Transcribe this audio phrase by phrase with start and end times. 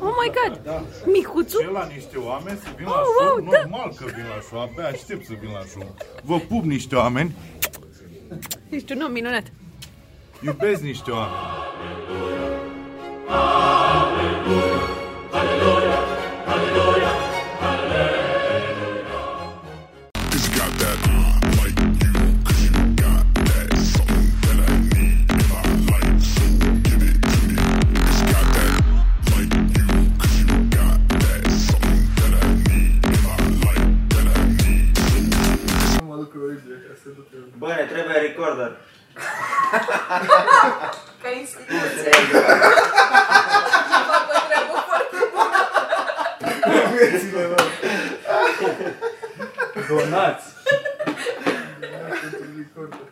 [0.00, 0.82] Oh my god!
[1.06, 1.60] Micuțu?
[1.60, 3.36] Ce la niște oameni să vin la Oh, show?
[3.36, 3.58] wow, da.
[3.58, 5.94] Normal că vin la show, abia aștept să vin la show.
[6.22, 7.34] Vă pup niște oameni,
[8.68, 9.44] Ești un om minunat.
[10.40, 11.36] iubesc niște oameni.
[37.66, 38.70] Bă, ne trebuie recorder.
[41.22, 42.10] Ca instituție.
[44.10, 45.60] Fac o treabă foarte bună.
[46.96, 47.56] Viețile, mă.
[49.88, 50.44] Donați!
[52.20, 53.06] Pentru recorder.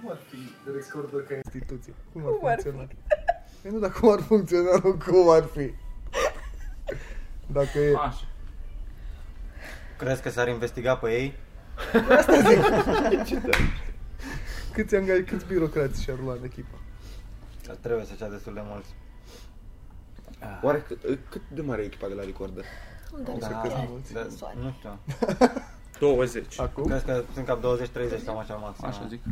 [0.00, 0.36] Cum ar fi
[0.74, 1.94] recorder ca instituție?
[2.12, 2.62] Cum ar Cum ar fi?
[2.62, 2.88] funcționa?
[3.62, 5.74] Păi nu, dar cum ar funcționa, nu cum ar fi.
[7.46, 7.94] Dacă e...
[7.96, 8.26] Așa.
[10.02, 11.34] Crezi că s-ar investiga pe ei?
[14.72, 16.76] Câți angajați, câți birocrați și-ar lua în echipă?
[17.80, 18.88] Trebuie să cea destul de mulți.
[20.62, 22.64] Oare cât, cât de mare e echipa de la Recorder?
[23.24, 24.12] Da, că sunt mulți.
[24.12, 24.26] da,
[24.62, 24.98] nu știu.
[26.16, 26.60] 20.
[26.60, 26.84] Acum?
[26.84, 27.78] Crezi că sunt cam
[28.18, 28.86] 20-30 sau așa maxim.
[28.86, 29.22] Așa zic.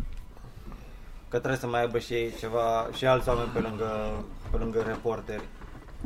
[1.28, 4.80] Că trebuie să mai aibă și ei ceva, și alți oameni pe lângă, pe lângă
[4.80, 5.44] reporteri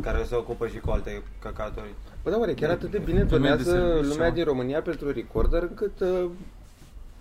[0.00, 1.94] care se ocupă și cu alte căcaturi.
[2.24, 4.08] Bă, da, oare chiar atât de bine Femeie de donează serviciu.
[4.12, 6.30] lumea din România pentru Recorder încât uh,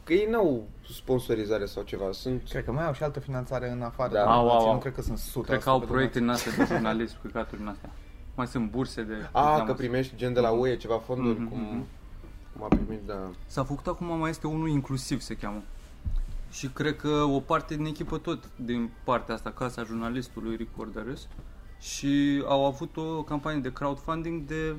[0.03, 2.41] că ei n-au sponsorizare sau ceva, sunt...
[2.49, 4.13] Cred că mai au și altă finanțare în afară.
[4.13, 4.19] Da.
[4.23, 4.73] de Au, donații, au, au.
[4.73, 7.67] Nu cred că sunt 100 Cred că au proiecte din astea de jurnalist, căcaturi din
[7.69, 7.89] astea.
[8.35, 9.13] Mai sunt burse de...
[9.31, 11.85] A, că primești gen de la UE ceva fonduri, Mhm, cum, mhm.
[12.53, 13.29] cum a primit, da.
[13.45, 15.61] S-a făcut acum, mai este unul inclusiv, se cheamă.
[16.51, 21.27] Și cred că o parte din echipă tot din partea asta, Casa Jurnalistului Recorderus,
[21.79, 24.75] și au avut o campanie de crowdfunding de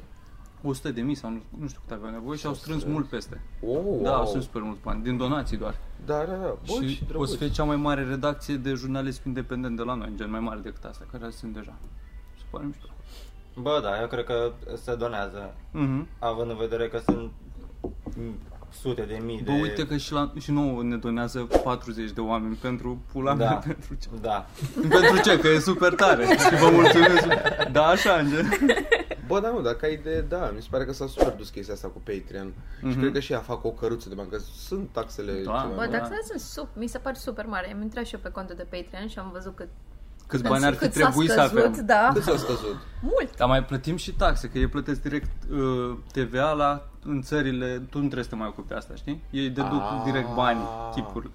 [0.64, 3.40] 100 de mii sau nu, nu știu cât aveau nevoie și au strâns mult peste.
[3.66, 4.27] Oh, Da, wow.
[4.27, 5.74] sunt super mulți bani, din donații doar.
[6.06, 6.56] Da, da, da.
[6.66, 7.30] Bă, și și o drăguț.
[7.30, 10.61] să fie cea mai mare redacție de jurnalism independent de la noi, gen mai mare
[10.62, 11.74] decât asta, care sunt deja.
[12.36, 12.86] Se pare mișto.
[13.61, 14.52] Bă, da, eu cred că
[14.83, 16.06] se donează, Mhm.
[16.18, 17.30] având în vedere că sunt
[18.16, 18.34] mm,
[18.80, 19.60] sute de mii Bă, de...
[19.60, 23.55] uite că și, la, și nouă ne donează 40 de oameni pentru pula Da, mea,
[23.55, 24.08] pentru ce?
[24.20, 24.46] da.
[24.89, 25.39] Pentru ce?
[25.40, 27.27] Că e super tare și vă mulțumesc.
[27.72, 28.48] Da, așa, în gen.
[29.27, 31.74] Bă, da, nu, dar ca idee, da, mi se pare că s-a super dus chestia
[31.74, 32.52] asta cu Patreon.
[32.79, 33.01] Și Mhm.
[33.01, 35.39] cred că și ea fac o căruță de bani, că sunt taxele Da.
[35.40, 36.08] ceva Bă, mai- dar da.
[36.27, 37.73] sunt sub, mi se pare super mare.
[37.73, 39.68] Am intrat și eu pe contul de Patreon și am văzut cât,
[40.27, 41.86] Câți bani ar fi cât s-a trebuit să scăzut, avem.
[41.86, 42.11] da.
[42.13, 42.77] Cât s-a scăzut?
[43.02, 43.36] Mult.
[43.36, 47.96] Dar mai plătim și taxe, că ei plătesc direct uh, TVA la în țările, tu
[47.98, 49.24] nu trebuie să te mai ocupi de asta, știi?
[49.30, 50.02] Ei deduc Ah.
[50.05, 51.33] direct banii, chipurile.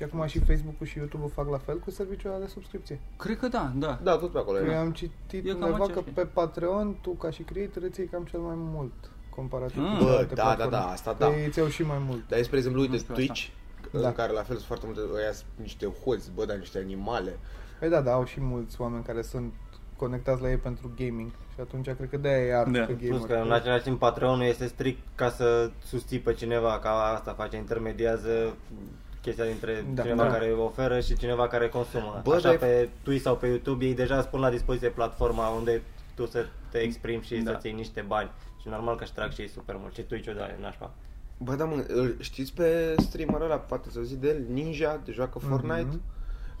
[0.00, 3.00] Și acum și Facebook-ul și YouTube-ul fac la fel cu serviciul ăla de subscripție.
[3.16, 3.98] Cred că da, da.
[4.02, 4.80] Da, tot pe acolo Eu era.
[4.80, 6.10] am citit E cam undeva că aceeași.
[6.14, 8.92] pe Patreon tu ca și creator îți iei cam cel mai mult
[9.30, 9.98] comparativ Mm.
[9.98, 10.70] cu Bă, alte da, da, platforme.
[10.76, 11.36] da, asta da.
[11.36, 12.28] Ei îți iau și mai mult.
[12.28, 13.46] Dar e, spre exemplu, uite, Nu știu Twitch,
[13.92, 14.06] Da.
[14.08, 17.38] în care la fel sunt foarte multe, ăia sunt niște hoți, bă, dar niște animale.
[17.78, 19.52] Păi da, da, au și mulți oameni care sunt
[19.96, 21.30] conectați la ei pentru gaming.
[21.30, 22.84] Și atunci cred că de-aia e art Da.
[22.84, 23.44] pe Plus că gamer.
[23.46, 28.54] în același timp Patreonul este strict ca să susții pe cineva, ca asta face, intermediază
[29.22, 30.02] chestia dintre Da.
[30.02, 30.30] cineva Da.
[30.32, 32.20] care oferă și cineva care consumă.
[32.24, 35.48] Bă, Așa dar e- pe Twitch sau pe YouTube ei deja spun la dispoziție platforma
[35.48, 35.82] unde
[36.14, 37.50] tu să te exprimi și Da.
[37.52, 38.30] să-ți iei niște bani.
[38.60, 39.94] Și normal că își trag și ei super mult.
[39.94, 40.90] Și Twitch-ul da, e nașpa.
[41.38, 45.12] Bă, da, mă, îl știți pe streamerul ăla, poate să zic de el, Ninja, de
[45.12, 45.80] joacă Fortnite?
[45.88, 46.00] Mhm.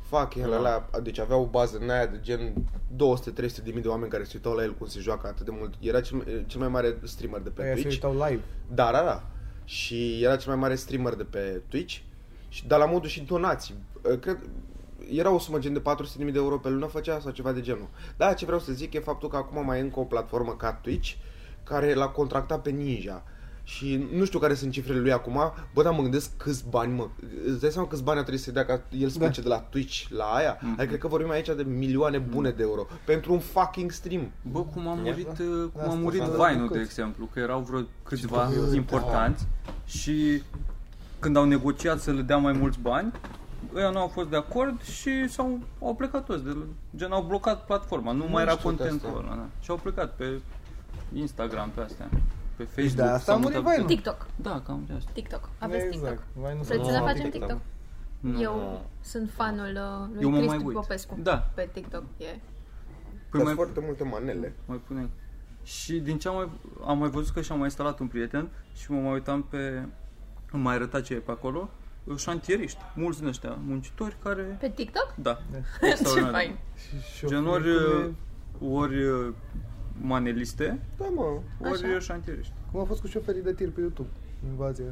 [0.08, 2.52] Fuck, el ăla, deci avea o bază în aia de gen
[2.96, 5.50] 200-300 de mii de oameni care se uitau la el cum se joacă atât de
[5.54, 5.74] mult.
[5.80, 8.02] Era cel, cel mai mare streamer de pe Aia se Twitch.
[8.04, 8.42] uitau live.
[8.74, 9.22] Da, da, da.
[9.64, 11.96] Și era cel mai mare streamer de pe Twitch.
[12.52, 13.74] Și, dar la modul și donații.
[14.12, 14.38] Uh, Cred,
[15.10, 17.88] era o sumă gen de 400.000 de euro pe lună făcea sau ceva de genul.
[18.16, 20.72] Da, ce vreau să zic e faptul că acum mai e încă o platformă ca
[20.72, 21.12] Twitch
[21.62, 23.22] care l-a contractat pe Ninja.
[23.64, 27.08] Și nu știu care sunt cifrele lui acum, bă, dar mă gândesc câți bani, mă.
[27.46, 29.24] Îți dai seama câți bani a trebuit să-i dea ca el să Da.
[29.24, 30.58] plece de la Twitch la aia?
[30.60, 30.70] Mhm.
[30.72, 34.30] Adică cred că vorbim aici de milioane bune de euro pentru un fucking stream.
[34.50, 36.72] Bă, cum a murit, uh, cum a Asta murit s-a Vine-ul, făcut.
[36.76, 39.46] de exemplu, că erau vreo câțiva Și- importanți
[39.86, 40.42] și
[41.20, 43.12] când au negociat să le dea mai mulți bani,
[43.74, 46.56] ăia nu au fost de acord și s-au au plecat toți, de,
[46.96, 49.20] gen au blocat platforma, nu, Nu mai era știu de contentul asta.
[49.26, 49.46] ăla, da.
[49.60, 50.40] Și au plecat pe
[51.14, 52.08] Instagram, pe astea,
[52.56, 52.94] pe Deci Facebook.
[52.94, 53.96] de asta s-au a murit mutat pe- Vine-ul.
[53.96, 54.26] TikTok.
[54.36, 55.10] Da, cam de asta.
[55.14, 55.48] TikTok.
[55.58, 56.00] Aveți exact.
[56.18, 56.42] TikTok.
[56.42, 57.40] Vai, nu Vreți să Nu ne am facem TikTok.
[57.48, 57.60] TikTok?
[58.20, 58.40] Nu.
[58.40, 60.76] Eu sunt fanul uh, lui Eu mă mai Cristi uit.
[60.76, 61.36] Popescu Da.
[61.54, 62.02] pe TikTok.
[62.16, 62.24] E.
[62.24, 62.40] Păi
[63.30, 64.52] Păi mai, foarte multe manele.
[64.66, 65.10] mai punem.
[65.62, 66.50] Și din ce am mai,
[66.86, 69.86] am mai văzut că și-am mai instalat un prieten și mă mai uitam pe...
[70.52, 71.70] Îmi mai arăta ce e pe acolo.
[72.16, 74.42] șantieriști, mulți din ăștia muncitori care...
[74.60, 75.14] Pe TikTok?
[75.16, 75.38] Da,
[75.80, 76.30] Ce extraordinar.
[76.32, 76.56] fain.
[76.76, 78.14] Și șoferii Gen ori, cum,
[78.70, 79.32] e- ori uh,
[80.00, 81.22] maneliste, Da, mă.
[81.70, 81.98] ori Așa.
[81.98, 82.52] șantieriști.
[82.70, 84.08] cum a fost cu șoferii de tir pe YouTube?
[84.50, 84.84] Invazia.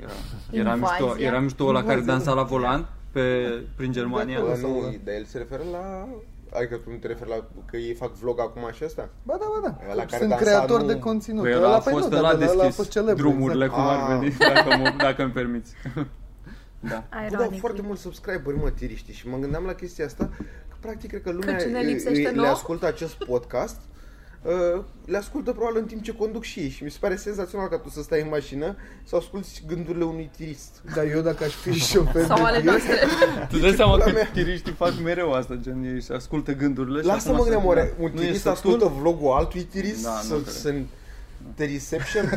[0.00, 0.10] Era,
[0.50, 1.26] era, mișto, Invazia.
[1.26, 2.40] era mișto ăla care Invazia, dansa da.
[2.40, 4.36] la volan pe, prin Germania.
[4.38, 4.72] De Bă, acolo.
[4.90, 6.08] nu, dar el se referă la...
[6.56, 9.08] Adică tu nu te referi la că ei fac vlog acum și asta?
[9.22, 9.90] Ba da, ba da.
[9.90, 11.42] Ăla care Sunt dansa, creator nu- de conținut.
[11.42, 13.82] Păi ăla a păi fost nu, ăla dar ăla a deschis fost celebru, drumurile, exact.
[13.82, 14.18] cum ar Ah.
[14.18, 15.72] veni, dacă, mă, dacă îmi permiți.
[16.90, 17.04] Da.
[17.10, 17.60] Bă, dau Ironic.
[17.60, 20.30] foarte mulți subscriberi, mă, tiriștii și mă gândeam la chestia asta
[20.68, 22.48] că practic cred că lumea ce ne îi- lipsește îi- le nouă?
[22.48, 23.93] ascultă acest podcast uh,
[25.04, 27.76] le ascultă probabil în timp ce conduc și ei și mi se pare senzațional ca
[27.78, 30.82] tu să stai în mașină să asculti gândurile unui tirist.
[30.94, 32.94] Dar eu dacă aș fi șofer Sau ale de tir, noastre.
[33.50, 34.30] Tu dai seama că mea.
[34.30, 37.68] tiriștii fac mereu asta, gen ei își ascultă gândurile și Lasă acum mă se- gândeam,
[37.68, 38.52] oare un nu e tirist sătul?
[38.72, 40.46] ascultă vlogul altui tirist Da, nu să, cred.
[40.54, 40.74] să
[41.54, 42.30] Teriception?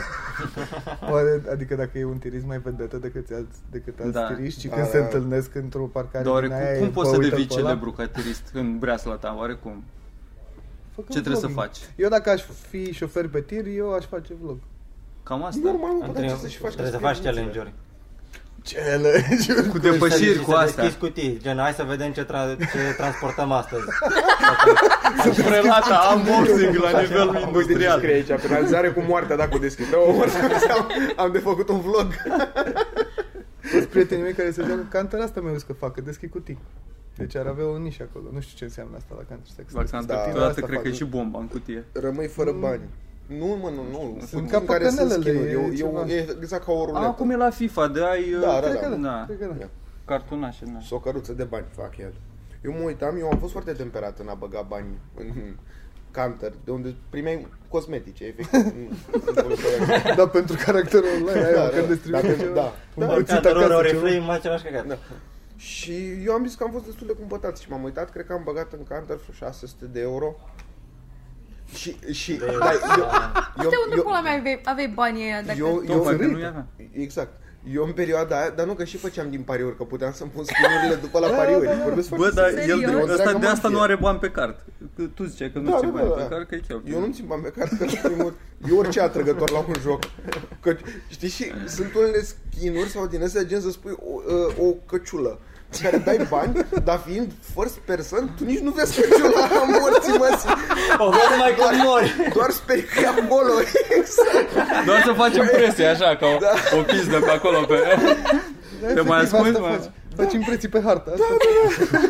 [1.12, 4.34] oare, adică dacă e un tirist mai vedetă decât alți, decât alți Da.
[4.34, 4.92] tiriști și Da, când da.
[4.92, 7.30] se întâlnesc într-o parcare Dar oare din cum, aia, cum e, poți bă, să uite-l
[7.30, 9.36] devii pe ăla, celebru ca tirist în breasla ta?
[9.40, 9.84] Oare cum?
[10.98, 11.74] Făcând Ce trebuie să vlogging.
[11.74, 11.78] faci?
[11.96, 14.58] Eu dacă aș fi șofer pe tir, eu aș face vlog.
[15.24, 15.60] Cam asta?
[15.64, 17.74] Normal, nu Trebuie, puteți să și faci trebuie să ca faci spre challenge-uri.
[18.74, 19.54] Challenge!
[19.72, 20.84] Cu depășiri Și cu să astea.
[20.84, 23.84] deschizi cutii, gen, hai să vedem ce, tra- ce transportăm astăzi.
[25.48, 27.98] Prelata unboxing la nivel Uite ce industrial.
[28.00, 29.90] scrie aici, penalizare cu moartea dacă o deschid.
[29.92, 30.28] Da, omor,
[30.78, 30.88] am,
[31.26, 32.08] am de făcut un vlog.
[33.74, 36.58] Toți prietenii mei care se joacă Counter asta mi-au zis că facă, deschid cutii.
[37.18, 38.30] Deci ar avea o nișă acolo.
[38.34, 39.70] Nu știu ce înseamnă asta la Counter Strike.
[39.74, 40.22] La Counter, Da.
[40.22, 40.98] câteodată Asta cred fac, că e nu?
[40.98, 41.84] și bomba în cutie.
[41.92, 42.82] Rămâi fără bani.
[43.26, 44.18] Nu, mă, nu, nu.
[44.26, 45.50] Sunt Cutii ca în care sunt păcănelele, skin-uri.
[45.50, 46.00] e Eu, ceva.
[46.00, 47.06] eu, e exact ca o ruletă.
[47.06, 48.96] Acum e la FIFA, de ai uh, Da, da, Cred că da.
[48.96, 49.02] da.
[49.02, 49.24] Da.
[49.26, 49.54] Cred că da.
[49.60, 49.70] Da.
[50.06, 50.66] cartonașe.
[50.74, 50.80] Da.
[50.80, 52.14] Și o căruță de bani fac el.
[52.66, 55.56] Eu mă uitam, eu am fost foarte temperat în a băga bani în
[56.22, 58.60] Counter, de unde primeai cosmetice, efectiv.
[58.66, 59.68] în- în căruță.
[60.16, 61.78] Da, pentru caracterul online, aia, Da, da, da.
[61.78, 62.54] când distribui Dacă- ceva.
[62.54, 62.74] da.
[62.96, 63.14] Un Da.
[63.14, 63.82] bățit Ca acasă, o ceva.
[63.82, 64.86] reflame, același căcat.
[64.88, 64.98] Da.
[65.56, 65.94] Și
[66.26, 68.42] eu am zis că am fost destul de cumpătat și m-am uitat, cred că am
[68.44, 70.36] băgat în Counter vreo 600 de euro.
[71.74, 72.52] Și, și, da, eu,
[73.64, 75.58] eu, De unde eu, pula mea aveai, aveai banii ăia dacă...
[75.58, 76.38] eu, eu, Tocmai că sărit.
[76.38, 76.66] nu avea.
[76.92, 77.32] exact.
[77.74, 80.44] Eu în perioada aia, dar nu că și făceam din pariuri, că puteam să-mi pun
[80.44, 81.70] skin-urile după la pariuri.
[81.84, 82.70] Vorbesc Bă, foarte dar serios.
[82.70, 82.92] el Serios?
[82.92, 83.92] de, E o ăsta întreagă de asta nu mafie.
[83.94, 84.56] are bani pe card.
[84.98, 86.28] Că Tu ziceai că nu Da, ți da, bani da, pe da.
[86.28, 86.82] card, că e chiar.
[86.92, 89.76] Eu nu-mi țin bani pe card, că în primul rând, e orice atrăgător la un
[89.82, 90.00] joc.
[90.60, 90.76] Că,
[91.10, 93.96] știi, și sunt unele skin-uri sau din astea gen să spui
[94.58, 95.40] o, o căciulă
[95.70, 100.18] pe care dai bani, dar fiind first person, tu nici nu vezi căciula am morții
[100.18, 100.50] măsii.
[100.98, 102.16] O văd mai cum mori.
[102.34, 103.54] Doar speri că e acolo.
[103.98, 104.50] Exact.
[104.86, 106.38] Doar să facem presie așa, ca o,
[106.78, 107.60] o pizdă pe acolo.
[107.66, 107.76] Pe...
[108.82, 109.76] Da, Te mai efectiv, ascunzi, asta mă?
[109.76, 109.92] faci.
[110.16, 111.12] Faci impresii pe hartă.
[111.12, 111.24] Asta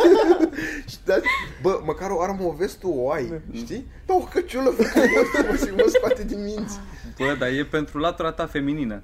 [0.91, 1.13] Și da,
[1.61, 3.87] bă, măcar o armă o vezi tu, o ai, știi?
[4.05, 6.79] Da, o căciulă pe care mă, mă, mă scoate din minți.
[7.17, 9.03] Bă, dar e pentru latura ta feminină.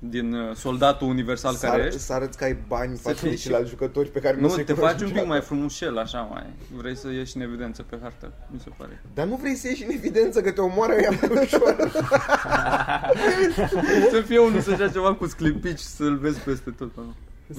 [0.00, 2.00] Din uh, soldatul universal Să, care ar, ești.
[2.00, 4.48] să arăți că ai bani față de fii și- ceilalți jucători pe care nu, Nu,
[4.48, 5.26] se te cunosc faci un pic niciodată.
[5.28, 6.46] mai frumușel, așa mai.
[6.76, 9.02] Vrei să ieși în evidență pe hartă, mi se pare.
[9.14, 11.76] Dar nu vrei să ieși în evidență că te omoară ea mai ușor.
[14.10, 16.96] Să fie unul să ia ceva cu sclipici să-l vezi peste tot.
[16.96, 17.02] mă.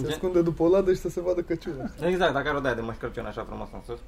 [0.01, 1.83] Se ascunde după o ladă și să se vadă căciula.
[2.01, 3.99] Exact, dacă ar o dai de mășcărciun așa frumos în sus.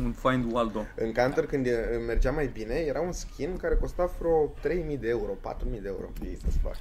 [0.00, 0.84] Un Find Waldo.
[0.96, 5.08] În Counter, când e- mergea mai bine, era un skin care costa vreo 3000 de
[5.08, 6.10] euro, 4000 de euro.
[6.24, 6.76] Ei să-ți fac.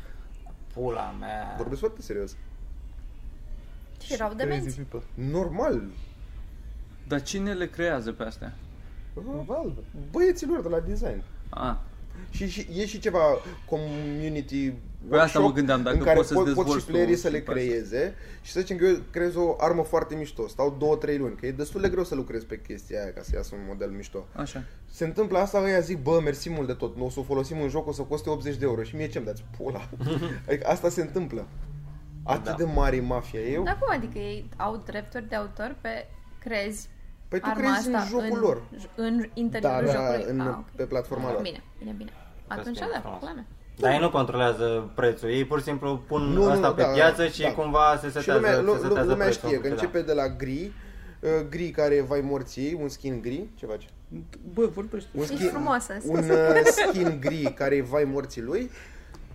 [0.74, 1.54] Pula mea.
[1.58, 2.36] Vorbesc foarte serios.
[4.04, 4.80] Și erau Crazy demenți.
[4.80, 5.08] people.
[5.14, 5.84] Normal.
[7.08, 8.54] Dar cine le creează pe astea?
[9.46, 9.80] Valve.
[10.12, 11.24] Băieților de la design.
[11.50, 11.76] Ah,
[12.30, 13.20] Și, și e și ceva
[13.66, 14.74] community
[15.10, 16.92] Păi asta workshop mă gândeam, dacă în care poți să-ți pot, pot și dezvolți tu
[16.92, 17.64] playerii să le tipa asta.
[17.64, 21.46] creeze și să zicem că eu creez o armă foarte mișto, stau 2-3 luni, că
[21.46, 24.26] e destul de greu să lucrezi pe chestia aia ca să iasă un model mișto.
[24.36, 24.64] așa.
[24.92, 27.62] Se întâmplă asta, ăia zic, bă, mersi mult de tot, nu o să o folosim
[27.62, 29.44] în joc, o să coste 80 de euro și mie ce-mi dați?
[29.58, 29.90] Pula.
[30.48, 31.48] Adică asta se întâmplă.
[32.24, 32.54] Atât Da.
[32.54, 33.40] de mare e mafia.
[33.40, 36.08] Eu, Dar cum adică ei au drepturi de autor pe
[36.40, 36.90] crezi
[37.28, 38.62] păi tu arma crezi în asta jocul în, lor.
[38.96, 40.26] în interiorul Da, da, jocului?
[40.34, 40.66] în, ah, ok.
[40.76, 41.42] pe platforma lor.
[41.42, 42.12] Bine, bine, bine.
[42.48, 43.20] Atunci Asta e da, frumos.
[43.20, 43.46] pula mea.
[43.82, 46.82] Dar ei nu controlează prețul, ei pur și simplu pun Nu, nu, asta nu, pe
[46.82, 47.52] da, piață da, și da.
[47.54, 49.48] cumva se Și setează, lumea, se lu- setează lumea prețul.
[49.48, 49.74] știe că da.
[49.74, 50.72] începe de la gri,
[51.20, 53.90] uh, gri care e vai morții, un skin gri, ce faci?
[54.54, 55.10] Bă, vorbește.
[55.16, 55.94] Un Ești frumoasă.
[56.06, 58.72] un uh, skin gri care e vai morții lui,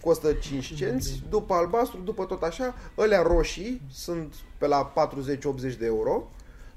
[0.01, 5.87] costă 5 cenți, după albastru, după tot așa, ălea roșii sunt pe la 40-80 de
[5.87, 6.31] euro,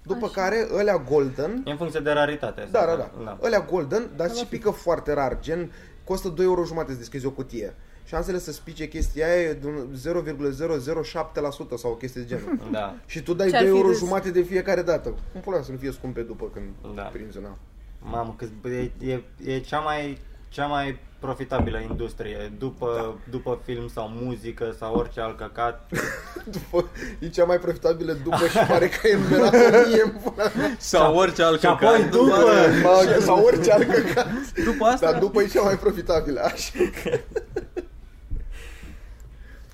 [0.04, 0.42] după Așa.
[0.42, 2.68] care ălea golden, E în funcție de raritate.
[2.72, 5.72] da, asta, da, da, ălea golden, dar și pică foarte rar, gen,
[6.10, 7.76] costă 2 euro jumate să deschizi o cutie.
[8.06, 12.60] Șansele să spice chestia aia e de un 0,007% sau o chestie de genul.
[12.72, 12.96] Da.
[13.06, 13.98] Și tu dai Ce-ar 2 fi euro râs?
[13.98, 15.14] jumate de fiecare dată.
[15.32, 17.02] Cum pula să nu fie scumpe după când Da.
[17.02, 17.58] prinzi una?
[18.02, 20.18] Mamă, că e, e, e cea mai
[20.50, 23.32] cea mai profitabilă industrie după, Da.
[23.32, 25.90] după film sau muzică sau orice alt căcat.
[26.56, 26.90] După,
[27.20, 30.76] e cea mai profitabilă după și pare că e numerat o mie în pula mea.
[30.78, 32.10] Sau orice alt Și apoi căcat.
[32.12, 32.36] după...
[32.84, 34.28] Mă, sau orice alt căcat.
[34.64, 36.72] După asta, Dar după e cea mai profitabilă, așa.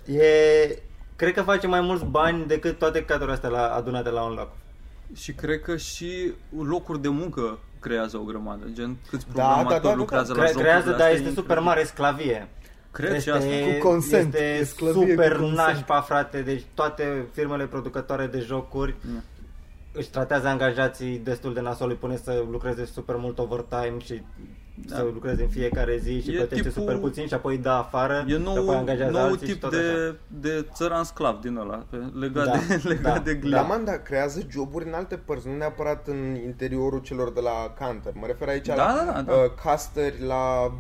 [0.06, 0.80] E...
[1.16, 4.50] Cred că face mai mulți bani decât toate căcaturile astea la, adunate la un loc.
[5.14, 8.66] și cred că și locuri de muncă creează o grămadă.
[8.74, 11.30] Gen, câți Da, programatori da, da, da, lucrează Cre- la jocurile creează, dar astea, este
[11.30, 12.48] e super mare sclavie.
[12.92, 13.50] Cred și este, asta.
[13.80, 15.58] Cu consent, e Este sclavie super cu consent.
[15.68, 16.42] nașpa, frate.
[16.42, 19.20] Deci toate firmele producătoare de jocuri Da.
[19.92, 24.22] își tratează angajații destul de nasol, îi pune să lucreze super mult overtime și
[24.88, 24.96] Da.
[24.96, 27.70] să lucreze în fiecare zi și E plătește tipul- super puțin și apoi îi dă
[27.70, 29.82] afară E și nou, apoi angajează nou alții și tip tot așa.
[29.82, 33.52] de, de țăran sclav din ăla, pe- legat, Da, de, legat da, de glib.
[33.52, 37.74] Da, man, dar creează joburi în alte părți, nu neapărat în interiorul celor de la
[37.80, 38.14] Canter.
[38.16, 39.34] Mă refer aici Da, la da, da, da.
[39.34, 40.72] Uh, casteri, la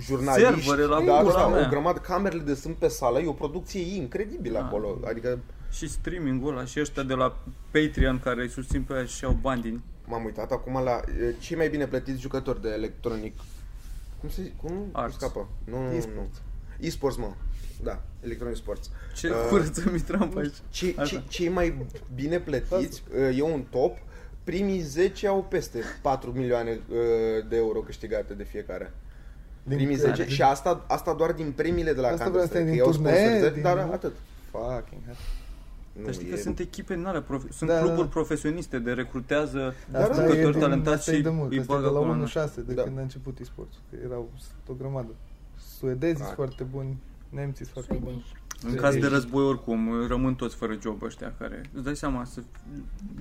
[0.00, 0.62] jurnaliști.
[0.68, 1.66] Servere, la da, pula da, mea.
[1.66, 4.64] o grămadă, camerele de sunt pe sală, e o producție incredibilă Da.
[4.64, 4.98] acolo.
[5.08, 5.38] Adică
[5.70, 7.36] Și streaming-ul ăla și ăștia de la
[7.70, 9.82] Patreon care îi susțin pe aia și au bani din...
[10.04, 13.36] m-am uitat acum la uh, cei mai bine plătiți jucători de electronic.
[14.20, 14.54] Cum se zice?
[14.62, 15.14] Cum Arts.
[15.14, 15.48] scapă?
[15.64, 15.94] Nu, nu, nu.
[15.96, 16.40] E-sports.
[16.80, 17.30] E-sports, mă.
[17.82, 18.90] Da, Electronic Sports.
[19.14, 20.54] Ce Uh, curăță Mitran pe aici?
[20.70, 21.16] Ce, Așa.
[21.16, 23.96] ce, cei mai bine plătiți, uh, e un top,
[24.44, 26.96] primii 10 au peste 4 milioane uh,
[27.48, 28.92] de euro câștigate de fiecare.
[29.62, 32.50] Din primii pre- 10 și asta, asta doar din premiile de la Asta vreau să
[32.52, 34.12] Counter-Strike, din că iau turnee, sponsorizări, din- dar atât.
[34.50, 35.16] Fucking hell.
[35.98, 38.12] Nu, Dar știi că e- sunt echipe din alea, profe- sunt Da, da, cluburi da.
[38.12, 41.58] profesioniste de recrutează Dar Asta jucători e din, talentați asta e și de mult, îi
[41.58, 42.22] asta e de bagă la acolo, nu?
[42.26, 42.82] 1-6, de Da.
[42.82, 43.76] când a început e-sports.
[43.90, 45.08] Că erau sunt o grămadă.
[45.78, 46.34] Suedezii sunt Ah.
[46.34, 46.98] foarte buni,
[47.28, 48.24] nemții sunt foarte buni.
[48.62, 52.40] În caz de război oricum rămân toți fără job ăștia care îți dai seama să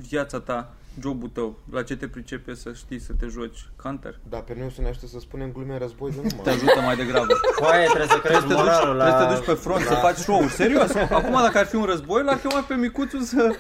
[0.08, 4.20] viața ta, jobul tău, la ce te pricepe să știi să te joci counter.
[4.30, 6.54] Da, pe noi o să ne aștept să spunem glume în război de Te numai.
[6.54, 7.34] ajută mai degrabă.
[7.56, 9.04] Foaie, trebuie să crești Trebuie să, te duci, moralul la...
[9.06, 10.52] trebuie să te duci pe front, să faci show-uri.
[10.52, 10.94] Serios.
[10.96, 13.56] Acum dacă ar fi un război, l-ar chema pe micuțul să...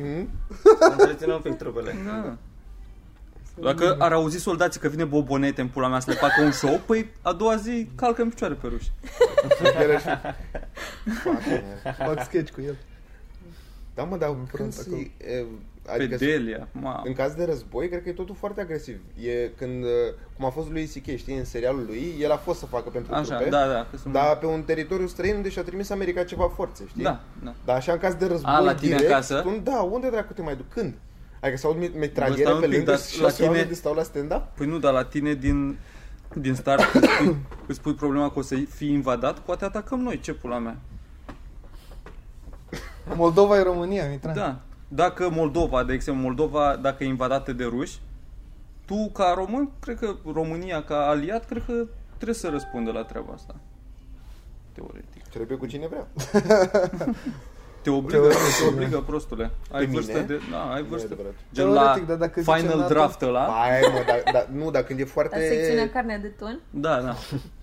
[0.00, 0.28] Mhm.
[0.78, 1.96] să întrețină un pic trupele.
[2.06, 2.36] Da.
[3.62, 6.80] Dacă ar auzi soldații că vine bobonete în pula mea să le facă un show,
[6.86, 8.90] păi a doua zi calcă în picioare pe ruși.
[9.62, 10.32] Chiar și-
[11.22, 11.42] Fucking
[11.82, 11.94] hell.
[12.14, 12.76] Fac sketch cu el.
[13.94, 14.96] Da, mă, dar front când acolo.
[14.96, 15.44] se, e,
[15.82, 17.02] Pe adică Delia, ma.
[17.04, 19.00] În caz de război, cred că e totul foarte agresiv.
[19.20, 19.90] E când, uh,
[20.36, 23.14] cum a fost lui C.K., știi, în serialul lui, el a fost să facă pentru
[23.14, 23.86] Așa, trupe, da, da.
[23.90, 24.12] Că sunt...
[24.12, 27.02] dar pe un teritoriu străin unde și-a trimis America ceva forțe, știi?
[27.02, 27.54] Da, da.
[27.64, 29.40] Dar așa în caz de război A, la tine direct, acasă?
[29.40, 30.68] Tu, da, unde dracu te mai duc?
[30.68, 30.94] Când?
[31.40, 33.72] Adică s-au Bă, metraliere stai un pe pic, lângă dar și la șase oameni tine-
[33.72, 34.42] de stau la stand-up?
[34.56, 35.78] Păi nu, dar la tine din,
[36.34, 40.20] din start îți pui, îți pui problema că o să fii invadat, poate atacăm noi,
[40.20, 40.76] ce pula mea.
[43.14, 44.34] Moldova e România, Mitran.
[44.34, 44.60] Da.
[44.88, 47.98] Dacă Moldova, de exemplu, Moldova, dacă e invadată de ruși,
[48.86, 51.72] tu ca român, cred că România ca aliat, cred că
[52.14, 53.54] trebuie să răspundă la treaba asta.
[54.72, 55.22] Teoretic.
[55.30, 56.06] Trebuie cu cine vrea.
[57.82, 59.50] Te obligă, Teoretic, te obligă, prostule.
[59.70, 60.24] Ai Pe vârstă mine?
[60.24, 60.40] de...
[60.50, 61.08] Da, ai Nu e vârstă.
[61.12, 61.34] adevărat.
[61.52, 63.46] Gen la Teoretic, dar dacă zice final NATO- draft ăla.
[63.46, 65.48] Hai, mă, dar, dar, nu, dar când e La foarte...
[65.48, 66.60] secțiunea carne de tun.
[66.70, 67.14] Da, da.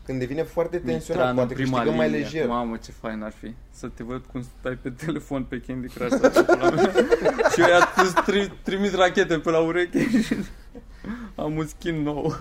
[0.05, 2.22] Când devine foarte tensionat, Mitran în poate prima câștigăm mai linie.
[2.24, 2.48] lejer.
[2.48, 3.53] Mamă, ce fain ar fi.
[3.72, 6.91] Să te văd cum stai pe telefon pe Candy Crush sau ce pula mea.
[7.53, 10.36] Și eu i-a îți tri- trimit rachete pe la ureche și
[11.36, 12.36] am un skin nou.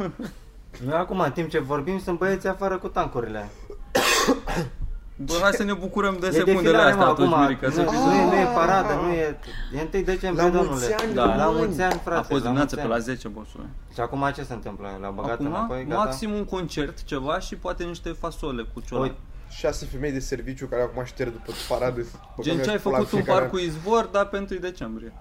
[0.85, 3.49] Noi acum, în timp ce vorbim, sunt băieți afară cu tancurile.
[5.17, 7.41] Bă, hai să ne bucurăm de E secundele defilare, astea mă, atunci, acum.
[7.43, 8.53] Mirica, să nu, fii nu, e, nu e Ah.
[8.55, 9.39] paradă, nu e...
[9.75, 10.69] E 1 decembrie, La domnule.
[10.69, 11.25] mulți ani, Da.
[11.25, 11.65] La români.
[11.65, 12.19] mulți ani, frate.
[12.19, 13.03] A fost la dimineața mulți pe la ani.
[13.03, 13.65] 10, bossule.
[13.95, 14.99] Și acum ce se întâmplă?
[15.01, 16.05] L-au băgat Acum, înapoi, gata?
[16.05, 19.01] maxim un concert, ceva și poate niște fasole cu ciola.
[19.03, 19.17] Uite,
[19.51, 22.05] Șase femei de serviciu care acum șterg după paradă.
[22.41, 25.13] Gen ce ai făcut un parc cu izvor, dar pentru decembrie.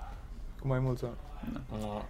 [0.61, 1.21] Cu mai mulți oameni.
[1.95, 2.01] uh,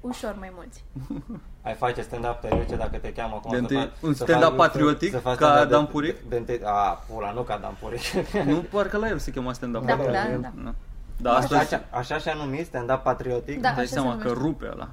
[0.00, 0.84] Ușor mai mulți.
[1.66, 4.48] ai face stand-up tăiuce dacă te cheamă acum De să întâi- faci- un să stand-up
[4.50, 6.16] faci- patriotic, să faci ca stand-up de- Dan Puric?
[6.20, 8.00] De, de, întâi- a, pula, nu ca Dan Puric.
[8.52, 9.84] Nu, parcă la el se chema stand-up.
[9.84, 10.36] Da, da, da, da.
[10.40, 10.48] da.
[10.64, 10.74] Da,
[11.16, 13.60] da Așa, astăzi așa, așa și-a numit stand-up patriotic?
[13.60, 13.68] Da.
[13.68, 14.46] îți dai așa seama se că numește.
[14.48, 14.88] rupe ăla.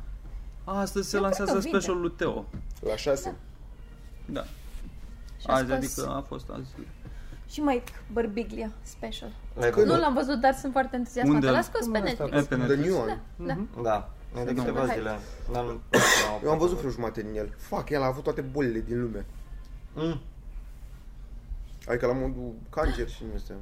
[0.64, 1.78] A, Astăzi se Eu cred lansează că vinde.
[1.78, 2.46] specialul lui Teo.
[2.80, 3.36] La șase.
[4.26, 4.42] Da.
[5.40, 6.70] Și a Azi, scos adică a fost azi.
[7.50, 9.30] și mai Bărbiglia special.
[9.60, 10.00] L-ai Nu văzut?
[10.00, 11.36] l-am văzut, dar sunt foarte entuziasmată.
[11.46, 11.50] Unde?
[11.58, 12.24] L-a scos pe Cum ăsta?
[12.24, 12.44] Netflix.
[12.44, 12.90] E pe The Netflix.
[12.94, 13.20] New One.
[13.36, 13.82] Da.
[13.82, 14.10] Da,
[14.42, 14.58] e de Nu.
[14.62, 14.96] câteva Hai.
[14.98, 15.20] zile.
[15.52, 15.82] N-am-
[16.44, 17.50] Eu am văzut vreo jumate din el.
[17.58, 19.26] Fuck, el a avut toate bolile din lume.
[19.94, 20.20] Mm.
[21.88, 23.54] Adică la modul cancer și nu este.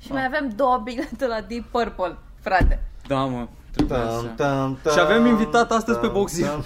[0.00, 2.82] Și mai avem două bilete la Deep Purple, frate.
[3.06, 3.48] Da, mă.
[3.70, 4.26] Trebuia Tam, să...
[4.36, 6.46] tam, tam, Și avem invitat astăzi pe tam, Boxing.
[6.48, 6.64] tam.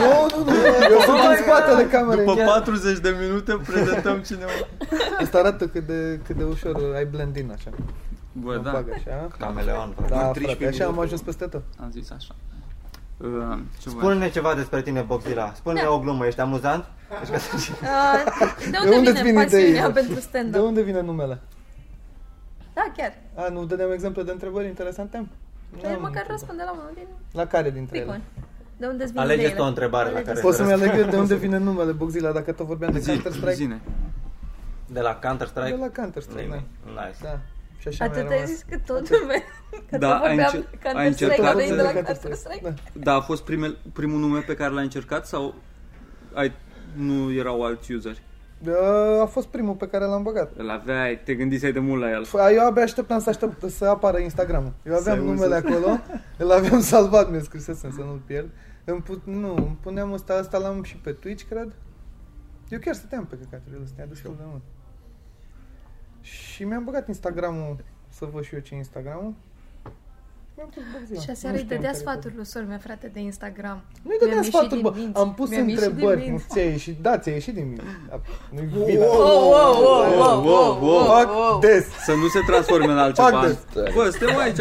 [0.00, 0.56] Nu, nu, nu,
[0.90, 2.24] eu sunt în spatele camerei.
[2.24, 4.50] După 40 de minute prezentăm cineva.
[5.20, 7.70] Asta arată cât de, cât de ușor ai blend in așa.
[8.32, 9.28] Bă, Mă da, bag așa.
[9.38, 10.12] Cameleon, frate.
[10.14, 11.06] Da, 13 frate, așa am minute.
[11.06, 11.62] ajuns peste tot.
[11.80, 12.34] am zis așa.
[13.24, 13.28] Uh,
[13.78, 15.52] ce mai- Spune-ne ceva despre tine, Boxila.
[15.54, 15.92] Spune-ne Da.
[15.92, 16.84] o glumă, ești amuzant?
[17.20, 19.90] Deci că- Uh, de De unde, unde vine, vine pasiunea ideea?
[19.90, 20.62] pentru De stand-up?
[20.62, 21.38] unde vine numele?
[22.74, 23.12] Da, chiar.
[23.34, 25.28] A, nu dădeam exemple de întrebări interesante?
[25.70, 26.30] Păi N-am măcar întrebat.
[26.30, 28.06] răspunde la unul din La care dintre ele?
[28.06, 28.20] picon.
[28.76, 29.58] De unde îți vin Alegeți ideile?
[29.60, 30.28] tu o întrebare la Alegeți.
[30.28, 33.10] care- Poți să-mi aleg eu de unde vine numele Boxila dacă tot vorbeam de Zi,
[33.10, 33.52] Counter-Strike?
[33.52, 33.80] zine.
[34.86, 35.70] De la Counter-Strike?
[35.70, 37.02] De la Counter-Strike, da.
[37.04, 37.16] Nice.
[37.22, 37.38] Da.
[37.80, 38.48] Și așa mi-a Atât ai rămas.
[38.50, 39.42] zis că tot lumea.
[39.90, 42.62] Că Da, tot ai vorbeam înce- Counter-Strike, ai încercat veni de la să- Counter-Strike.
[42.62, 42.74] Da.
[42.92, 45.54] Da, a fost primel, primul nume pe care l-ai încercat sau
[46.32, 46.52] ai,
[46.96, 48.22] nu erau alți useri?
[48.62, 48.72] Da,
[49.22, 50.52] A fost primul pe care l-am băgat.
[50.56, 52.26] Îl aveai, te gândiseai de mult la el.
[52.26, 54.72] F- Eu abia așteptam să aștept să apară Instagramul.
[54.86, 55.66] Eu aveam Să numele auzi.
[55.66, 55.98] acolo,
[56.38, 58.48] îl aveam salvat, mi-a scrisesem să nu-l pierd.
[58.84, 61.72] Îmi put, nu, îmi puneam ăsta, ăsta l-am și pe Twitch, cred.
[62.68, 64.62] Eu chiar stăteam pe căcaturile astea, destul de mult.
[66.20, 67.76] Și mi-am băgat Instagramul,
[68.08, 69.34] să văd și eu ce e Instagramul.
[70.56, 71.20] Mi-am pus Bogzila.
[71.20, 73.82] Și aseară Nu îi știam dădea care sfaturi lui sora mea, frate, de Instagram.
[74.02, 74.92] Nu-i Mi-am dădeam ieșit sfaturi, din bă.
[74.96, 75.18] minți.
[75.20, 76.20] Am pus Mi-am ieșit din întrebări.
[76.20, 76.46] Nu minți.
[76.48, 76.96] ți-a ieșit?
[77.02, 77.82] Da, ți-a ieșit din minte.
[78.50, 78.98] Nu-i bine.
[79.04, 81.58] Wow, wow, wow, wow, wow, wow, Fac wow.
[81.60, 81.84] des.
[82.06, 83.28] Să nu se transforme în altceva.
[83.30, 84.60] Fac Bă, suntem aici.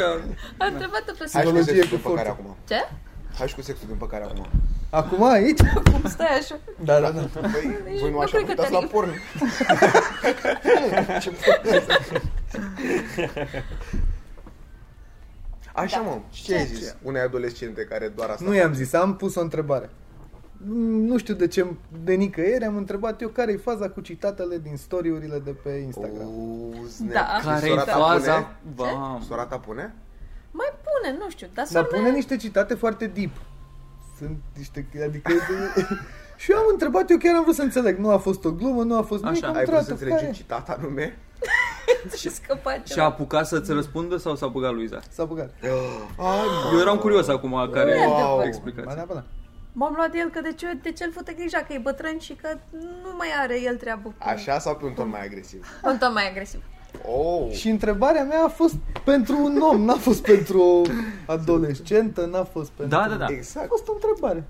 [0.57, 1.75] Am întrebat-o pe Hai și cu Psihologie Sora.
[1.75, 2.41] sexul din cu păcare forță.
[2.41, 2.55] acum.
[2.67, 2.79] Ce?
[3.39, 4.45] Hai și cu sexul din păcare acum.
[4.89, 5.59] Acum aici?
[5.91, 6.59] Cum stai așa?
[6.83, 7.21] Da, da, da.
[7.41, 9.09] Păi, voi nu nu așa cred că uitați te-a la porn.
[11.19, 11.31] Ce
[15.73, 19.35] Așa mă, ce ai zis unei adolescente care doar asta Nu i-am zis, am pus
[19.35, 19.89] o întrebare.
[20.57, 21.65] Mm, Nu știu de ce,
[22.03, 26.21] de nicăieri am întrebat eu care e faza cu citatele din story-urile de pe Instagram.
[26.25, 27.37] Auzi, ne- Da.
[27.39, 28.33] și Care e sora ta faza?
[28.33, 28.55] pune?
[28.75, 29.23] Bam.
[29.27, 29.93] Sora ta pune?
[31.09, 32.11] Mai pune, nu știu, dar Dar sora pune mea...
[32.11, 33.31] niște citate foarte deep.
[34.17, 35.31] Sunt niște, adică...
[36.41, 37.97] și eu am întrebat, eu chiar am vrut să înțeleg.
[37.97, 39.43] Nu a fost o glumă, nu a fost nimic.
[39.43, 39.51] Așa.
[39.51, 40.55] am Ai vrut să întrebat-o, înțelegi care?
[40.57, 41.17] un citat anume?
[42.17, 43.05] Și scăpa Și a ceva.
[43.05, 44.99] apucat să-ți răspundă sau s-a băgat Luiza?
[45.09, 45.53] S-a băgat.
[46.17, 48.13] Ai, Eu eram curios acum care Nu e wow.
[48.15, 48.37] adevărat.
[48.37, 48.93] Ba explicație.
[48.95, 49.23] da, ba da.
[49.71, 52.19] M-am luat de el că de ce, de ce îl fute grija, că e bătrân
[52.19, 52.47] și că
[53.03, 54.15] nu mai are el treabă cu...
[54.17, 55.67] Așa sau pe un ton mai agresiv?
[55.83, 56.61] Un tot mai agresiv.
[57.05, 60.81] Oh, Și întrebarea mea a fost pentru un om, n-a fost pentru o
[61.25, 62.97] adolescentă, n-a fost pentru...
[62.97, 63.25] Da, da, da.
[63.25, 63.67] A exact.
[63.67, 64.43] fost o întrebare.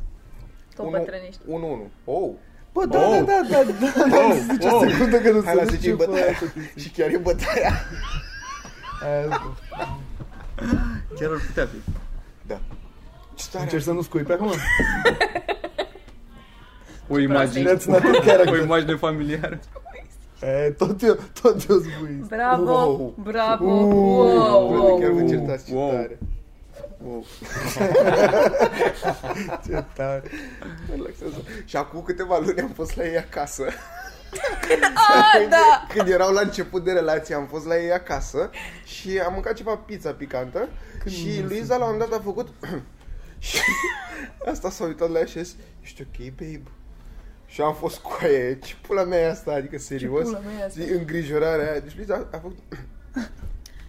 [0.75, 1.39] Tot Unu- bătrânești.
[1.47, 1.91] 1-1.
[2.06, 2.30] Oh,
[2.73, 3.12] Bă, da, Oh.
[3.12, 3.63] da, da, da,
[3.99, 6.25] da, da, zice o secundă că nu hai la se 10 duce bătaia.
[6.73, 7.71] pe Și chiar e bătaia.
[9.04, 9.28] aia.
[11.19, 11.91] Chiar ar putea fi.
[12.47, 12.60] Da.
[13.36, 13.63] Ce tare.
[13.63, 14.52] Încerci să nu scui pe acum?
[17.12, 18.62] O imagine, That's not a o character.
[18.63, 19.60] imagine familiară.
[20.41, 22.28] E, tot eu, tot eu zbuiesc.
[22.28, 23.13] Bravo, Wow.
[23.23, 24.99] bravo, Uh, wow, Bă, wow.
[24.99, 25.89] chiar vă certați ce Wow.
[25.91, 26.17] tare.
[27.04, 27.25] Wow.
[29.65, 30.23] Ce tare.
[30.88, 31.43] Mă relaxează.
[31.65, 33.63] Și acum câteva luni am fost la ei acasă.
[34.93, 35.86] Ah, da!
[35.93, 38.49] Când erau la început de relație, am fost la ei acasă
[38.86, 40.67] și am mâncat ceva pizza picantă
[41.08, 42.47] și Luiza la un moment dat a făcut
[43.39, 43.58] și
[44.52, 46.62] asta s-a uitat la ea și a zis, ești ok, babe?
[47.50, 50.66] Și am fost cu aia, ce pula mea e asta, adică serios, pula mea e
[50.66, 50.82] asta?
[50.84, 51.80] Zi, îngrijorarea aia.
[51.80, 52.58] Deci Luiza a făcut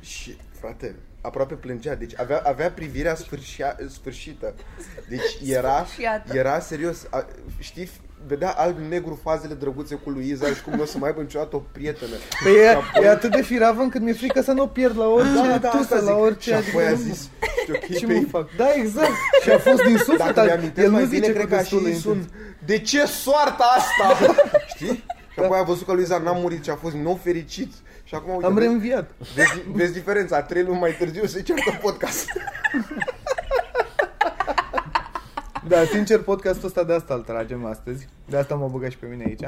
[0.01, 4.55] și, frate, aproape plângea, deci avea, avea privirea sfârșia, sfârșită.
[5.09, 6.37] Deci era, Sfârșiată.
[6.37, 7.27] era serios, a,
[7.59, 7.90] știi,
[8.27, 11.62] vedea alb-negru fazele drăguțe cu Luiza și cum nu o să mai aibă niciodată o
[11.73, 12.14] prietenă.
[12.42, 15.07] Păi e, apoi- e atât de firavă încât mi-e frică să nu o pierd la
[15.07, 16.09] orice Da, da, tusă, asta zic.
[16.09, 16.51] la orice.
[16.51, 17.29] Și apoi a adică zis,
[17.62, 18.49] știu, ok, Ce pe mă fac?
[18.57, 19.11] Da, exact.
[19.42, 20.18] Și a fost din suflet.
[20.18, 22.05] Dacă dar mi-amintesc el nu mai bine, zice cred cu că a și destulă zis
[22.05, 22.38] un intenție.
[22.70, 24.33] De ce soarta asta?
[24.74, 25.04] Știi?
[25.33, 27.72] Și apoi a văzut că Luiza n-a murit și a fost nou fericit.
[28.04, 29.11] Și acum, uite, Am vezi, reînviat.
[29.35, 32.26] vezi, vezi diferența, trei luni mai târziu se ceartă podcast.
[35.68, 38.09] Da, sincer, podcastul ăsta de asta îl tragem astăzi.
[38.28, 39.42] De asta m-a băgat și pe mine aici.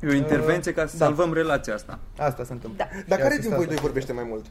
[0.00, 1.04] E o intervenție ca să Da.
[1.04, 1.98] salvăm relația asta.
[2.18, 2.84] Asta se întâmplă.
[2.84, 2.98] Da.
[3.06, 3.74] Dar Și care din asista voi asta.
[3.74, 4.44] doi vorbește mai mult?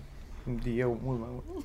[0.75, 1.55] Eu, mult mai mult.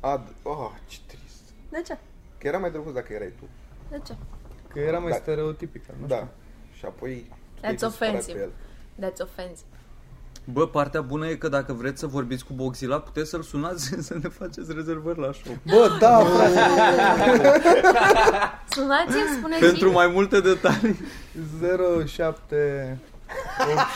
[0.00, 0.20] Ad...
[0.42, 1.42] Oh, ce trist.
[1.68, 1.98] De ce?
[2.38, 3.44] Că era mai drăguț dacă erai tu.
[3.90, 4.14] De ce?
[4.72, 5.16] Că era mai Da.
[5.16, 6.14] stereotipică, nu Da.
[6.16, 6.28] știu.
[6.78, 7.26] Și apoi...
[7.28, 8.38] tu That's te-ai supărat offensive.
[8.38, 8.48] pe
[9.00, 9.08] el.
[9.10, 9.64] That's offensive.
[10.44, 14.18] Bă, partea bună e că dacă vreți să vorbiți cu Boxila, puteți să-l sunați să
[14.22, 15.56] ne faceți rezervări la show.
[15.66, 16.58] Bă, da, frate.
[18.76, 20.98] Sunați-mi, spuneți Pentru mai multe detalii.
[22.06, 22.98] 07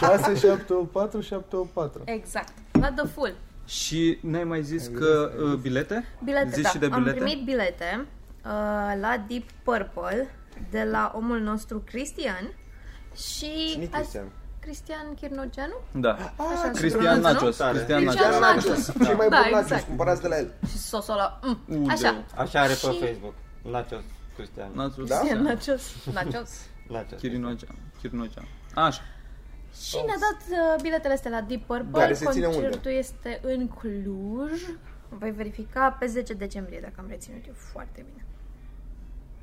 [0.01, 2.03] 86 784 784.
[2.05, 2.53] Exact.
[2.73, 3.35] La the full.
[3.67, 6.05] Și n-ai mai zis că uh, bilete?
[6.25, 6.69] Bilete, Zici da.
[6.69, 7.19] și de Am bilete?
[7.25, 8.07] primit bilete
[8.45, 8.51] uh,
[9.01, 10.29] la Deep Purple
[10.71, 12.53] de la omul nostru Cristian
[13.17, 13.69] și...
[13.71, 14.33] Cine-i azi- Cristian?
[14.61, 15.75] Cristian Chirnogeanu?
[15.93, 16.11] Da.
[16.37, 17.33] Așa se Cristian pronunță, nu?
[17.33, 17.57] Nachos.
[17.57, 17.73] Tare.
[17.73, 18.65] Cristian Cristian Nachos.
[18.65, 19.07] Nachos.
[19.07, 19.69] Cei mai Da, buni exact.
[19.71, 20.53] nachos, cumpărați de la el.
[20.71, 21.41] Și sosola.
[21.43, 21.59] Mm.
[21.69, 21.89] Udeu.
[21.89, 22.25] Așa.
[22.37, 23.35] Așa are pe Și- Facebook.
[23.63, 24.03] Nachos
[24.37, 24.71] Cristian.
[24.75, 25.07] Nachos.
[25.09, 25.17] Da?
[25.19, 25.83] Cristian Nachos.
[26.13, 26.51] Nachos.
[26.89, 27.19] Nachos.
[27.19, 27.77] Chirinogean.
[28.01, 28.47] Chirinogean.
[28.75, 29.03] Așa.
[29.89, 32.01] Și ne-a dat uh, biletele astea la Deep Purple.
[32.01, 32.59] Care se ține unde?
[32.61, 34.61] Concertul este în Cluj.
[35.09, 38.25] Voi verifica pe 10 decembrie, dacă am reținut eu foarte bine.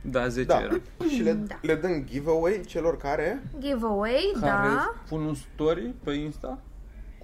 [0.02, 0.60] Da, 10 Da.
[0.62, 0.76] era.
[1.10, 1.56] Și le, Da.
[1.62, 3.44] le dăm giveaway celor care...
[3.60, 4.94] Giveaway, Care da.
[5.10, 6.60] pun un story pe Insta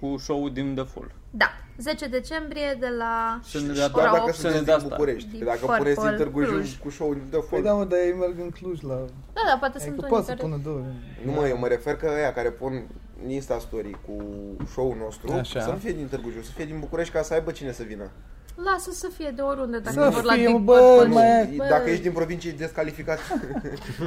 [0.00, 1.10] cu show-ul din The Fall.
[1.30, 1.46] Da.
[1.78, 4.34] 10 decembrie de la Să ne dea Doar ora dacă 8.
[4.34, 4.96] să ne sunteți dea din asta.
[4.96, 5.28] București.
[5.30, 6.66] Din Că dacă Purple puneți din Târgu Cluj.
[6.68, 7.62] Jiu cu show de Păi foc.
[7.62, 8.94] da, mă, dar ei merg în Cluj la...
[9.32, 10.42] Da, da, poate Adică sunt unii poate să care...
[10.42, 10.82] pună două.
[11.24, 12.86] Nu mă, eu mă refer că ăia care pun
[13.26, 14.14] Insta Story cu
[14.70, 15.60] show-ul nostru Așa.
[15.60, 17.82] să nu fie din Târgu Jiu, să fie din București ca să aibă cine să
[17.82, 18.10] vină.
[18.64, 21.14] Lasă să fie de oriunde, dacă Să vor la fie, Deep bă, Purple.
[21.14, 23.18] mai- Bă, Dacă ești din provincie, ești descalificat.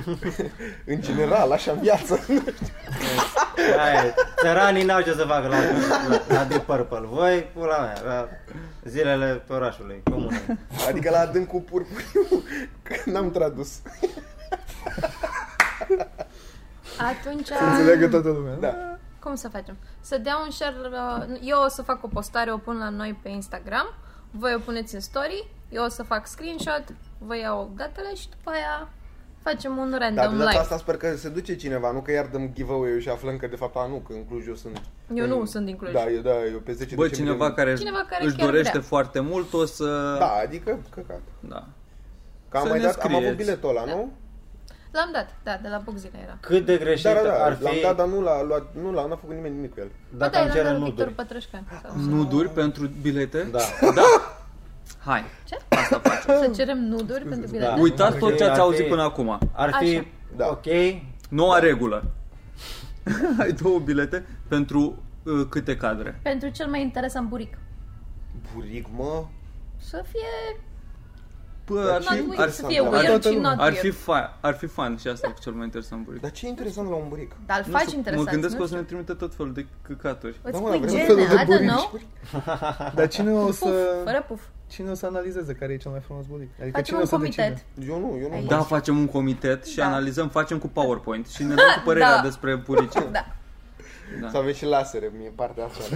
[0.92, 2.20] în general, așa în viață.
[3.86, 5.58] Aia, țăranii n-au ce să facă la,
[6.10, 7.08] la, la Deep Purple.
[7.10, 8.28] Voi, pula mea, la
[8.84, 10.40] zilele orașului, comunei.
[10.88, 12.44] adică la adâncul purpuriu,
[12.84, 13.70] că n-am tradus.
[16.98, 18.54] Atunci, Să înțeleagă toată lumea.
[18.60, 18.98] Da.
[19.20, 19.78] cum să facem?
[20.02, 23.20] Să dea un share, uh, eu o să fac o postare, o pun la noi
[23.24, 23.94] pe Instagram,
[24.32, 26.84] voi o puneți în story, eu o să fac screenshot,
[27.18, 28.90] vă iau datele și după aia
[29.44, 30.62] facem un Dar random de data live.
[30.62, 33.56] asta sper că se duce cineva, nu că iar dăm giveaway-ul și aflăm că de
[33.56, 34.82] fapt, a, nu, că în Cluj eu sunt.
[35.14, 35.92] Eu nu sunt din Cluj.
[35.94, 38.70] Da, eu, da, eu pe 10 Bă, decembrie- cineva care, Cineva care își chiar dorește
[38.72, 38.82] vrea.
[38.82, 40.16] foarte mult o să...
[40.20, 41.20] Da, adică, căcat.
[41.40, 41.68] da.
[42.50, 43.36] Că am Să mai ne dat, am avut scrieți.
[43.44, 44.12] biletul ăla, nu?
[44.92, 46.38] L-am dat, da, de la Bogzile era.
[46.40, 48.92] Cât de greșit Da, da, da, ar l-am fi dat, dar nu l-a luat, nu
[48.92, 49.88] l-a, n-a făcut nimeni nimic cu el.
[50.12, 51.26] Bă, dacă da, am l-am cere dat lui Victor nuduri.
[51.28, 51.64] Pătrășcan.
[51.84, 53.48] Sau- Nuduri pentru bilete?
[53.52, 53.60] Da.
[53.96, 54.02] Da?
[55.12, 55.24] Hai.
[55.48, 55.58] Ce?
[55.70, 56.44] Asta facem.
[56.44, 57.66] Să cerem nuduri pentru bilete?
[57.76, 57.82] Da.
[57.82, 59.40] Uitați tot ce Ar ați fi- auzit până acum.
[59.54, 60.06] Ar fi Așa.
[60.36, 60.48] Da.
[60.50, 60.66] ok,
[61.30, 62.04] Noua regulă.
[63.40, 66.20] Ai două bilete pentru uh, câte cadre?
[66.24, 67.58] Pentru cel mai interesant buric.
[68.54, 69.26] Buric, mă.
[69.78, 70.60] Să fie
[71.66, 73.50] Bă, ar not fi, weird, ar, să fie Dar weird toată și lumea.
[73.50, 73.80] not ar weird.
[73.86, 76.22] fi, fa- ar fi fan și asta cu cel mai interesant buric.
[76.22, 77.32] Dar ce e interesant la un buric?
[77.46, 78.82] Dar îl Nu faci știu, interesant, Mă gândesc nu că o să știu.
[78.82, 80.40] ne trimite tot felul de căcaturi.
[80.42, 81.70] Îți Da, mă, pui vrem gene, felul de I don't burici.
[81.70, 82.00] know.
[82.96, 83.96] Dar cine o Puf, să...
[84.04, 84.42] fără puf.
[84.68, 86.50] Cine o să analizeze care e cel mai frumos buric?
[86.62, 87.64] Adică Facem cine un o să comitet.
[87.76, 87.92] decide?
[87.94, 88.34] Eu nu, eu nu.
[88.36, 88.48] Aici.
[88.48, 89.86] Da, facem un comitet și Da.
[89.86, 92.22] analizăm, facem cu PowerPoint și ne dăm cu părerea Da.
[92.22, 92.94] despre burici.
[92.94, 93.26] Da.
[94.22, 94.30] Da.
[94.32, 95.96] Să avem și lasere, mie partea asta.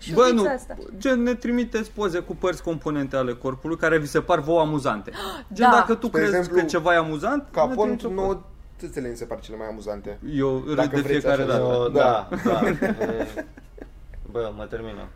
[0.00, 0.04] de aici.
[0.04, 0.76] Și Bă, fix nu, asta.
[0.98, 5.10] gen ne trimiteți poze cu părți componente ale corpului care vi se par vouă amuzante.
[5.52, 5.76] Gen Da.
[5.76, 8.20] dacă tu Spre crezi exemplu, că ceva e amuzant, Ca ne pont, trimiți o poză.
[8.20, 8.40] nouă
[8.78, 10.18] țâțele mi se par cele mai amuzante.
[10.34, 11.62] Eu râd Dacă de vreți fiecare așa, dată.
[11.72, 12.28] Eu, Da.
[12.44, 13.06] da, da.
[13.06, 13.46] e-
[14.30, 15.08] Bă, mă termină.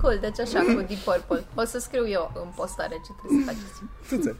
[0.00, 1.44] Cool, deci așa cu Deep Purple.
[1.54, 3.82] O să scriu eu în postare ce trebuie să faceți.
[4.08, 4.36] Țâțe.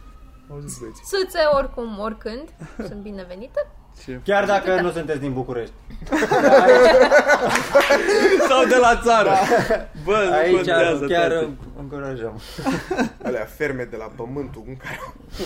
[0.50, 1.04] Au zis băieții.
[1.04, 2.44] Suțe oricum, oricând,
[2.76, 3.66] sunt binevenite.
[4.24, 5.72] Chiar dacă nu sunteți din București.
[8.48, 9.30] Sau de la țară.
[10.04, 11.50] Bă, nu Aici contează chiar toate.
[11.78, 12.40] încurajăm.
[13.24, 14.98] Alea ferme de la pământul în care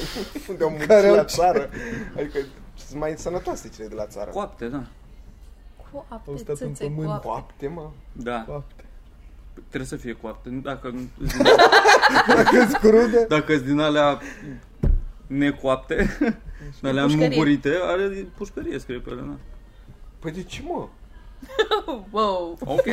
[0.48, 1.68] unde au muncit Care au la ce- țară.
[2.16, 2.38] Adică
[2.87, 4.30] sunt mai sănătoase cele de la țară.
[4.30, 4.83] Coapte, da.
[5.76, 7.11] Cu Au apte, stat în țâțe, cu pământ.
[7.11, 7.26] apte.
[7.26, 7.90] Poapte, mă.
[8.12, 8.44] Da.
[8.48, 8.85] Fapte.
[9.68, 10.48] Trebuie să fie coapte.
[10.62, 11.09] Dacă nu-
[12.50, 13.24] Câți crude?
[13.28, 14.18] dacă sunt din alea
[15.26, 16.16] necoapte,
[16.80, 17.28] din alea Pușcărie.
[17.28, 19.37] mugurite, are pușcărie scrie pe ele, da.
[20.18, 20.87] Păi de ce, mă?
[22.10, 22.58] Wow.
[22.64, 22.84] Ok.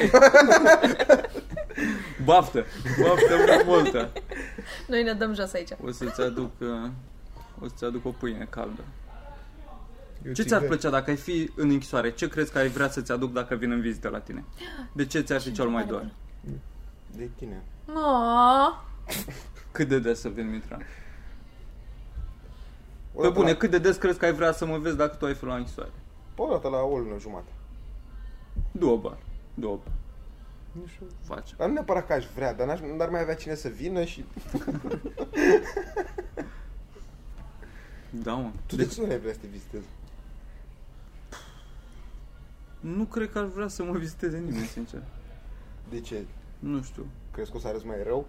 [2.26, 2.66] Baftă.
[3.02, 4.10] Baftă multă.
[4.88, 5.70] Noi ne dăm jos aici.
[5.86, 6.90] O să-ți aduc, uh,
[7.62, 8.82] o să-ți aduc o pâine caldă.
[10.26, 10.66] Eu Ce ți-ar țigări.
[10.66, 12.12] plăcea dacă ai fi în închisoare?
[12.12, 14.44] Ce crezi că ai vrea să-ți aduc dacă vin în vizită la tine?
[14.94, 16.10] De ce ți-ar fi cel mai dor?
[17.16, 17.64] De tine.
[17.94, 18.84] Aww.
[19.72, 20.78] Cât de des să vin, Mitra?
[23.22, 24.96] O Pe dată bune, la, cât de des crezi că ai vrea să mă vezi
[24.98, 25.92] dacă tu ai fi la închisoare?
[26.36, 27.52] o dată la o lună jumate.
[28.72, 29.20] Două bani.
[29.54, 29.96] Două bani.
[30.72, 31.06] Nu știu.
[31.22, 31.54] Face.
[31.58, 34.26] Dar nu neapărat că aș vrea, dar n-aș, n-ar mai avea cine să vină și...
[38.24, 38.50] Da, mă.
[38.66, 39.86] Tu de ce nu ai vrea să te vizitezi?
[42.80, 45.02] Nu cred că ar vrea să mă viziteze nimeni, sincer.
[45.90, 46.26] De ce?
[46.60, 47.06] Nu știu.
[47.32, 48.28] Crezi că o să arăți mai rău?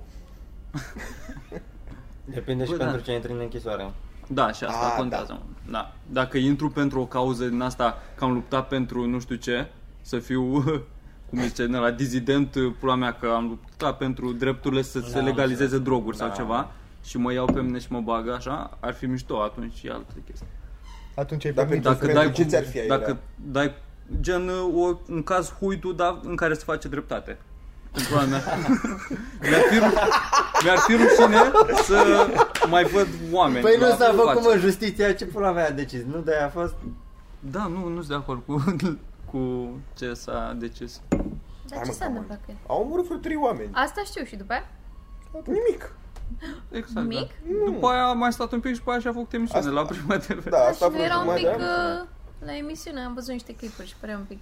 [2.25, 2.85] Depinde și Bă, da.
[2.85, 3.93] pentru ce intri în închisoare.
[4.35, 5.41] Da, și asta A, contează.
[5.65, 5.71] Da.
[5.71, 5.93] da.
[6.11, 9.67] Dacă intru pentru o cauză din asta că am luptat pentru nu știu ce,
[10.03, 10.63] să fiu,
[11.29, 15.79] cum zice, la dizident, pula mea, că am luptat pentru drepturile să se Da, legalizeze
[15.79, 16.35] droguri sau Da.
[16.35, 16.71] ceva
[17.05, 20.13] și mă iau pe mine și mă bagă așa, ar fi mișto atunci e altă
[20.27, 20.47] chestie.
[21.15, 21.85] Atunci ai Dar permis.
[21.85, 22.99] pentru- Dacă dai ce cu, ți-ar fi aiurea?
[22.99, 23.17] dacă
[23.53, 23.73] dai
[24.21, 27.39] gen o, un caz huidu, dar în care se face dreptate.
[27.95, 28.43] În pula mea.
[29.41, 31.37] Mi-ar fi, ruș- mi-ar fi rușine
[31.83, 32.27] să
[32.69, 33.63] mai văd oameni.
[33.63, 34.49] Păi nu la s-a făcut față.
[34.49, 36.01] mă justiția ce pula mea a decis.
[36.13, 36.75] Nu de a fost.
[37.41, 38.65] Da, nu, nu sunt de acord cu,
[39.31, 41.01] cu ce s-a decis.
[41.09, 42.57] Dar Hai, ce mă, s-a cam întâmplat cu el?
[42.67, 43.71] Au omorât vreo trei oameni.
[43.73, 44.65] Asta știu și după aia?
[45.45, 45.95] Nimic.
[46.71, 47.31] Exact, Nimic?
[47.45, 47.65] Da.
[47.65, 49.85] După aia a mai stat un pic și după aia și-a făcut emisiune Asta- la
[49.85, 50.49] prima TV.
[50.49, 51.45] Da, asta și nu era un mai pic...
[51.47, 52.07] de Uh,
[52.45, 54.39] La emisiune am văzut niște clipuri și părea un pic...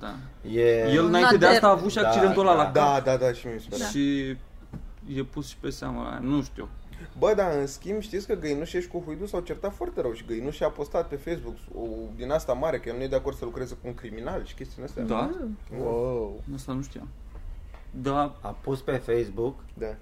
[0.00, 0.14] Da.
[0.50, 0.90] E...
[0.90, 3.46] El înainte de asta a avut și Da, accidentul ăla la Da, da, da, și
[3.46, 3.76] mi se Da.
[3.76, 3.88] pare.
[3.90, 4.28] Și
[5.18, 6.18] e pus și pe seama aia.
[6.22, 6.68] Nu știu.
[7.18, 10.24] Bă, dar în schimb știți că Găinuș și cu Huidu s-au certat foarte rău și
[10.26, 11.80] Găinuș a postat pe Facebook o,
[12.16, 14.54] din asta mare, că el nu e de acord să lucreze cu un criminal și
[14.54, 15.02] chestiile astea.
[15.04, 15.30] Da?
[15.78, 16.42] Wow.
[16.54, 17.08] Asta nu știam.
[17.90, 19.94] Da, A pus pe Facebook Da.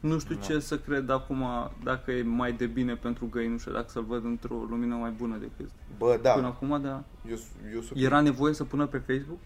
[0.00, 1.44] Nu știu ce să cred acum
[1.84, 5.70] dacă e mai de bine pentru găinușă, dacă să-l văd într-o lumină mai bună decât
[5.98, 6.32] Bă, da.
[6.32, 7.36] până acum, dar Eu,
[7.74, 7.98] eu sunt...
[8.00, 9.38] era nevoie să pună pe Facebook?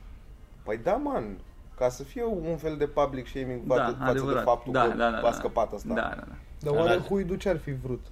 [0.63, 1.37] Păi da, man.
[1.77, 4.45] Ca să fie un fel de public shaming Da, față, față de adevărat.
[4.45, 5.33] faptul Da, că da, da, a da.
[5.33, 5.95] scăpat asta.
[5.95, 6.35] Da, da, da.
[6.61, 7.03] Dar oare Da.
[7.03, 8.07] Huidu ce ar fi vrut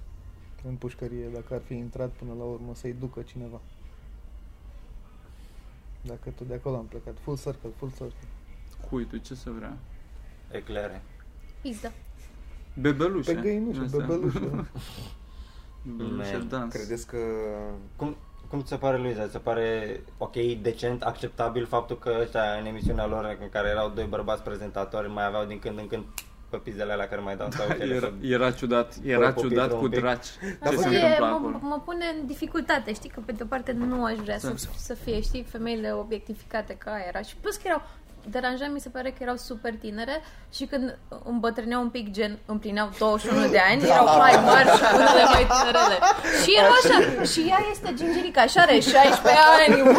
[0.67, 3.59] în pușcărie dacă ar fi intrat până la urmă să-i ducă cineva?
[6.01, 7.13] Dacă tot de acolo am plecat.
[7.21, 8.27] Full circle, full circle.
[8.89, 9.77] Cui tu ce să vrea?
[10.51, 11.01] eclere.
[11.61, 11.91] Pizda.
[12.73, 13.33] Bebelușe.
[13.33, 14.05] Pe găinușă, Astea.
[14.05, 14.39] bebelușă.
[15.97, 16.73] Bebelușe Man, dans.
[16.73, 17.17] Credeți că...
[17.95, 18.15] Cum,
[18.49, 19.25] cum ți se pare, Luiza?
[19.25, 23.89] Ți se pare ok, decent, acceptabil faptul că ăștia în emisiunea lor, în care erau
[23.95, 26.03] doi bărbați prezentatori, mai aveau din când în când
[26.49, 28.27] pe pizdele alea care mai dau sau cele Era, să...
[28.27, 29.99] era ciudat, era Păi, ciudat popii cu un pic.
[29.99, 30.25] draci.
[30.61, 31.57] Dar Ce bă, se Fie, întâmplă mă, acolo?
[31.61, 34.55] mă pune în dificultate, știi că pe de-o parte nu aș vrea să, Da.
[34.75, 37.81] să fie, știi, femeile obiectificate ca aia era și plus că erau
[38.29, 40.21] deranjant mi se pare că erau super tinere
[40.53, 45.23] și când îmbătrâneau un pic gen împlineau 21 de ani, erau mai mari și unele
[45.33, 45.97] mai tinerele.
[46.43, 49.19] Și erau așa, și ea este gingerica și are 16
[49.67, 49.97] ani, uuu,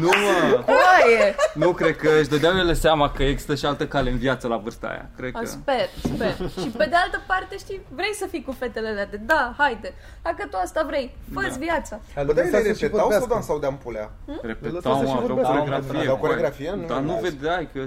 [0.00, 0.62] Nu, mă!
[0.64, 1.34] coaie!
[1.54, 4.56] Nu, cred că își dădeau ele seama că există și altă cale în viață la
[4.56, 5.06] vârsta aia.
[5.16, 5.46] Cred A, că...
[5.46, 6.34] sper, sper.
[6.60, 9.94] Și pe de altă parte, știi, vrei să fii cu fetele alea de da, haide.
[10.22, 11.64] Dacă tu asta vrei, fă-ți Da.
[11.64, 12.00] viața.
[12.14, 13.28] Bă, dar ele Lăsați să și repetau sau vorbească.
[13.34, 14.10] dansau de ampulea?
[14.42, 15.52] Repetau, Lăsați să și mă, aveau vorbească.
[15.58, 15.98] coregrafie.
[15.98, 16.28] Aveau băi.
[16.28, 16.70] coregrafie?
[16.80, 17.80] Nu Dar nu mi-am vedeai că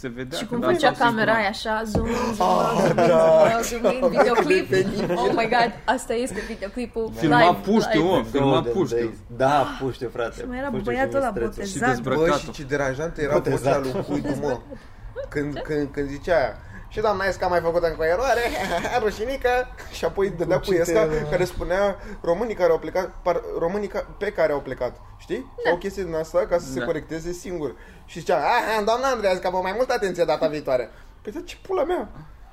[0.00, 0.38] se vedea.
[0.38, 1.08] Și că cum dansau făcea sincron.
[1.14, 4.68] camera aia așa, zoom, zoom, zoom, da, zoom, zoom, videoclip.
[5.16, 8.16] Oh my god, asta este videoclipul Filma live, puștiu, live.
[8.16, 8.96] mă, filma Golden puștiu.
[8.96, 9.16] Days.
[9.36, 10.34] Da, puștiu, frate.
[10.40, 11.50] Și mai era Puștiu băiatul ăla mistrețul.
[11.54, 11.68] botezat.
[11.72, 12.18] Și dezbrăcat.
[12.18, 12.52] Bă, Brăcatul.
[12.52, 13.60] și ce deranjantă era Botezat.
[13.60, 14.58] vocea lui Huidu, mă.
[15.34, 16.56] Când, când, când zicea aia.
[16.92, 18.40] Și doamna Esca a mai făcut încă o eroare,
[19.02, 19.48] rușinică,
[19.92, 23.88] și apoi dădea cu Cu Esca citele, care spunea românii care au plecat, par, românii
[23.88, 25.52] ca, pe care au plecat, știi?
[25.64, 26.84] Sau o chestie din asta ca să se Da.
[26.84, 27.74] corecteze singur.
[28.04, 30.90] Și zicea, aha, doamna Andreea, că mai multă atenție data viitoare.
[31.22, 32.08] Păi da, ce pula mea?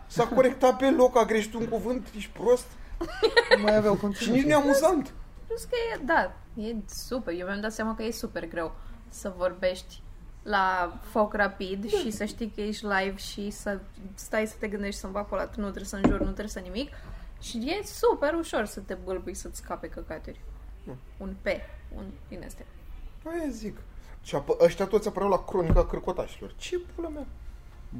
[0.07, 2.65] S-a corectat pe loc, a greșit un cuvânt, ești prost.
[3.57, 4.35] Nu mai aveau Și conținut.
[4.35, 5.13] nici nu e amuzant.
[5.47, 7.33] Plus că e, da, e super.
[7.33, 8.71] Eu mi-am dat seama că e super greu
[9.09, 10.01] să vorbești
[10.49, 13.79] la foc rapid și să știi că ești live și să
[14.15, 16.59] stai să te gândești să-mi bag pe ăla, nu trebuie să înjur, nu trebuie să
[16.59, 16.89] nimic.
[17.41, 20.39] Și e super ușor să te bâlbui să-ți scape căcaturi.
[21.17, 21.45] Un P,
[21.95, 22.65] un din astea.
[23.25, 23.77] Aia zic.
[24.23, 26.53] Și apă, ăștia toți apăreau la cronica cârcotașilor.
[26.57, 27.25] Ce pula mea?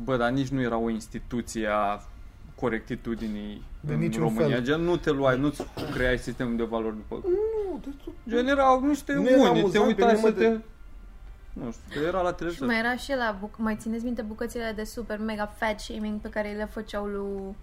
[0.03, 2.01] Bă, dar nici nu era o instituție a
[2.55, 4.47] corectitudinii De în niciun România.
[4.55, 4.63] fel.
[4.63, 7.15] Gen, nu te luai, nu-ți creai sistemul de valori după.
[7.27, 8.13] Nu, de tot.
[8.29, 10.49] Gen, erau niște Nu era unii, te amuzant, pe uitai mine să mă te...
[10.49, 10.61] de-
[11.53, 12.67] Nu știu, că era la Și televizor.
[12.67, 16.29] mai era și la buc- mai țineți minte bucățile de super mega fat shaming pe
[16.29, 17.55] care le făceau lui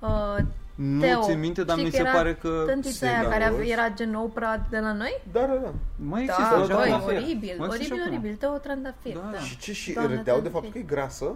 [0.00, 0.36] uh,
[0.74, 1.22] Nu Teo.
[1.22, 2.62] țin minte, dar Știi mi că se era pare că...
[2.66, 3.54] tântița aia care serios?
[3.60, 5.22] ave- era gen Oprah de la noi?
[5.32, 5.72] Da, da, da.
[5.96, 7.04] Mai există Da, așa băi, ceva.
[7.04, 8.12] oribil, Mai există și oribil, acum.
[8.12, 9.28] oribil, Teo Trandafir, Da.
[9.32, 9.38] da.
[9.38, 9.72] Și ce?
[9.72, 11.34] Și Doamne, râdeau de Doamne, faptul că e grasă?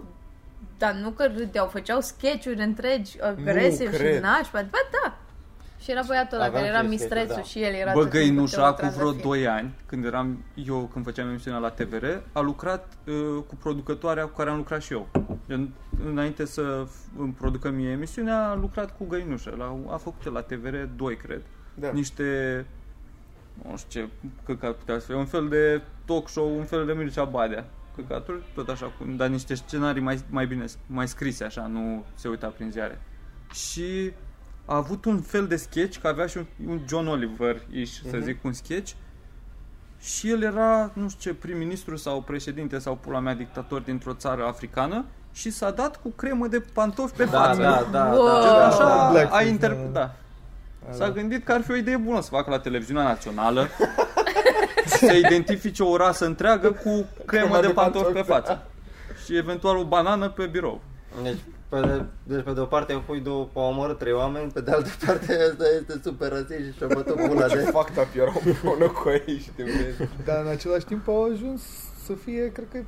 [0.77, 4.21] Dar nu că râdeau, făceau sketch-uri întregi, agresiv și cred.
[4.21, 4.61] nașpa.
[4.61, 5.04] Bă, da.
[5.85, 8.09] Și era băiatul ăla Aveam care era și mistrețul sketch-uri, și el era Bă, tot
[8.09, 9.23] timpul Găinușa, Teo acum vreo Trandafir.
[9.23, 13.13] 2 ani, când eram eu, când făceam emisiunea la TVR, a lucrat uh,
[13.47, 15.07] cu producătoarea cu care am lucrat și eu.
[15.47, 15.69] Gen,
[16.05, 19.53] înainte să f- îmi producă mie emisiunea, a lucrat cu Găinușa.
[19.57, 21.41] La, a făcut la TVR 2, cred.
[21.73, 21.91] Da.
[21.91, 22.65] Niște,
[23.69, 24.09] nu știu ce
[24.45, 27.65] căcat putea să fie, un fel de talk show, un fel de Mircea Badea.
[27.95, 32.27] Căcaturi, tot așa, cu, dar niște scenarii mai, mai bine, mai scrise, așa, nu se
[32.27, 33.01] uita prin ziare.
[33.53, 34.11] Și
[34.65, 38.17] a avut un fel de sketch, că avea și un, un John Oliver, ish, să
[38.23, 38.91] zic, un sketch.
[39.99, 44.45] Și el era, nu știu ce, prim-ministru sau președinte sau pula mea dictator dintr-o țară
[44.45, 47.61] africană și s-a dat cu cremă de pantofi pe Da, față.
[47.61, 48.25] da, da, Wow.
[48.25, 49.07] da, Gen, da, așa da.
[49.07, 49.71] a Blackface, inter...
[49.71, 49.89] da.
[49.99, 50.93] da.
[50.93, 53.67] S-a gândit că ar fi o idee bună să facă la televiziunea națională
[54.85, 58.67] să identifice o rasă întreagă cu cremă de pantofi pe față.
[59.25, 60.81] Și eventual o banană pe birou.
[61.23, 61.37] Deci,
[61.79, 64.89] pe de, deci pe de o parte Huidu a omorât trei oameni, pe de altă
[65.05, 67.61] parte asta este super rasist și și-a bătut pula Ce de...
[67.61, 70.09] fact up erau împreună cu ei și te vezi.
[70.25, 71.61] Dar în același timp au ajuns
[72.05, 72.79] să fie, cred că,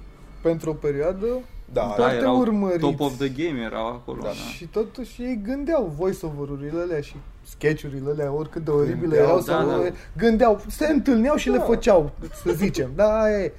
[0.42, 1.26] pentru o perioadă
[1.74, 2.80] Da, Da, Foarte erau urmăriți.
[2.80, 4.22] top of the game erau acolo.
[4.22, 4.30] Da.
[4.30, 7.16] și totuși ei gândeau voice-over-urile alea și
[7.50, 9.90] sketch-urile alea, oricât de oribile Gândeau, erau, da, sau da.
[10.18, 11.64] gândeau, se întâlneau și le Da.
[11.64, 12.12] făceau,
[12.44, 12.90] să zicem.
[12.96, 13.52] Da, aia e.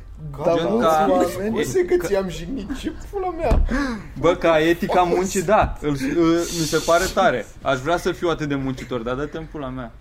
[0.45, 1.57] Dar Gen mulți ca- oameni...
[1.57, 3.63] Nu se că ți-am jignit, ce pula mea.
[4.21, 7.47] Bă, ca etica muncii, da, îl, îl, mi se pare tare.
[7.63, 9.93] Aș vrea să fiu atât de muncitor, dar dă-te în pula mea.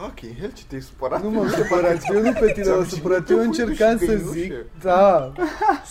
[0.00, 1.22] Fucking hell, ce te-ai supărat?
[1.22, 5.32] Nu m-am supărat, eu nu pe tine m-am supărat, eu încercam să zic, da,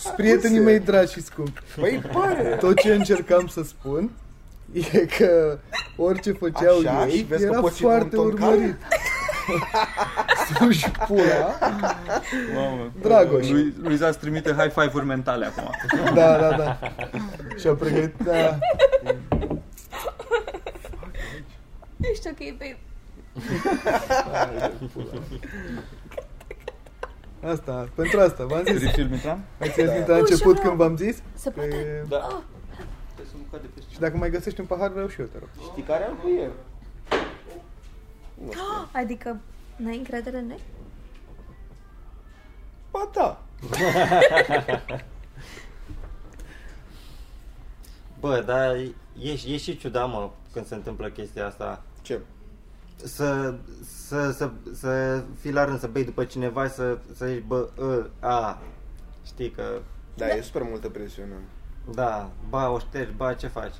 [0.00, 1.60] sunt prietenii mei dragi și scumpi.
[1.80, 2.56] Păi pare.
[2.60, 4.10] Tot ce încercam să spun
[4.92, 5.58] e că
[5.96, 8.76] orice făceau Așa, și ei vezi că era poți fi un foarte ton urmărit.
[10.58, 11.58] Suși pula.
[12.54, 12.92] Mamă.
[13.02, 13.48] Dragoș.
[13.48, 15.70] Lui, lui Zaz trimite high five-uri mentale acum.
[16.14, 16.78] Da, da, da.
[17.58, 18.58] Și-a pregătit, da.
[22.00, 22.78] Ești ok, babe.
[27.52, 28.82] Asta, pentru asta, v-am zis.
[28.82, 29.44] Refill, Mitran?
[29.58, 31.22] Mai țineți minte la început când v-am zis?
[31.34, 31.62] Se Că
[33.50, 33.66] poate.
[33.66, 33.70] e...
[33.74, 33.82] Da.
[33.90, 35.48] Și dacă mai găsești un pahar, vreau și eu, te rog.
[35.70, 36.52] Știi care am cu el?
[38.92, 39.40] Adică
[39.76, 40.60] n-ai încredere în noi?
[42.90, 43.42] Ba da.
[48.20, 48.94] Bă, dar e,
[49.46, 51.82] e și ciudat, mă, când se întâmplă chestia asta.
[52.02, 52.20] Ce?
[52.96, 57.42] Să, să, să, să fii la rând, să bei după cineva și să, să zici,
[57.46, 57.68] bă,
[58.20, 58.58] a, a,
[59.26, 59.80] știi că,
[60.16, 61.34] Da, e super multă presiune.
[61.84, 63.74] Da, ba, o ștergi, ba, ce faci?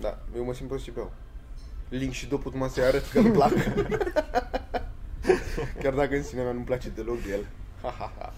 [0.00, 1.12] Da, eu mă simt prost și beau.
[1.88, 3.52] Link și dopul numai să-i arăt că îmi plac.
[5.80, 7.46] Chiar dacă în sinea mea nu-mi place deloc de el.
[7.82, 8.32] Ha, ha, ha.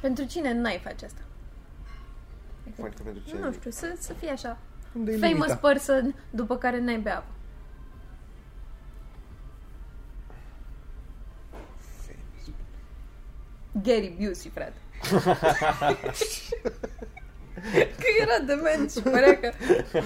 [0.00, 1.20] Pentru cine n-ai face asta?
[2.76, 3.36] Foarte pentru ce?
[3.36, 4.58] Nu știu, să, să fie așa.
[4.94, 5.56] Unde e Famous limita?
[5.56, 7.32] person după care n-ai bea apă.
[13.82, 14.76] Gary Busey, frate.
[17.72, 19.50] Că era dement și părea că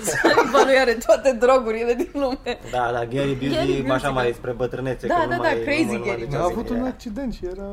[0.03, 2.59] saliva lui are toate drogurile din lume.
[2.71, 4.11] Da, da, Gary Gary Busey, Busey, așa da.
[4.13, 5.07] mai spre bătrânețe.
[5.07, 6.77] Da, că da, nu da, mai, crazy nu mai Gary ducea A să- avut un
[6.77, 6.87] era.
[6.87, 7.67] accident și era...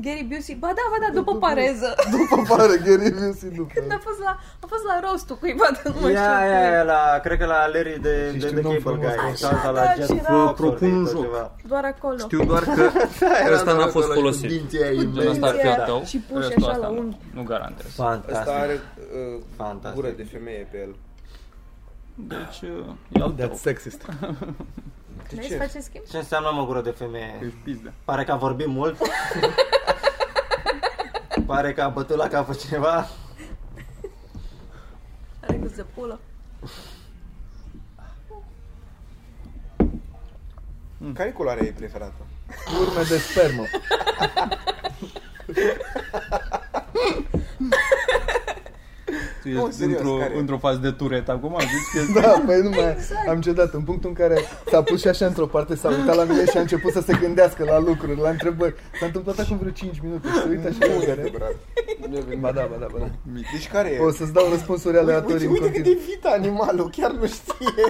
[0.00, 1.94] Gary Busey, ba da, ba da, după pareză.
[2.16, 3.70] După pare, Gary Busey după.
[3.74, 6.08] Când a fost la, a fost la roast-ul cuiva, nu mă știu.
[6.08, 8.82] Ia, ia, ia, la, cred că la Larry de, Și de, știu de un om
[8.82, 9.14] Cable frumos.
[9.14, 9.30] Guy.
[9.30, 11.22] Așa, Sau da, la și Jet era- Vă propun un sau joc.
[11.24, 11.54] ceva.
[11.66, 12.16] Doar acolo.
[12.18, 12.90] Știu doar că
[13.56, 14.48] ăsta n-a fost folosit.
[14.48, 15.28] Dinții aia Cu imensi.
[15.28, 16.02] Ăsta ar fi dinții al tău.
[16.04, 16.98] și puși restul așa asta la nu.
[17.00, 17.16] unghi.
[17.34, 17.86] Nu garantez.
[17.86, 18.48] Asta Fantastic.
[18.54, 20.00] are uh, Fantastic.
[20.00, 20.94] gură de femeie pe el.
[22.14, 22.60] Deci
[23.12, 23.48] e al tău.
[23.48, 24.04] That's sexist.
[24.06, 25.52] De Vrei ce?
[25.52, 26.04] să facem schimb?
[26.10, 27.34] Ce înseamnă mă gură de femeie?
[27.42, 27.92] Ești pizdă.
[28.04, 28.96] Pare că a vorbit mult.
[31.46, 33.08] Pare că a bătut la capul cineva.
[35.40, 36.20] Are gust de pulă.
[41.14, 42.26] Care culoare e preferată?
[42.80, 43.64] Urme de spermă.
[49.46, 50.38] Tu Nu, ești serios, într-o, care e?
[50.38, 52.96] într-o fază de turet acum, zici că Da, păi nu mai
[53.28, 54.36] am cedat în punctul în care
[54.70, 57.18] s-a pus și așa într-o parte, s-a uitat la mine și a început să se
[57.20, 58.74] gândească la lucruri, la întrebări.
[59.00, 61.20] S-a întâmplat acum vreo 5 minute, se uită așa Nu în e care...
[61.20, 61.54] adevărat.
[62.40, 63.08] Ba da, ba da, ba da.
[63.52, 63.98] Deci care e?
[63.98, 65.98] O să-ți dau răspunsuri aleatorii Uite, în uite cât continuu.
[65.98, 67.84] de vit animalul, chiar nu știe.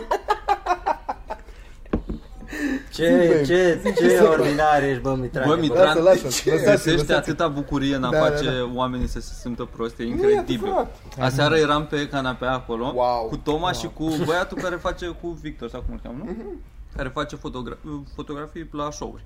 [2.92, 5.48] Ce, ce, ce ordinar ești, bă, Mitran.
[5.48, 8.70] Bă, Mitran, Lasă, lasă, lăsați găsește lăsați atâta bucurie în a Da, da, face da.
[8.74, 10.56] oamenii să se simtă prost, e Nu e incredibil.
[10.66, 10.96] adevărat.
[11.20, 13.26] Aseară eram pe canapea acolo Wow.
[13.28, 16.30] cu Toma și cu băiatul care face cu Victor, sau cum îl cheamă, nu?
[16.30, 16.60] Mhm.
[16.96, 17.78] Care face fotogra-
[18.14, 19.24] fotografii la show-uri.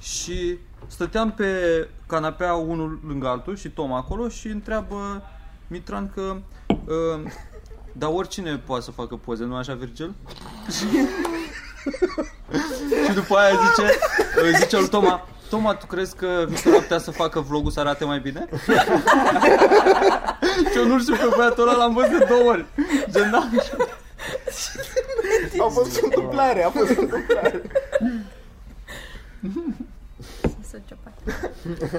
[0.00, 1.44] Și stăteam pe
[2.06, 5.22] canapea unul lângă altul și Toma acolo și întreabă
[5.66, 6.36] Mitran că
[6.68, 7.30] uh,
[7.92, 10.12] dar oricine poate să facă poze, nu așa, Virgil?
[13.06, 13.98] și după aia zice,
[14.42, 17.80] uh, zice lui Toma, Toma, tu crezi că Victor ar putea să facă vlogul să
[17.80, 18.48] arate mai bine?
[20.70, 22.64] Și eu nu știu pe băiatul ăla l-am văzut de două ori.
[23.10, 23.48] Gen, da,
[25.64, 27.62] A fost o întâmplare, a fost o întâmplare.
[30.70, 31.12] Sociopat.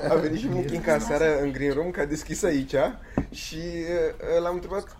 [0.09, 2.75] A venit și Muchinca aseară în green room, că a deschis aici
[3.31, 4.97] și uh, l-am întrebat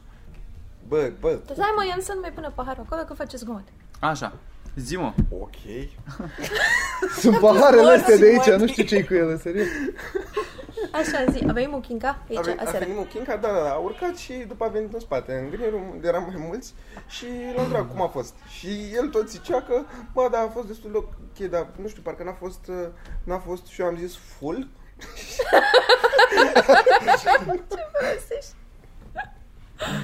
[0.88, 3.64] Bă, bă, Stai mă, Ian să nu mai pună paharul acolo că face zgomot.
[4.00, 4.34] Așa,
[4.78, 5.14] zi mă.
[5.30, 5.56] ok
[7.20, 8.62] Sunt paharele Morți, astea de aici, morți.
[8.62, 9.68] nu știu ce-i cu ele, serios.
[10.92, 12.86] Așa, zi, aveai muchinca a, aici, venit, a aseară.
[12.86, 15.70] venit Muchinca, da, da, da, a urcat și după a venit în spate În green
[15.70, 16.74] room unde eram mai mulți
[17.08, 19.82] și l-am întrebat cum a fost Și el tot zicea că,
[20.14, 22.88] bă, da, a fost destul de ok, dar nu știu, parcă n-a fost, uh,
[23.24, 24.68] n-a fost și eu am zis full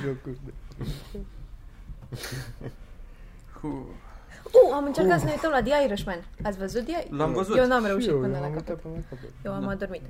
[0.03, 0.53] Jocuri de...
[4.53, 6.23] Uh, am încercat să ne uităm la The Irishman.
[6.43, 7.57] Ați văzut The L-am văzut.
[7.57, 8.81] Eu n-am Și reușit eu, până eu la m-am uitat capăt.
[8.81, 9.29] până la capăt.
[9.45, 10.01] Eu am adormit.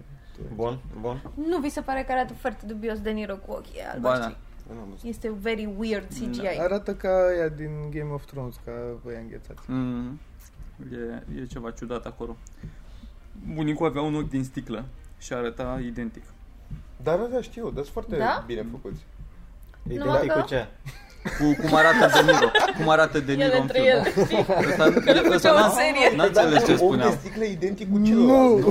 [0.55, 1.21] Bun, bun.
[1.47, 4.37] Nu vi se pare că arată foarte dubios De Niro cu ochii Ba, albaștri?
[4.67, 4.73] da.
[4.73, 5.09] Nu am văzut.
[5.09, 6.59] Este very weird CGI.
[6.59, 8.71] Arată ca aia din Game of Thrones, ca
[9.03, 9.61] voi înghețați.
[9.65, 10.19] Mm,
[10.91, 12.35] e, e ceva ciudat acolo.
[13.53, 14.85] Bunicul avea un ochi din sticlă
[15.17, 16.23] și arăta identic.
[17.03, 18.43] Da, da, da, știu, dar sunt foarte Da?
[18.47, 19.01] bine făcuți
[19.87, 20.67] Identic că- cu ce?
[21.39, 22.47] Cu cum arată De Niro.
[22.77, 23.89] Cum arată De Niro ele în între film.
[23.95, 24.45] ele, știi?
[24.69, 24.93] Ăsta,
[25.35, 26.15] ăsta o n-a, serie.
[26.15, 27.11] n-a înțeles ce om de spuneam.
[27.19, 28.05] sticlă identic cu Nu.
[28.05, 28.65] celălalt.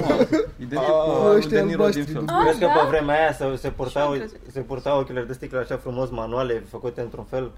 [0.64, 2.24] Identic Ah, cu lui ăștia De Niro din albaștri, film.
[2.24, 2.72] du- Crezi că da?
[2.72, 6.10] pe vremea aia se, se, purtau, Și eu se purtau ochelari de sticlă așa frumos,
[6.10, 7.50] manuale, făcute într-un fel,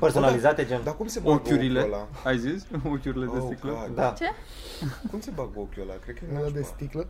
[0.00, 0.80] personalizate, gen?
[0.84, 2.06] Dar cum se bagă Ochiurile, ochiul ăla?
[2.24, 2.66] ai zis?
[2.94, 3.70] Ochiurile de Oh, sticlă.
[3.86, 3.94] God.
[3.96, 4.14] Da.
[4.18, 4.28] Ce?
[5.10, 5.92] Cum se bagă ochiul ăla?
[6.04, 6.74] Cred că e Ăla de nașpa.
[6.76, 7.06] sticlă.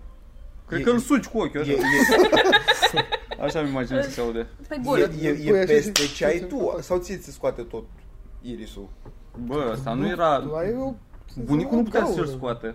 [0.66, 2.98] Cred E- că îl suci cu ochiul E, așa.
[3.38, 4.46] e, Așa mi imaginez că se aude.
[4.68, 5.00] Pe e, gură.
[5.00, 6.76] e, Pui e așa peste și- ce ai și- tu?
[6.80, 7.84] Sau ție ți scoate tot
[8.42, 8.88] irisul?
[9.46, 10.38] Bă, asta nu era...
[10.40, 10.92] Tu ai o...
[11.44, 12.14] Bunicul nu putea gaură.
[12.24, 12.74] să-l scoate.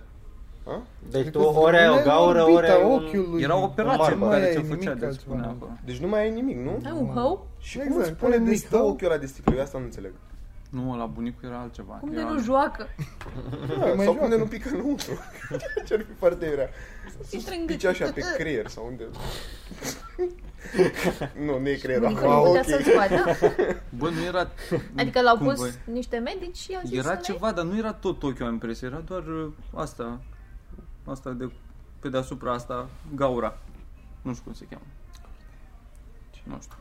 [0.65, 0.81] Ha?
[1.09, 2.91] Deci Cred tu că ori ai o spunea gaură, ori orbita ai un...
[2.91, 3.41] ochiului.
[3.41, 4.15] Era o operație marbă.
[4.15, 5.51] pe Nu care mai ți-o ai nimic făcea de altceva, spunea nu.
[5.55, 5.71] acolo.
[5.85, 6.79] Deci nu mai ai nimic, nu?
[6.85, 7.47] Ai un hău?
[7.59, 8.87] Și Exact, cum îți pune pune de mic stă hău.
[8.87, 9.55] ochiul ăla de sticlă?
[9.55, 10.11] Eu asta nu înțeleg.
[10.71, 11.93] Nu, la bunicul era altceva.
[11.93, 12.87] Cum de Era- nu joacă?
[13.67, 14.19] Da, mai sau joacă.
[14.19, 15.11] cum de nu pică înăuntru?
[15.87, 16.69] Ce-ar fi foarte iurea?
[17.29, 18.01] Intră în Pice gât.
[18.01, 19.03] așa pe creier sau unde?
[21.45, 22.07] nu, nu e creierul.
[22.07, 22.65] Bunicul Ah, nu putea ok.
[22.67, 23.37] să-l scoată.
[23.99, 24.47] Bă, nu era...
[24.97, 25.71] Adică l-au cum pus voi?
[25.85, 28.51] niște medici și au zis Era să ne- ceva, dar nu era tot ochiul, am
[28.53, 28.87] impresia.
[28.87, 30.21] Era doar uh, asta.
[31.05, 31.51] Asta de
[31.99, 33.57] pe deasupra asta, gaura.
[34.21, 34.85] Nu știu cum se cheamă.
[36.43, 36.75] Nu știu.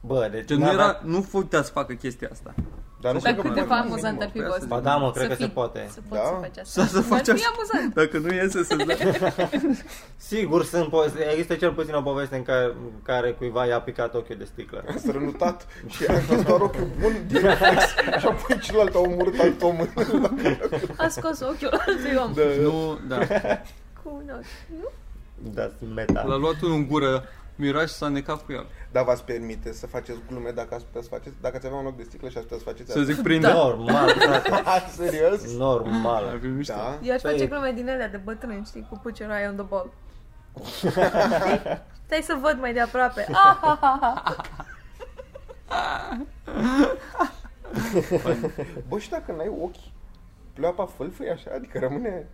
[0.00, 2.54] Bă, deci Ce nu n-avea- era, nu putea să facă chestia asta.
[3.00, 4.62] Dar nu Dar știu că cât de mai- amuzant ar fi Păi fost.
[4.62, 5.88] asta Ba da, mă, cred Să că se fii- poate.
[5.92, 6.26] Să poți Da?
[6.26, 6.84] să faci asta.
[6.84, 7.52] Să, să faci Ar fi așa.
[7.54, 7.94] amuzant.
[8.00, 8.76] Dacă nu iese să
[10.16, 14.36] Sigur, sunt po- există cel puțin o poveste în care, care cuiva i-a picat ochiul
[14.38, 14.84] de sticlă.
[14.88, 17.82] A strănutat și a închis doar ochiul bun din reflex
[18.18, 19.76] și apoi celălalt a omorât alt om.
[20.96, 22.32] A scos ochiul altui om.
[22.34, 22.42] Da.
[22.62, 23.18] Nu, da.
[24.02, 24.78] Cu un ochi.
[24.80, 24.88] Nu?
[25.54, 26.24] Da, sunt meta.
[26.26, 27.24] L-a luat unul în gură,
[27.60, 28.66] Mira și s-a necat cu el.
[28.92, 31.34] Dar v-ați permite să faceți glume dacă ați putea să faceți?
[31.40, 33.46] Dacă ați avea un loc de sticlă și ați putea să faceți Să zic prinde.
[33.46, 33.52] Da.
[33.52, 34.50] Normal, frate.
[34.50, 34.88] asta?
[35.04, 35.56] Serios?
[35.56, 36.24] Normal.
[36.26, 36.72] Ar fi mișto.
[36.74, 36.98] Da?
[37.02, 39.54] Eu aș Păi- face glume din alea de bătrâni, știi, cu put your eye on
[39.56, 39.92] the ball.
[40.76, 40.90] Știi?
[42.06, 43.26] Stai să văd mai de aproape.
[43.28, 44.36] Ah, ha, ha, ha.
[48.88, 49.92] Bă, și dacă n-ai ochi,
[50.52, 52.26] pleoapa fâlfâie așa, adică rămâne...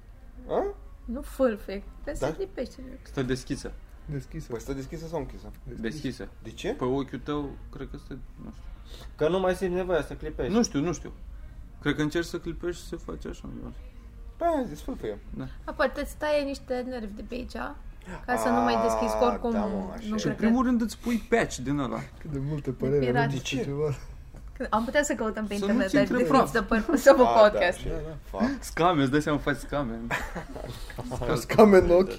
[0.48, 0.64] A?
[1.04, 2.34] Nu fâlfe, pe să Da?
[2.38, 2.80] lipește.
[3.02, 3.72] Stă deschisă.
[4.06, 4.46] Deschisă.
[4.50, 5.50] Păi stă deschisă sau închisă?
[5.80, 6.28] Deschisă.
[6.42, 6.68] De ce?
[6.72, 8.62] Pe ochiul tău, cred că stă, nu știu.
[9.16, 10.52] Că nu mai simți nevoia să clipești.
[10.52, 11.12] Nu știu, nu știu.
[11.80, 13.48] Cred că încerci să clipești și se face așa.
[13.62, 13.84] nu știu.
[14.36, 15.18] Păi aia zis fâlfâie.
[15.64, 17.52] A, poate îți taie niște nervi de pe aici,
[18.26, 20.18] ca să nu mai deschizi, că Ah, oricum da, mă, așa nu e.
[20.18, 20.68] Și în cred primul că...
[20.68, 21.98] rând îți pui patch din ăla.
[22.20, 23.14] Cât de multe păreri Pirat.
[23.16, 23.64] avem De despre ce?
[23.64, 23.94] ceva.
[24.70, 26.66] Am putea să căutăm pe Să internet, nu-ți dar intre definiți praf.
[26.66, 27.84] the purpose of a Ah, podcast.
[27.84, 27.96] Da, și
[28.30, 28.42] fac.
[28.60, 29.98] Scame, îți dai seama, faci scame.
[31.46, 32.10] Scame în ochi.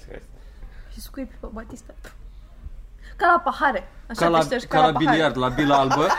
[0.98, 1.93] Și scuipi pe Batista.
[3.16, 3.88] Ca la pahare.
[4.10, 6.08] Așa Ca la, te ștergi ca la biliard, la bila albă.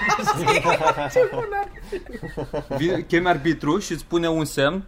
[2.77, 4.85] Vi- Chemi arbitru și îți pune un semn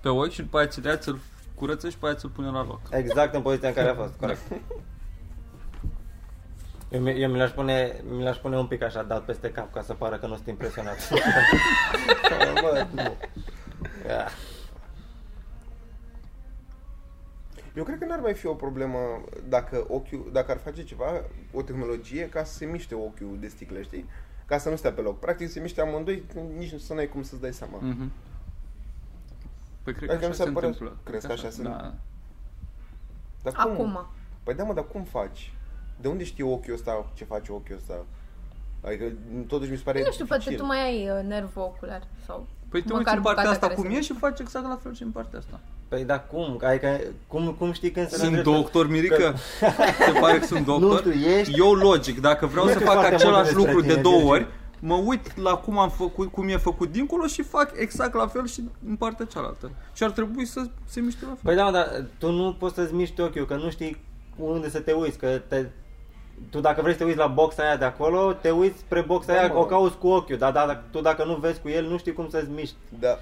[0.00, 1.18] pe ochi și după aia ți-l ia, ți-l
[1.54, 2.80] curăță și după aia ți-l pune la loc.
[2.90, 4.40] Exact în poziția în care a fost, corect.
[6.90, 9.72] Eu, mi- eu mi l-aș pune, mi l-aș pune un pic așa dat peste cap
[9.72, 10.96] ca să pară că nu sunt impresionat.
[12.62, 13.16] Bă, nu.
[14.08, 14.28] Ia.
[17.76, 18.98] Eu cred că n-ar mai fi o problemă
[19.48, 21.04] dacă, ochiul, dacă ar face ceva,
[21.52, 24.04] o tehnologie, ca să se miște ochiul de sticlă, știi?
[24.46, 25.18] Ca să nu stea pe loc.
[25.18, 26.22] Practic se miște amândoi,
[26.56, 27.78] nici nu să n-ai cum să-ți dai seama.
[27.80, 28.10] Mhm.
[29.82, 30.96] Păi cred Adică că mi așa se se pare- întâmplă.
[31.04, 31.94] crezi că așa se- Da.
[33.42, 33.70] Dar cum?
[33.72, 34.06] Acum.
[34.42, 35.52] Păi da, mă, dar cum faci?
[36.00, 38.04] De unde știi ochiul ăsta ce face ochiul ăsta?
[38.84, 39.12] Adică
[39.46, 40.60] totuși mi se pare Nu știu, poate dificil.
[40.64, 43.66] tu mai ai uh, nerv ocular sau Păi te măcar uiți în partea bucata asta
[43.66, 45.60] care cum se- e și faci exact la fel și în partea asta.
[45.88, 46.60] Păi da, cum?
[46.64, 48.50] Adică, cum, cum știi când se Sunt îndreptă?
[48.50, 49.34] doctor, Mirica?
[50.06, 51.04] Se pare că sunt doctor?
[51.04, 53.80] Nu știu, ești- Eu logic, dacă vreau Nu să știu fac foarte același multe lucru
[53.80, 54.32] despre de tine, două Virgil.
[54.32, 54.46] ori,
[54.80, 58.46] mă uit la cum am făcut, cum e făcut dincolo și fac exact la fel
[58.46, 59.70] și în partea cealaltă.
[59.94, 61.38] Și ar trebui să se miște la fel.
[61.42, 63.96] Păi da, mă, dar tu nu poți să-ți miști ochiul, că nu știi
[64.36, 65.64] unde să te uiți, că te...
[66.50, 69.32] Tu dacă vrei să te uiți la boxa aia de acolo, te uiți spre boxa
[69.32, 69.58] Da, aia, mă.
[69.58, 72.28] o cauți cu ochiul, dar da, tu dacă nu vezi cu el, nu știi cum
[72.30, 73.18] să-ți miști, Da.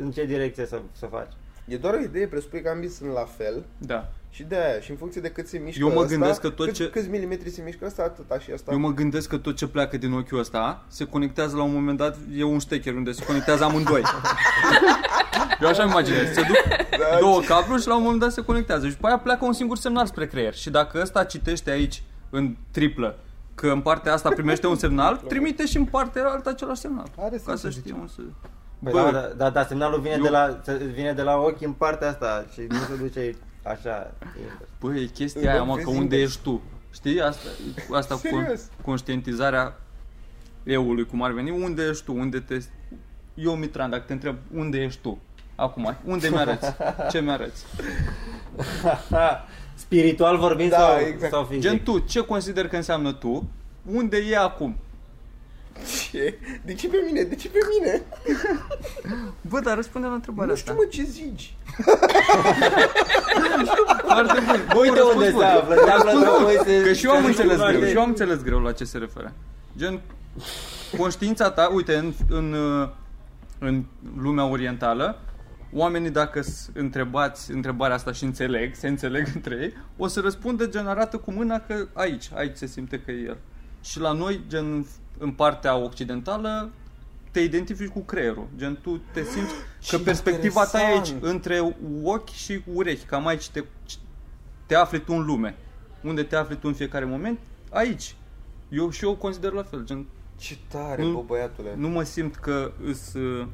[0.00, 1.32] în ce direcție să, să faci.
[1.68, 4.08] E doar o idee, presupui că ambii sunt la fel Da.
[4.30, 6.48] și de aia, și în funcție de cât se mișcă Eu mă ăsta, gândesc că
[6.48, 8.72] tot cât, ce- câți milimetri se mișcă ăsta, atâta și asta.
[8.72, 11.98] Eu mă gândesc că tot ce pleacă din ochiul ăsta se conectează la un moment
[11.98, 14.02] dat, e un ștecher unde se conectează amândoi.
[15.62, 16.32] Eu așa îmi imaginez.
[16.32, 16.56] Se duc
[16.90, 18.86] Da, două cabluri și la un moment dat se conectează.
[18.86, 20.54] Și după aia pleacă un singur semnal spre creier.
[20.54, 23.18] Și dacă ăsta citește aici în triplă
[23.54, 27.06] că în partea asta primește un semnal, trimite și în partea alta același semnal.
[27.18, 28.00] Are ca sens să să știe zicem.
[28.00, 28.20] un să...
[28.82, 31.36] Păi Bă, da, da, da, da, semnalul vine, eu- de la, se- vine de la
[31.36, 34.10] ochi în partea asta și nu se duce așa.
[34.80, 36.22] Bă, e chestia Îl aia, mă, vezi că unde invers.
[36.30, 36.62] ești tu?
[36.92, 37.20] Știi?
[37.20, 37.48] Asta,
[37.92, 38.60] asta cu Serios?
[38.84, 39.76] conștientizarea
[40.64, 41.50] eului, cum ar veni.
[41.50, 42.12] Unde ești tu?
[42.12, 42.58] Unde te...
[43.34, 45.18] Eu, Mitran, dacă te întreb, unde ești tu?
[45.54, 46.66] Acum, unde mi-arăți?
[47.10, 47.64] Ce mi-arăți?
[49.74, 51.32] Spiritual vorbind Da, sau, exact.
[51.32, 51.62] sau fizic?
[51.62, 53.48] Gen tu, ce consider că înseamnă tu?
[53.92, 54.76] Unde e acum?
[56.10, 56.38] Ce?
[56.64, 57.22] De ce pe mine?
[57.22, 58.02] De ce pe mine?
[59.40, 60.84] Bă, dar răspunde la întrebarea Nu știu, asta.
[60.84, 61.54] mă, ce zici?
[64.04, 64.60] Foarte bun.
[64.72, 65.40] Bă, Uite răspuns unde bun.
[65.40, 66.82] se află, se află că voi se...
[66.82, 67.76] Că și eu am se înțeles cunoaște.
[67.78, 69.32] greu, și eu am înțeles greu la ce se referă.
[69.76, 70.00] Gen,
[70.98, 72.88] conștiința ta, uite, în, în, uh,
[73.58, 73.84] în
[74.18, 75.18] lumea orientală,
[75.72, 80.66] oamenii dacă s- întrebați întrebarea asta și înțeleg, se înțeleg între ei, o să răspundă
[80.66, 83.36] gen arată cu mâna că aici, aici se simte că e el.
[83.80, 84.86] Și la noi, gen
[85.18, 86.70] în partea occidentală,
[87.30, 88.46] te identifici cu creierul.
[88.56, 91.22] Gen, tu te simți că Ce perspectiva ta e aici, interesant.
[91.34, 93.04] între ochi și urechi.
[93.04, 93.64] Cam aici te,
[94.66, 95.56] te afli tu în lume.
[96.02, 97.38] Unde te afli tu în fiecare moment?
[97.70, 98.14] Aici.
[98.68, 99.84] Eu și eu o consider la fel.
[99.84, 100.06] Gen,
[100.36, 101.74] Ce tare, Nu- bă, băiatule.
[101.76, 103.46] nu mă simt că îs uh,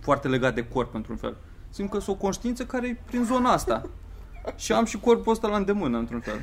[0.00, 1.36] foarte legat de corp într-un fel.
[1.70, 3.82] Simt că sunt o conștiință care e prin zona asta.
[4.56, 6.40] și am și corpul ăsta la îndemână într-un fel.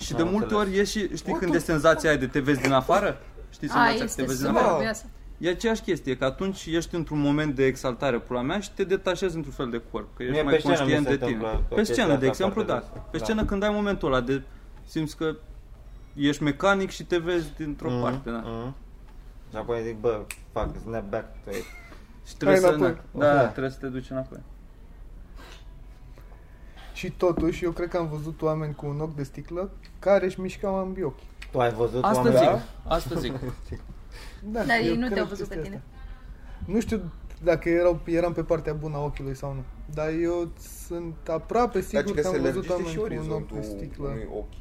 [0.00, 0.66] Și de Am multe înțeles.
[0.66, 3.20] ori e și, știi când e senzația aia de te vezi din afară?
[3.50, 4.74] Știi A, senzația că te este vezi din super afară?
[4.76, 5.04] obvioasă.
[5.38, 9.36] E aceeași chestie, că atunci ești într-un moment de exaltare pula mea și te detașezi
[9.36, 11.36] într-un fel de corp, că ești Mie mai pe scenă conștient mi se de tine.
[11.36, 12.78] întâmplă Pe chestia scenă, de asta exemplu, foarte da.
[12.94, 13.02] des.
[13.10, 13.24] Pe Da.
[13.24, 14.42] scenă când ai momentul ăla de
[14.86, 15.36] simți că
[16.14, 18.36] ești mecanic și te vezi dintr-o Mhm, parte, da.
[18.44, 18.74] mhm.
[19.50, 20.20] Și apoi zic, bă,
[20.52, 21.64] fac, snap back to it.
[22.28, 23.02] Și trebuie Hai să, înapoi.
[23.12, 23.46] da, Da.
[23.46, 24.38] trebuie să te duci înapoi.
[27.00, 30.40] Și totuși, eu cred că am văzut oameni cu un ochi de sticlă care își
[30.40, 31.18] mișcau ambii ochi.
[31.50, 32.36] Tu ai văzut Asta oameni?
[32.36, 32.60] zic, Da?
[32.94, 33.32] asta zic.
[34.52, 35.82] Da, Dar eu ei nu cred te-au văzut pe chestia tine.
[36.56, 36.72] asta.
[36.72, 37.00] Nu știu
[37.42, 39.62] dacă erau, eram pe partea bună a ochiului sau nu.
[39.94, 40.48] Dar eu
[40.86, 43.30] sunt aproape Dar sigur ci că că se am văzut lărgește și oameni cu un
[43.30, 44.08] ochi orizontul de sticlă.
[44.08, 44.52] unui ochi.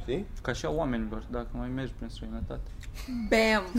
[0.00, 0.26] Știi?
[0.42, 2.70] Ca și a oamenilor, dacă mai mergi prin străinătate.
[3.28, 3.64] Bam!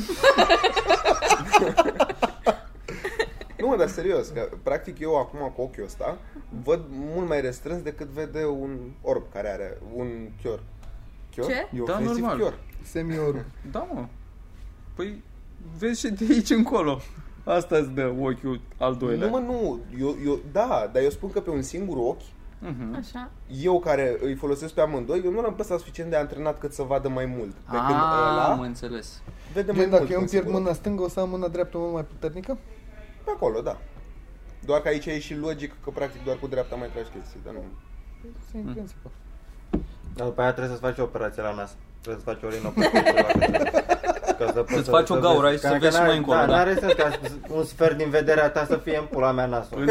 [3.62, 6.18] Nu, mă, dar serios, că practic eu acum cu ochiul ăsta
[6.64, 10.08] văd mult mai restrâns decât vede un orb care are un
[10.44, 10.64] chior.
[11.36, 11.46] Chior?
[11.46, 11.54] Ce?
[11.54, 12.38] E Da, ofensiv normal.
[12.40, 12.60] chior.
[12.84, 13.38] Semi-orb.
[13.72, 14.06] Da, mă.
[14.96, 15.24] Păi,
[15.78, 17.00] vezi și de aici încolo.
[17.44, 19.30] Asta îți dă ochiul al doilea.
[19.30, 19.80] Nu, mă, nu.
[20.00, 22.22] Eu, eu, da, dar eu spun că pe un singur ochi,
[22.64, 22.96] Mhm.
[22.96, 23.30] Așa.
[23.62, 26.84] eu care îi folosesc pe amândoi, eu nu l-am păstrat suficient de antrenat cât să
[26.84, 27.52] vadă mai mult.
[27.52, 29.22] Pe când Ah, am ăla înțeles.
[29.54, 30.02] vede mai Gen, mult.
[30.02, 30.62] dacă eu pe un îmi pierd singur ochi.
[30.62, 32.58] mâna stângă, o să am mâna dreaptă mult mai puternică?
[33.24, 33.78] Pe acolo, da.
[34.66, 37.54] Doar că aici e și logic că practic doar cu dreapta mai tragi chestii, dar
[37.54, 37.64] nu.
[38.52, 39.12] Să în principiu.
[40.16, 41.76] Dar după aia trebuie să-ți faci o operație la nas.
[42.02, 43.02] Trebuie să faci o rinoplastie.
[44.40, 46.18] Ca să poți Să-ți faci o gaură aici, ca- să că vezi și n-are- mai
[46.18, 46.56] încolo, Da, da.
[46.56, 47.10] n-are sens ca
[47.50, 49.86] un sfert din vederea ta să fie în pula mea nasul.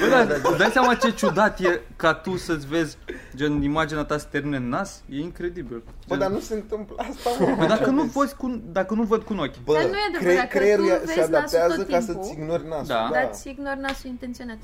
[0.00, 2.96] Bă, dar îți dai seama ce ciudat e ca tu să-ți vezi
[3.34, 5.02] gen imaginea ta să termine în nas?
[5.08, 5.82] E incredibil.
[5.86, 7.54] Bă, Gen- dar nu se întâmplă asta, mă.
[7.56, 9.58] Păi dacă nu, văd cu, dacă nu văd cu un ochi.
[9.64, 11.98] Bă, Dar nu e adevărat că creierul tu ia- vezi se nasul adaptează tot ca
[11.98, 12.14] timpul.
[12.24, 12.86] să-ți ignori nasul.
[12.86, 13.08] Da.
[13.12, 13.18] Da.
[13.20, 14.58] Dar ți ignori nasul intenționat.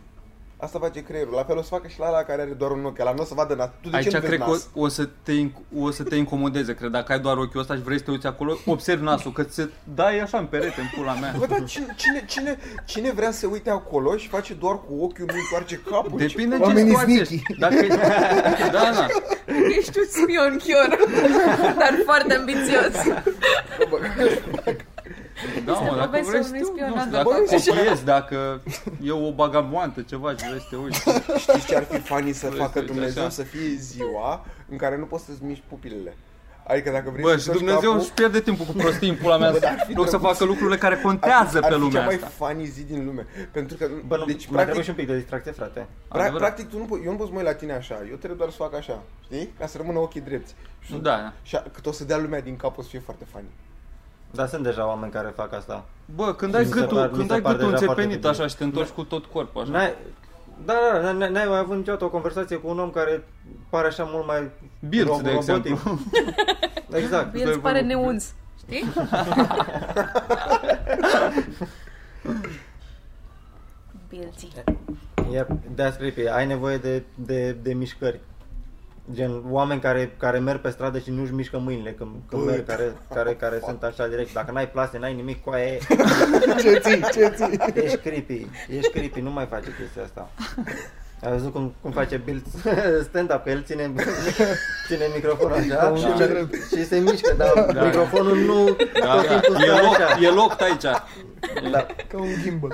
[0.60, 1.32] Asta face creierul.
[1.34, 2.98] La fel o să facă și la ăla care are doar un ochi.
[2.98, 3.68] La nu o să vadă nas.
[3.82, 4.68] Tu de Aici ce nu vezi cred că nas?
[4.74, 6.90] o, o, să te, inc- o să te incomodeze, cred.
[6.90, 9.54] Dacă ai doar ochiul ăsta și vrei să te uiți acolo, observi nasul, că ți
[9.54, 11.34] se dai așa în perete, în pula mea.
[11.38, 15.24] Bă, dar cine, cine, cine, cine vrea să uite acolo și face doar cu ochiul,
[15.26, 16.18] nu întoarce capul?
[16.18, 17.34] Depinde Ce- ce Oamenii situație sneaky.
[17.34, 17.58] ești.
[17.58, 17.96] Dacă ești...
[18.76, 19.06] Da, da.
[19.78, 20.98] Ești un spion chior,
[21.78, 22.94] dar foarte ambițios.
[25.64, 27.34] Da, mă, dacă povestea vrei să unui te spion nu știu, al dacă Bă,
[27.74, 28.60] copiezi, dacă
[29.02, 31.00] e o bagaboantă, ceva și vrei să te uiți.
[31.38, 33.32] Știți ce ar fi funny să Vrei facă să uiți Dumnezeu așa.
[33.32, 36.16] să fie ziua în care nu poți să-ți miști pupilele?
[36.66, 39.16] Adică dacă vrei Bă, să și torci Dumnezeu capul, își pierde timpul cu prostii în
[39.16, 40.30] pula mea, Bă, dar ar fi în loc să drăguț.
[40.30, 42.26] facă lucrurile care contează ar pe fi lumea cea mai asta.
[42.38, 43.26] funny zi din lume.
[43.52, 45.86] Pentru că, Bă, nu, deci, mai trebuie practic, și un pic de distracție, frate.
[46.08, 46.38] pra, Adevărat.
[46.54, 47.94] practic tu nu, po- eu nu pot să mă uit la tine așa.
[48.10, 49.02] Eu trebuie doar să fac așa.
[49.24, 49.52] Știi?
[49.58, 50.54] Ca să rămână ochii drepți.
[50.80, 51.32] Și, Da, da.
[51.42, 53.48] și a- cât o să dea lumea din cap o să fie foarte funny.
[54.30, 55.84] Dar sunt deja oameni care fac asta.
[56.14, 58.02] Bă, când Mi ai se gâtul, par- mi când se ai par gâtul deja foarte
[58.02, 58.40] înțepenit debil.
[58.40, 59.70] așa și te întorci cu tot corpul așa.
[59.70, 59.94] N-ai,
[60.64, 63.24] da, da, da, n-ai mai avut niciodată o conversație cu un om care
[63.70, 64.50] pare așa mult mai
[64.88, 65.48] Bilț, ro- de robotic.
[65.48, 65.98] exemplu.
[67.00, 67.34] Exact.
[67.34, 68.32] El îți pare neuns.
[68.58, 68.84] Știi?
[74.08, 74.52] Bilții.
[75.32, 76.26] E, that's creepy.
[76.28, 78.20] Ai nevoie de, de, de mișcări.
[79.12, 82.66] Gen, oameni care, care merg pe stradă și nu-și mișcă mâinile când, când Bă, merg,
[82.66, 84.32] care, care, care sunt așa direct.
[84.32, 85.78] Dacă n-ai plase, n-ai nimic cu aia, e-
[86.60, 87.58] Ce ții, ce ții?
[87.74, 88.46] ești creepy.
[88.68, 90.30] Ești creepy, nu mai face chestia asta.
[91.24, 92.42] Ai văzut cum, cum face Bill
[93.08, 93.92] stand-up, că el ține,
[94.88, 96.50] ține microfonul așa un și, cerem.
[96.76, 97.82] și se mișcă, dar Da.
[97.84, 99.64] microfonul nu Da, tot timpul da.
[99.64, 100.18] E, stă loc, așa.
[100.20, 100.82] e loc aici.
[101.70, 101.86] Da.
[102.08, 102.70] Ca un gimbal.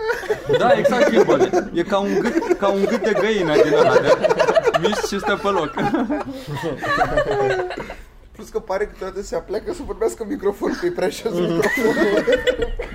[0.59, 1.71] Da, exact gimbal.
[1.75, 3.95] E ca un gât, ca un gât de găină din ăla.
[4.01, 4.09] De
[4.81, 5.75] miști și stă pe loc.
[8.33, 11.33] Plus că pare că câteodată se apleacă să vorbească în microfon, că e prea șos
[11.33, 12.25] microfonul.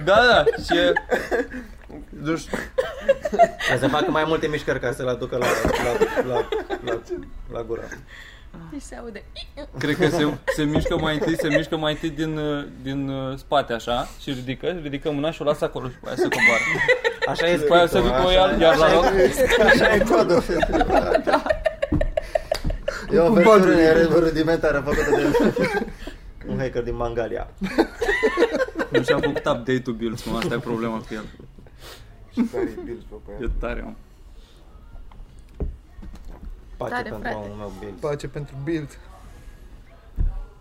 [0.06, 0.44] Da, da.
[0.64, 0.94] Și e...
[2.22, 2.58] Nu știu.
[3.70, 5.98] Ca să facă mai multe mișcări ca să-l aducă la, la,
[6.34, 6.48] la,
[6.86, 7.02] la,
[7.52, 7.84] la gură.
[8.74, 9.24] Și se aude.
[9.78, 13.38] Cred că se, se mișcă mai întâi, se mișcă mai întâi din, uh, din uh,
[13.38, 16.64] spate așa și ridică, ridică mâna și o lasă acolo și după aia se coboară.
[17.28, 19.06] Așa e După aia se duc cu ea, iar la loc.
[19.66, 20.44] Așa e codul.
[23.12, 25.52] E o versiune rudimentară făcută de
[26.48, 27.48] un hacker din Mangalia.
[28.90, 31.26] Nu și-a făcut update-ul Bills, mă, asta e problema cu el.
[32.34, 33.50] Și care e Bills, bă, pe E ea.
[33.60, 33.94] tare, mă.
[36.78, 37.36] Pace Tare, pentru frate.
[37.36, 37.94] omul meu Bill.
[38.00, 38.98] Pace pentru build.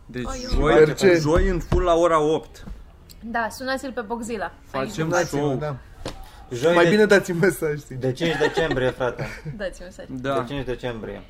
[0.06, 1.14] Deci Oi, joi, Merge.
[1.14, 2.64] joi în full la ora 8.
[3.24, 4.52] Da, sunați-l pe Boxila.
[4.64, 5.56] Facem Dați-mă, show.
[5.56, 5.76] da.
[6.52, 7.96] Joi Mai de, bine dați-mi mesaj, știi.
[7.96, 9.26] de 5 decembrie, frate.
[9.56, 10.06] Dați-mi mesaj.
[10.08, 11.22] Da, De 5 decembrie.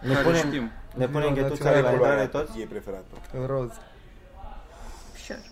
[0.00, 0.70] Ne care punem, știm.
[0.94, 2.60] ne punem Nu, ghetuța dați-mi la Care intrare culoare toți?
[2.60, 3.06] e preferată?
[3.46, 3.70] Roz.
[5.24, 5.42] Sure.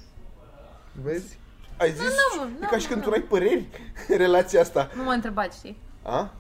[0.93, 1.39] Vezi?
[1.83, 2.01] Ai zis?
[2.37, 3.05] nu, e nu, ca și când nu.
[3.05, 3.67] tu n-ai păreri
[4.09, 4.91] în relația asta.
[4.97, 5.77] Nu m-a întrebat, știi?
[6.03, 6.31] A?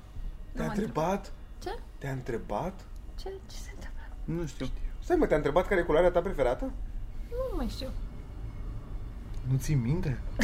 [0.53, 1.33] Te-a m-a întrebat?
[1.63, 1.75] Ce?
[1.99, 2.73] Te-a întrebat?
[3.21, 4.03] Ce, ce se întâmplă?
[4.25, 4.67] Nu știu.
[5.05, 6.71] Stai mă, te-a întrebat care e culoarea ta preferată?
[7.31, 7.89] Nu mai știu.
[9.51, 10.19] Nu ții minte?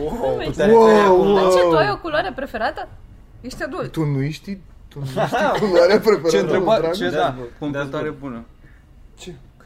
[0.00, 0.40] Wow!
[0.44, 1.50] Tu te referi acum Dar la...
[1.50, 2.88] ce, tu ai o culoare preferată?
[3.40, 3.92] Ești adult.
[3.92, 4.62] Tu nu știi?
[4.88, 6.28] Tu nu știi culoarea preferată?
[6.28, 6.78] Ce întreba?
[6.78, 6.94] dragă?
[6.94, 7.34] Ce Da, da?
[7.38, 7.42] bă.
[7.58, 8.44] Completare bună.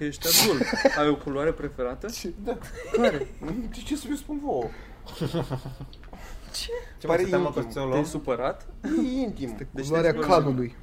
[0.00, 0.04] Ce?
[0.04, 0.62] Că ești adult.
[0.98, 2.06] Ai o culoare preferată?
[2.08, 2.32] Ce?
[2.44, 2.56] Da.
[2.92, 3.26] Care?
[3.70, 4.64] De ce să vi spun vouă?
[6.98, 7.70] Ce Pare mă stăm mă că intim.
[7.72, 8.04] ți-o Te-ai luăm?
[8.04, 8.66] supărat?
[8.84, 9.56] E intim.
[9.70, 10.76] Deci Culoarea te-ai calului.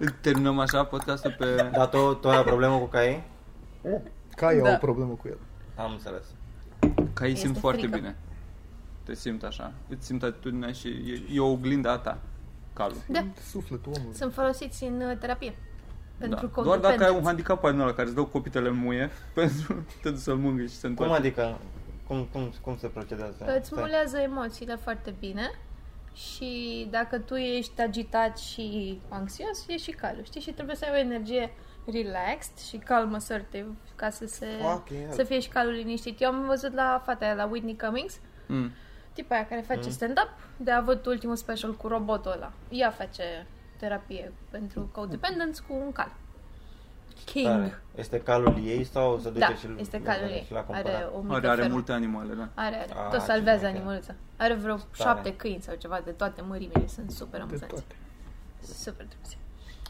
[0.20, 1.70] Terminăm așa podcastul pe...
[1.72, 3.24] Dar tu, tu ai o problemă cu caii?
[4.36, 4.72] Cai au Da.
[4.72, 5.38] o problemă cu el.
[5.74, 6.24] Am înțeles.
[7.12, 7.96] Ca ei simt Este foarte frică.
[7.96, 8.16] bine.
[9.02, 9.72] Te simt așa.
[9.88, 12.18] Îți simt atitudinea și e, e o oglindă a ta.
[12.72, 12.96] Calul.
[13.08, 13.24] Da.
[13.50, 14.16] Sufletul omului.
[14.16, 15.54] Sunt folosiți în uh, terapie.
[16.18, 16.62] Pentru Da.
[16.62, 17.26] Doar dacă ai un codependenți.
[17.26, 20.74] handicap al ăla care îți dă copitele în muie pentru te duci să-l mângâi și
[20.74, 21.14] se Cum întoarce.
[21.16, 21.58] adică?
[22.06, 23.54] Cum, cum, cum se procedează?
[23.58, 23.82] Îți Stai.
[23.82, 25.50] mulează emoțiile foarte bine
[26.14, 30.40] și dacă tu ești agitat și anxios, e și calul, știi?
[30.40, 31.52] Și trebuie să ai o energie
[31.92, 33.66] relaxed și calm assertive
[33.96, 35.12] ca să, se, Fucking hell.
[35.12, 36.20] să fie și calul liniștit.
[36.20, 38.70] Eu am văzut la fata aia, la Whitney Cummings, Mm.
[39.12, 42.52] Tipa aia care face stand-up, de a avut ultimul special cu robotul ăla.
[42.68, 43.46] Ea face
[43.76, 46.12] terapie pentru codependence cu un cal.
[47.24, 47.46] King.
[47.46, 47.82] Tare.
[47.94, 50.42] Este calul ei sau se duce Da, și este calul ei.
[50.46, 51.12] și la Are cumpărat?
[51.14, 51.72] o mică Are, are fermă.
[51.74, 52.48] multe animale, da.
[52.54, 52.92] Are, are.
[52.92, 53.76] Ah, Tot ce salvează șmecher.
[53.80, 54.14] animăluța.
[54.36, 56.86] Are vreo șapte câini sau ceva de toate mărimile.
[56.86, 57.74] Sunt super De amuzanți.
[57.74, 57.94] toate.
[58.74, 59.38] Super drăguți.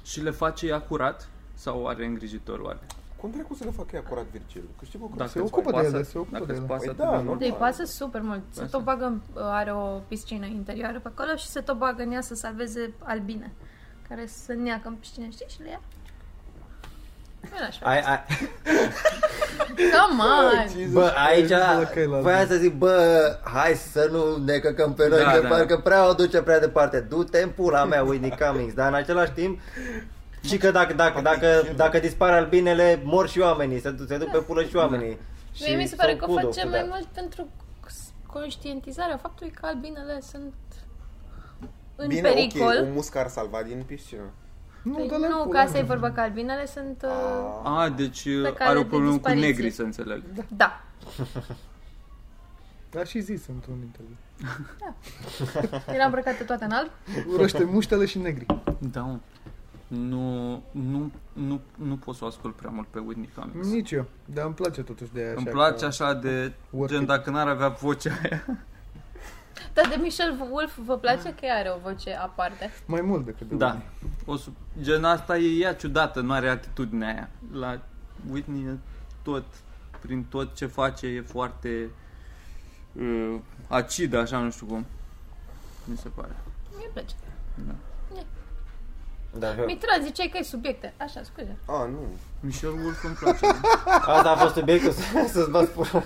[0.05, 1.29] Și le face ea curat?
[1.55, 2.79] Sau are îngrijitor oare?
[3.23, 4.63] Cum dracu să le facă ea curat Virgil?
[4.79, 6.45] Că știi, bă, cum Dacă se îți ocupă ocupă de pasă- ele, se ocupă dacă
[6.45, 6.69] de îți ele.
[6.73, 7.39] pasă Păi atât da, de nu- mult.
[7.39, 8.43] De îi pasă super mult.
[8.51, 8.71] Se Pasă.
[8.77, 12.21] tot bagă, în- are o piscină interioară pe acolo și se tot bagă în ea
[12.21, 13.53] să salveze albine.
[14.09, 15.47] Care să neacă în piscină, știi?
[15.49, 15.81] Și le ia.
[17.41, 17.87] Nu așa.
[17.87, 18.21] Ai, ai,
[19.77, 20.93] Come on!
[20.93, 25.09] bă, aici la căi la voiam să zic, bă, hai să nu ne căcăm pe
[25.09, 25.49] noi, Da, că da.
[25.49, 27.01] parcă prea o duce prea departe.
[27.01, 29.61] Du-te în pula mea, Whitney Cummings, dar în același timp
[30.43, 34.29] și că dacă, dacă, dacă, dacă dispare albinele, mor și oamenii, se, duc- se duc
[34.31, 35.19] pe pulă și oamenii.
[35.53, 36.91] Și Mie mi se pare so că o kudos face to mai that.
[36.91, 37.49] mult pentru
[38.27, 40.53] conștientizarea faptului că albinele sunt
[41.97, 42.77] în Bine, pericol.
[42.81, 44.21] ok, un muscar salvat din piscină.
[44.83, 47.03] Nu, Păi dar nu, ca asta e vorba că albinele sunt...
[47.05, 49.47] Uh, A, deci Pe cale are o de problemă cu dispariție.
[49.49, 50.23] negri, să înțeleg.
[50.57, 50.81] da.
[52.91, 54.17] Dar și zis într-un interviu.
[55.95, 56.91] Era îmbrăcată toată în alb.
[57.33, 58.47] Urăște muștele și negri.
[58.79, 59.19] Da, mă.
[59.97, 63.69] Nu, nu, nu, nu pot să o ascult prea mult pe Whitney Cummings.
[63.69, 64.05] Nici eu.
[64.25, 65.29] Dar îmi place totuși de ea.
[65.29, 67.09] Îmi așa place că- așa de, Worth gen, it.
[67.09, 68.45] dacă n-ar avea vocea aia.
[69.75, 72.71] Dar de Michelle Wolf vă place că ea are o voce aparte?
[72.87, 73.67] Mai mult decât de Da.
[73.67, 74.11] Whitney.
[74.27, 74.49] O să,
[74.81, 77.31] gen asta e ea ciudată, nu are atitudinea aia.
[77.53, 77.81] La
[78.31, 78.77] Whitney e
[79.23, 79.45] tot,
[80.01, 81.91] prin tot ce face e foarte
[82.93, 83.37] uh,
[83.69, 84.87] acidă, așa, nu știu cum.
[85.85, 86.37] Mi se pare.
[86.77, 87.15] Mie îmi place.
[87.67, 87.75] Da,
[89.59, 90.95] eu- Mitran, ziceai că ai subiecte.
[90.97, 91.57] Așa, scuze.
[91.67, 91.99] A, nu.
[92.41, 93.47] Michelle Wolf îmi place.
[93.87, 96.05] Asta a fost subiectul să- să-ți bat pula.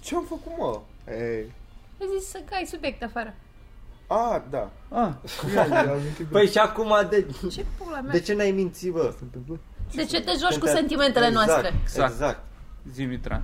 [0.00, 0.80] Ce am făcut, mă?
[1.12, 1.52] Ei.
[2.00, 3.34] Ai zis să că ai subiecte afară.
[4.06, 4.70] A, da.
[4.88, 5.12] ah,
[5.54, 8.12] Ia, ia, amintit Păi și acum de, Ce pula mea?
[8.12, 9.12] de ce n-ai mințit, bă?
[9.18, 9.58] se întâmplă.
[9.94, 11.74] De ce te joci cu Când te- sentimentele exact, noastre?
[11.82, 12.10] Exact.
[12.12, 12.40] Exact.
[12.92, 13.42] zi Mitran.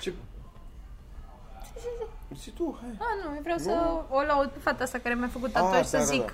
[0.00, 0.12] Ce...
[2.34, 2.90] Zi tu, hai.
[2.98, 5.84] Ah, nu, eu vreau să o laud pe fata asta care mi-a făcut tatuaj Ah,
[5.84, 6.32] să da, da, zic da.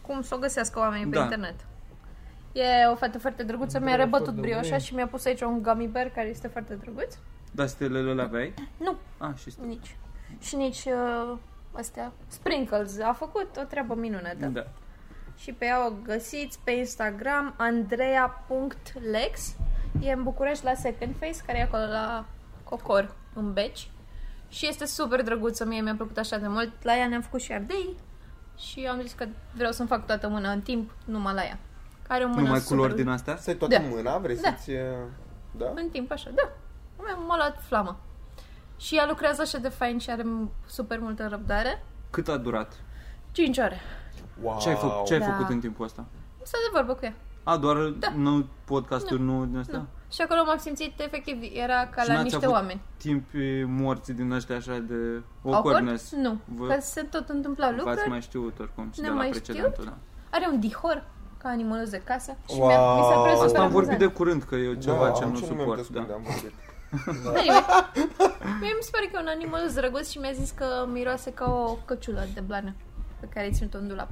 [0.00, 1.22] cum să o găsească oamenii pe Da.
[1.22, 1.54] internet.
[2.52, 4.78] E o fată foarte drăguță, mi-a Da, rebătut foarte brioșa bine.
[4.78, 7.14] și mi-a pus aici un gummy bear care este foarte drăguț.
[7.50, 8.54] Dar stelele le aveai?
[8.76, 9.66] Nu, Ah, și stele.
[9.66, 9.96] nici.
[10.40, 11.36] Și nici uh,
[11.72, 13.00] astea, sprinkles.
[13.00, 14.46] A făcut o treabă minunată.
[14.46, 14.66] Da.
[15.36, 19.54] Și pe ea o găsiți pe Instagram andrea.lex
[20.00, 22.24] E în București la Second Face, care e acolo la
[22.64, 23.90] Cocor, în Beci.
[24.48, 26.70] Și este super drăguță, mie mi-a plăcut așa de mult.
[26.82, 27.96] La ea ne-am făcut și ardei
[28.56, 31.58] și am zis că vreau să-mi fac toată mâna în timp, numai la ea.
[32.08, 32.76] Care o mână Numai super...
[32.76, 33.36] culori din astea?
[33.36, 33.82] Să ai toată Da.
[33.88, 34.48] mâna, vrei Da.
[34.48, 34.70] să-ți...
[34.70, 34.78] uh,
[35.56, 35.66] Da?
[35.74, 36.48] În timp, așa, da.
[36.98, 37.96] M-a m-a luat flamă.
[38.76, 41.84] Și ea lucrează așa de fain și are m- super multă răbdare.
[42.10, 42.72] Cât a durat?
[43.32, 43.80] 5 ore.
[44.42, 44.58] Wow.
[44.60, 45.26] Ce ai, fă- ce ai Da.
[45.26, 46.04] făcut în timpul ăsta?
[46.42, 47.14] Stă de vorbă cu ea.
[47.42, 47.76] A, doar
[48.16, 49.78] nu podcasturi, nu, din astea?
[49.78, 49.86] Nu.
[50.12, 52.80] Și acolo m-am simțit efectiv, era ca Și la n-ați niște avut oameni.
[52.96, 54.94] Timp e, morți din ăștia așa de
[55.44, 55.54] Awkward?
[55.66, 56.12] awkwardness.
[56.12, 58.08] Nu, Vă- că se tot întâmplau V-ați lucruri.
[58.08, 59.96] mai știut oricum și Ne de la mai precedentul, da.
[60.30, 61.04] Are un dihor
[61.38, 62.36] ca animalul de casă.
[62.48, 62.66] Și Wow.
[62.66, 64.16] mi-a, mi s-a părut super Asta am vorbit de amuzant.
[64.16, 65.76] curând, că e ceva ce nu ce mi-am suport.
[65.78, 66.06] descurs Da.
[66.06, 66.52] de am vorbit.
[67.40, 67.64] Anyway,
[68.60, 71.44] mie mi se pare că e un animal drăguț și mi-a zis că miroase ca
[71.50, 72.74] o căciulă de blană
[73.20, 74.08] pe care îi ținut în dulap.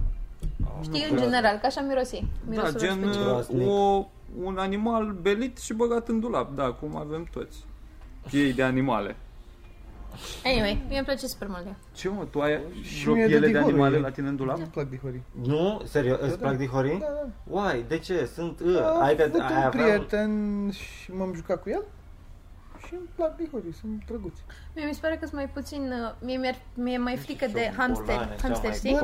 [0.82, 2.26] Știi, în general, că așa miroase ei.
[2.44, 3.22] Da, Mirosul gen special.
[3.24, 3.68] Groaznic.
[3.68, 4.06] o,
[4.42, 7.64] un animal belit și băgat în dulap, da, cum avem toți.
[8.30, 9.16] Piei de animale.
[10.44, 11.76] Anyway, mie îmi place super mult de ea.
[11.94, 13.70] Ce mă, tu ai Și vreo mie de piele de dihorii.
[13.72, 14.56] animale la tine în dulap?
[14.56, 15.22] Îmi plac dihorii.
[15.42, 15.82] Nu?
[15.84, 16.20] Serios?
[16.20, 16.58] Îți Da, plac da.
[16.58, 16.98] dihorii?
[16.98, 17.28] Da, da.
[17.46, 18.24] Uai, de ce?
[18.34, 18.60] Sunt...
[18.60, 19.68] Uh, Am ai că avut ai un avea...
[19.68, 21.82] prieten și m-am jucat cu el
[22.86, 24.42] și îmi plac dihorii, sunt drăguți.
[24.74, 25.82] Mie mi se pare că sunt mai puțin...
[25.82, 28.98] uh, Mie mi-e, mi-e mai frică de Șobolane, hamster, așa hamster mai știi?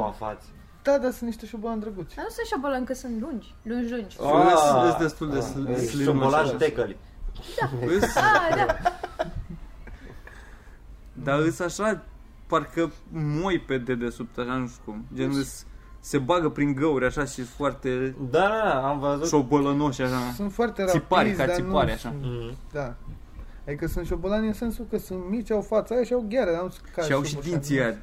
[0.82, 0.98] Coafați.
[0.98, 2.14] Da, dar sunt niște șobolani drăguți.
[2.14, 4.16] Dar nu sunt șobolani, că sunt lungi, lungi, lungi.
[4.20, 6.54] Ah, Îs destul de sl- Ești slim Șobolan așa.
[6.56, 6.96] tecăli.
[7.86, 8.66] Îs, Ah, da.
[11.12, 12.02] dar îs așa,
[12.46, 15.04] parcă moi pe dedesubt, așa, nu știu cum.
[15.14, 15.64] Gen, îs,
[16.00, 19.26] se bagă prin găuri așa și foarte Da, da, da, am văzut.
[19.28, 20.32] șobolănoși așa.
[20.36, 21.96] Sunt foarte rapizi, Țipari, ca dar țipari, nu așa.
[21.96, 22.56] sunt- Mhm.
[22.72, 22.94] Da.
[23.66, 26.62] Adică sunt șobolani în sensul că sunt mici, au fața aia și au gheare, dar
[26.62, 27.52] nu sunt ca Și au și șobolani.
[27.52, 27.96] dinții aia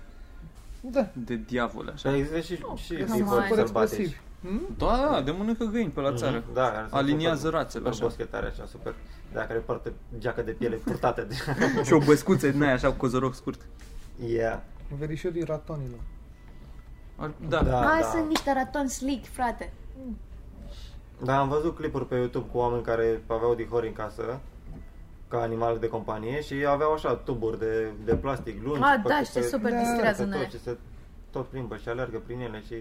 [0.91, 1.07] Da.
[1.13, 2.15] de diavol Și așa.
[2.17, 3.99] există și, și că dihori sunt Super sălbatici.
[3.99, 4.15] explosivi.
[4.41, 4.61] Hmm?
[4.77, 6.37] Da, da, de mănâncă găini pe la țară.
[6.45, 8.03] Mhm, Da, care sunt Aliniază super- rațele super așa.
[8.03, 8.95] boschetare așa, super.
[9.33, 11.35] Da, care poartă geacă de piele purtată de...
[11.85, 13.61] Și o băscuță din aia așa cu cozoroc scurt.
[14.25, 14.59] Yeah.
[14.99, 15.99] Verișorii ratonilor.
[17.15, 17.63] Ar- Da.
[17.63, 18.07] Da, Ah, da.
[18.07, 19.73] sunt niște ratoni slick, frate.
[21.23, 24.39] Da, am văzut clipuri pe YouTube cu oameni care aveau dihori în casă
[25.27, 28.81] ca animal de companie și aveau așa tuburi de, de plastic lungi.
[28.83, 30.49] Ah, pe da, care și te se- super Da, distrează se în tot, aia.
[30.49, 30.77] și se
[31.31, 32.75] tot plimbă și alergă prin ele și...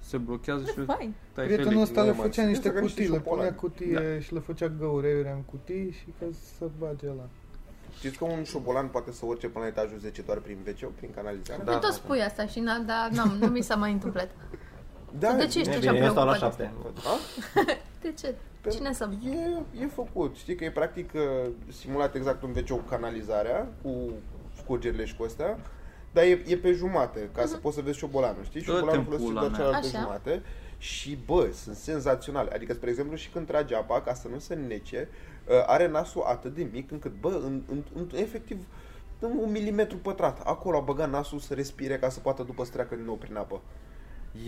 [0.00, 1.14] Se blochează și Fain.
[1.32, 1.82] tai Prietenul felic.
[1.82, 3.54] ăsta le mă, făcea știu niște că niște cutii, le șobolani.
[3.54, 6.26] punea cutie și le făcea găureiuri în cutii și ca
[6.58, 7.28] să bage la.
[7.96, 11.10] Știți că un șobolan poate să urce până la etajul 10 doar prin wc prin
[11.14, 11.62] canalizare?
[11.64, 14.28] Da, Eu tot da, spui asta și n-am, dar n-am, nu mi s-a mai întâmplat.
[15.18, 16.58] Da, de ce ești E așa bine, eu stau la preocupat?
[16.58, 16.72] șapte.
[18.02, 18.34] De ce?
[18.68, 19.08] Pe- Cine să...
[19.24, 20.36] E, e făcut.
[20.36, 23.90] Știi că e practic uh, simulat exact un wc cu canalizarea, cu
[24.56, 25.58] scurgerile și cu astea,
[26.12, 28.60] dar e, e pe jumate, ca să poți să vezi șobolanul, știi?
[28.60, 29.60] Dă-te Șobolanul în folosește pula doar mea.
[29.60, 29.98] cealaltă Așa.
[29.98, 30.42] jumate
[30.78, 32.50] și, bă, sunt senzaționale.
[32.54, 35.08] Adică, spre exemplu, și când trage apa, ca să nu se nece,
[35.48, 38.64] uh, are nasul atât de mic încât, bă, în, în, în, efectiv,
[39.18, 40.40] în un milimetru pătrat.
[40.44, 43.36] Acolo a băgat nasul să respire ca să poată după să treacă din nou prin
[43.36, 43.60] apă.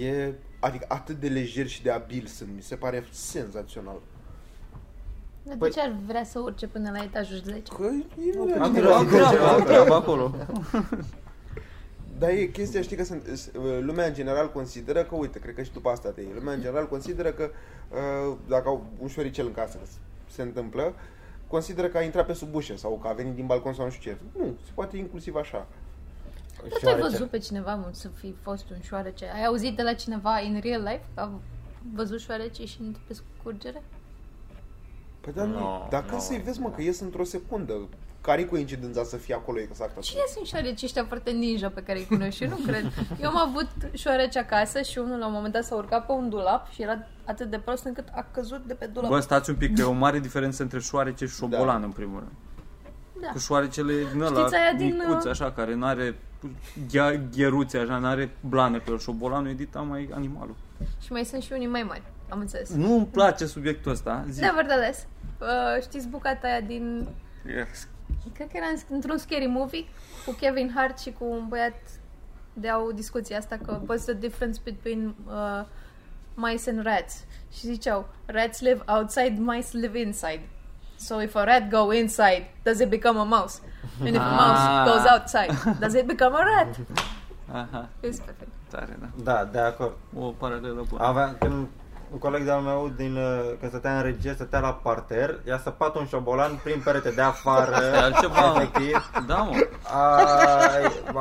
[0.01, 4.01] E, adică atât de lejer și de abil sunt, mi se pare senzațional.
[5.43, 7.63] Dar de Păi- ce ar vrea să urce până la etajul 10?
[7.77, 7.89] Că
[8.55, 8.95] e, Am treabă,
[9.49, 10.35] am treabă acolo.
[12.19, 15.63] Dar e chestia, știi că sunt, s- lumea în general consideră că, uite, cred că
[15.63, 17.51] și după asta te iei, lumea în general consideră că
[17.91, 19.79] uh, dacă au un șoricel în casă
[20.31, 20.95] se întâmplă,
[21.47, 23.91] consideră că a intrat pe sub ușă sau că a venit din balcon sau nu
[23.91, 24.19] știu ce.
[24.39, 25.67] Nu, se poate inclusiv așa.
[26.61, 29.31] Dar tu ai văzut pe cineva mă, să fi fost un șoarece?
[29.35, 31.31] Ai auzit de la cineva in real life că a
[31.95, 33.83] văzut șoarece și pe scurgere?
[35.21, 36.19] Păi da, nu, No, dacă no.
[36.19, 37.75] să-i vezi, mă, că ies într-o secundă.
[38.21, 40.11] Care coincidența să fie acolo exact așa?
[40.11, 42.45] Cine sunt șoareci ăștia foarte ninja pe care îi cunoști?
[42.45, 42.93] Eu nu cred.
[43.23, 46.29] Eu am avut șoareci acasă și unul la un moment dat s-a urcat pe un
[46.29, 49.11] dulap și era atât de prost încât a căzut de pe dulap.
[49.11, 52.19] Bă, stați un pic, că e o mare diferență între șoarece și șobolan, în primul
[52.19, 52.33] rând.
[53.21, 53.29] Da.
[53.29, 56.15] Cu șoarecele din ăla, Știți aia din, micuț, uh, așa, care n-are
[56.91, 58.99] ghea- gheruțe, așa, n-are blană pe el.
[58.99, 60.57] Șobolanul e dita mai animalul.
[61.01, 62.71] Și mai sunt și unii mai mari, am înțeles.
[62.71, 64.41] Nu îmi place subiectul ăsta, zi.
[64.41, 65.07] Nevertheless,
[65.41, 67.09] uh, știți bucata aia din...
[67.47, 67.89] Yes.
[68.35, 69.85] Cred că era în- într-un scary movie
[70.27, 71.75] cu Kevin Hart și cu un băiat
[72.53, 75.65] de au discuția asta că what's the difference between uh,
[76.35, 77.25] mice and rats?
[77.53, 80.41] Și ziceau, rats live outside, mice live inside.
[80.99, 83.59] So if a rat go inside, does it become a mouse?
[84.01, 84.85] And if a mouse Ah.
[84.91, 86.77] goes outside, does it become a rat?
[87.53, 88.51] Aha, It's perfect.
[88.71, 89.07] tare, da.
[89.33, 89.93] Da, de acord.
[90.19, 91.03] O paralelă bună.
[91.05, 91.67] Avea, când
[92.13, 95.95] un coleg de-al meu, din, uh, când stătea în regie, stătea la parter, i-a săpat
[95.97, 98.53] un șobolan prin perete de afară, Asta e altceva.
[98.57, 99.11] efectiv.
[99.27, 99.57] Da, mă.
[99.93, 100.17] A,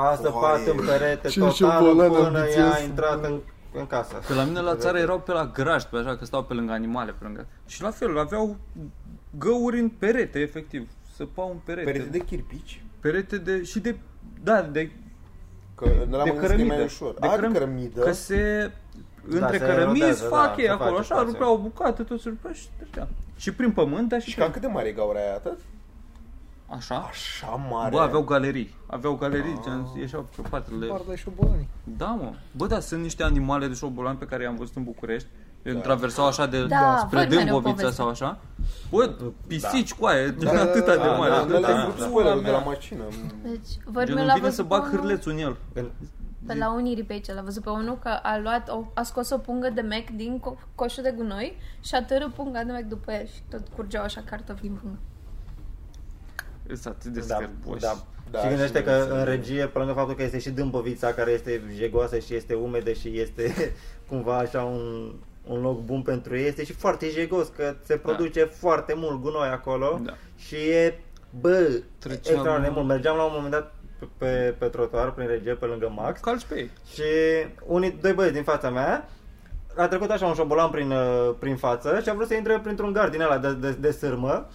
[0.10, 0.74] a săpat Vai.
[0.78, 2.78] în perete Ce total șobolan până ambițios.
[2.78, 3.40] i-a intrat în,
[3.74, 4.14] în casă.
[4.28, 6.72] Pe la mine la țară erau pe la grajd, pe așa, că stau pe lângă
[6.74, 7.46] animale, pe lângă.
[7.66, 8.56] Și la fel, aveau
[9.38, 10.90] găuri în perete, efectiv.
[11.16, 11.92] Săpau în perete.
[11.92, 12.82] Perete de chirpici?
[13.00, 13.96] perete de, și de,
[14.44, 14.92] da, de,
[15.76, 16.82] Că n-am de gândit că e mai cărămidă.
[16.84, 17.14] ușor.
[17.20, 18.02] De A, cărăm- cărămidă.
[18.02, 18.72] Că se,
[19.28, 21.32] între se cărămizi erodează, fac da, ei se acolo, face așa, spațiu.
[21.32, 23.08] rupeau o bucată, tot se rupea și trăgea.
[23.38, 24.44] Și prin pământ, dar și, Și prin...
[24.46, 25.60] cam cât de mare e gaura aia, atât?
[26.68, 26.96] Așa?
[26.96, 27.90] Așa mare.
[27.96, 28.76] Bă, aveau galerii.
[28.86, 29.64] Aveau galerii, Ah.
[29.64, 30.88] gen, ieșeau pe patele.
[30.88, 31.68] Barda și șobolanii.
[31.84, 32.34] Da, mă.
[32.52, 35.28] Bă, da, sunt niște animale de șobolan pe care i-am văzut în București.
[35.74, 35.80] Da.
[35.80, 37.92] Traversau așa de Da, spre văd mereu Dâmbovița povestea.
[37.92, 38.40] sau așa.
[38.90, 39.12] Bă,
[39.48, 41.30] pisici cu aia, gen atâta de Da, mare.
[41.32, 41.94] da, Atâta da, de da, mare.
[42.00, 43.04] da, spoilerul de la mașină.
[43.44, 45.56] Deci, Gen, văd îmi l-a vine să văzut bag pe unul- hârlețul în el.
[46.46, 49.30] Pe la Unirii pe aici, l-a văzut pe unul că a luat, o, a scos
[49.30, 52.82] o pungă de Mac din co- coșul de gunoi și a tărât punga de Mac
[52.84, 54.98] după el și tot curgeau așa cartofi din pungă.
[56.68, 57.82] Sunt atât de Da, scârboși.
[57.82, 57.94] da.
[58.32, 61.14] Da, și gândește și că vezi, în regie, pe lângă faptul că este și Dâmbovița,
[61.14, 63.54] care este jegoasă și este umedă și este
[64.10, 65.14] cumva așa un,
[65.50, 69.48] un loc bun pentru ei, este și foarte jegos, că se produce foarte mult gunoi
[69.48, 70.14] acolo Da.
[70.38, 71.00] și e,
[71.40, 72.88] bă, Treceam- extraordinar de mult.
[72.88, 76.46] Mergeam la un moment dat pe, pe, pe trotuar, prin regie, pe lângă Max Calci
[76.46, 76.70] pe ei.
[76.94, 77.04] și
[77.66, 79.10] unii, doi băieți din fața mea
[79.76, 82.92] a trecut așa un șobolan prin, uh, prin față și a vrut să intre printr-un
[82.94, 84.48] gard din ăla de, de, de sârmă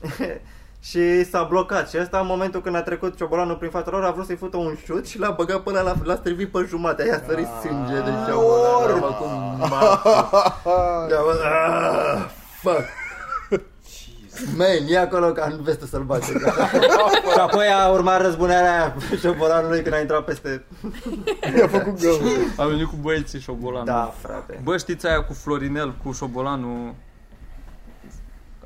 [0.82, 4.10] și s-a blocat și ăsta în momentul când a trecut șobolanul prin fața lor a
[4.10, 7.14] vrut să-i fută un șut și l-a băgat până la, l-a strivit pe jumate, aia
[7.14, 8.90] a sărit sânge de șobolan.
[8.92, 9.26] Am făcut
[9.58, 10.10] maxim.
[11.10, 12.24] I-am văzut, "Ah,
[12.62, 12.84] Fuck.
[14.56, 16.52] Man, e acolo ca în vestă sălbatică.
[17.32, 20.64] și apoi a urmat răzbunarea aia șobolanului când a intrat peste...
[21.58, 22.14] I-a făcut gău.
[22.56, 23.84] A venit cu băieții șobolan.
[23.84, 24.60] Da, frate.
[24.62, 26.94] Bă, știți aia cu Florinel, cu șobolanul?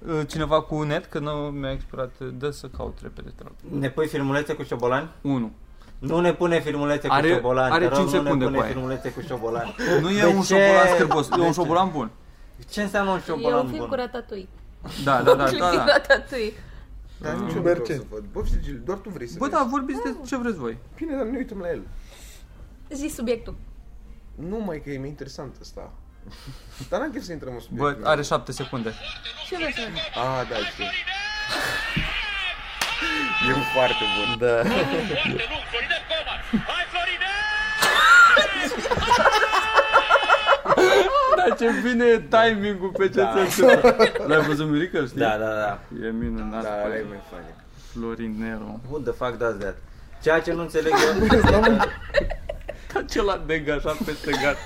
[0.09, 3.81] Uh, Cineva cu net, că nu mi-a expirat, dă să caut repede, te rog.
[3.81, 5.11] Ne pui filmulețe cu șobolani?
[5.21, 5.53] 1.
[5.99, 8.57] Nu ne pune filmulețe Are- cu șobolani, are te rog, 5 nu ne secunde pune
[8.57, 8.73] cu aia.
[8.73, 9.75] filmulețe cu șobolani.
[10.01, 10.55] Nu e De un ce?
[10.55, 11.53] șobolan scârbos, e De un ce?
[11.53, 12.11] șobolan bun.
[12.71, 13.89] Ce înseamnă un e șobolan un film bun?
[13.89, 14.49] cu ratatui.
[15.05, 15.71] Da, da, da, Clip da.
[15.71, 15.85] din da.
[15.85, 16.53] ratatui.
[17.21, 17.83] Dar nici eu nu Merge.
[17.83, 18.25] vreau să văd.
[18.33, 19.57] Bă, știi, Gil, doar tu vrei să Bă, vezi.
[19.57, 20.77] da, vorbiți de ce vreți voi.
[20.97, 21.83] Bine, dar nu ne uităm la el.
[22.91, 23.55] Zi subiectul.
[24.35, 25.93] Nu mai că e mai interesant ăsta.
[26.89, 27.99] Dar n-am chef să intrăm în subiect.
[28.01, 28.95] Bă, are 7 secunde.
[29.49, 30.01] Ce vrei să vezi?
[30.15, 30.85] Ah, da, știu.
[33.49, 34.39] E foarte bun.
[34.39, 34.63] Da.
[41.37, 43.45] Da, ce bine timing-ul pe ce Da.
[43.49, 43.63] ți
[44.27, 45.19] L-ai văzut Mirica, știi?
[45.21, 45.79] Da, da, da.
[46.07, 46.63] E minunat.
[46.63, 46.83] Da, bă.
[46.85, 47.55] ăla e mai funny.
[47.93, 48.81] Florin Nero.
[48.89, 49.77] Who the fuck does that?
[50.23, 51.29] Ceea ce nu înțeleg eu...
[52.95, 54.57] Ca celălalt de așa peste gat.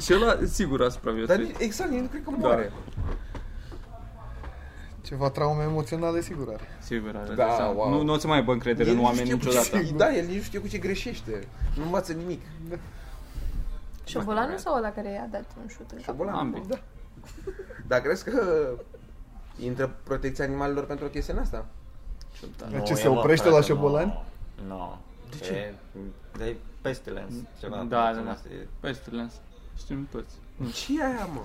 [0.00, 1.58] Și ăla sigur a Dar supraviețuit.
[1.60, 2.36] exact, eu nu cred că Da.
[2.46, 2.72] moare.
[5.02, 6.64] Ceva traume emoționale sigur are.
[6.80, 7.70] Sigur are Da, de seama.
[7.70, 7.90] wow.
[7.90, 9.84] Nu, nu o să mai aibă încredere în nu oameni știe cu niciodată.
[9.84, 11.46] Ce, da, el nici nu știe cu ce greșește.
[11.76, 12.40] Nu învață nimic.
[14.04, 16.04] Șobolanul sau ăla care i-a dat un șut în cap?
[16.04, 16.34] Șobolan.
[16.34, 16.62] Ambii.
[16.68, 16.78] Da.
[17.86, 18.68] Dar crezi că
[19.58, 21.66] intră protecția animalelor pentru o chestie în asta?
[22.70, 24.22] De ce Nu, se e, mă, oprește frate, la șobolani?
[24.66, 24.76] Nu.
[24.76, 24.98] No.
[25.30, 25.52] De ce?
[25.52, 25.74] E,
[26.38, 27.76] de pestilence, ceva.
[27.88, 28.36] Da, da, da.
[28.54, 29.34] E- Pestilence.
[29.78, 30.34] Știm toți.
[30.72, 31.40] ce e aia, mă?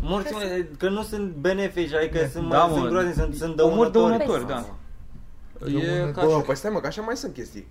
[0.00, 2.74] Morți, mă, că nu sunt benefici, adică sunt, Da, da, mă.
[2.76, 4.46] sunt groaznici, sunt, sunt Omor dăunători.
[4.46, 5.76] dăunători, da.
[5.78, 7.66] E ca Bă, și păi stai mă, că așa mai sunt chestii.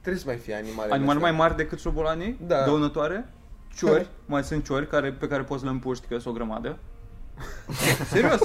[0.00, 0.92] Trebuie să mai fie animale.
[0.92, 1.42] animale mai astea.
[1.44, 2.64] mari decât șobolanii, Da.
[2.64, 3.32] dăunătoare,
[3.76, 6.78] ciori, mai sunt ciori care, pe care poți să le împuști, că sunt o grămadă.
[8.12, 8.40] Serios.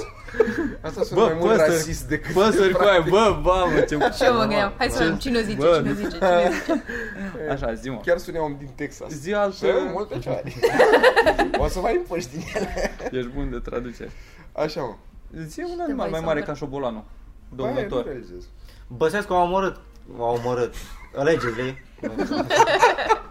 [0.80, 2.32] Asta sună Bă, mai mult păsări, rasist decât...
[2.34, 3.98] păsări cu aia, bă, mamă, ce...
[4.16, 5.76] Și eu mă gândeam, hai să Ce- vedem cine o zice, Bă.
[5.76, 6.82] cine o zice, cine o zice.
[7.52, 8.00] Așa, zi mă.
[8.04, 9.10] Chiar sunea om din Texas.
[9.10, 9.54] Zi altă...
[9.66, 10.52] Și multe cioare.
[11.58, 12.94] o să mai împuști din ele.
[13.10, 14.10] Ești bun de traducere.
[14.52, 14.94] Așa, mă.
[15.46, 16.48] Zi un animal voi mai să mare văd.
[16.48, 17.04] ca șobolanul.
[17.54, 18.04] Bă, aia nu Dăunător.
[18.04, 18.44] realizez.
[18.86, 19.76] Băsescu au omorât.
[20.18, 20.74] Au omorât.
[21.16, 21.82] Allegedly.
[22.08, 22.14] Au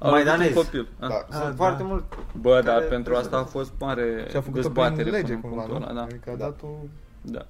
[0.00, 0.50] Maidanezi.
[0.50, 0.88] avut un copil.
[1.00, 1.08] Ah.
[1.08, 1.38] Da.
[1.42, 2.04] Sunt foarte mult.
[2.40, 5.34] Bă, dar Care- pentru asta a fost mare Și a făcut-o dezbatere prin lege până
[5.34, 5.84] în cumva, punctul nu?
[5.84, 6.02] ăla, da.
[6.02, 6.44] Adică a Da.
[6.44, 6.68] dat o...
[7.22, 7.46] Da.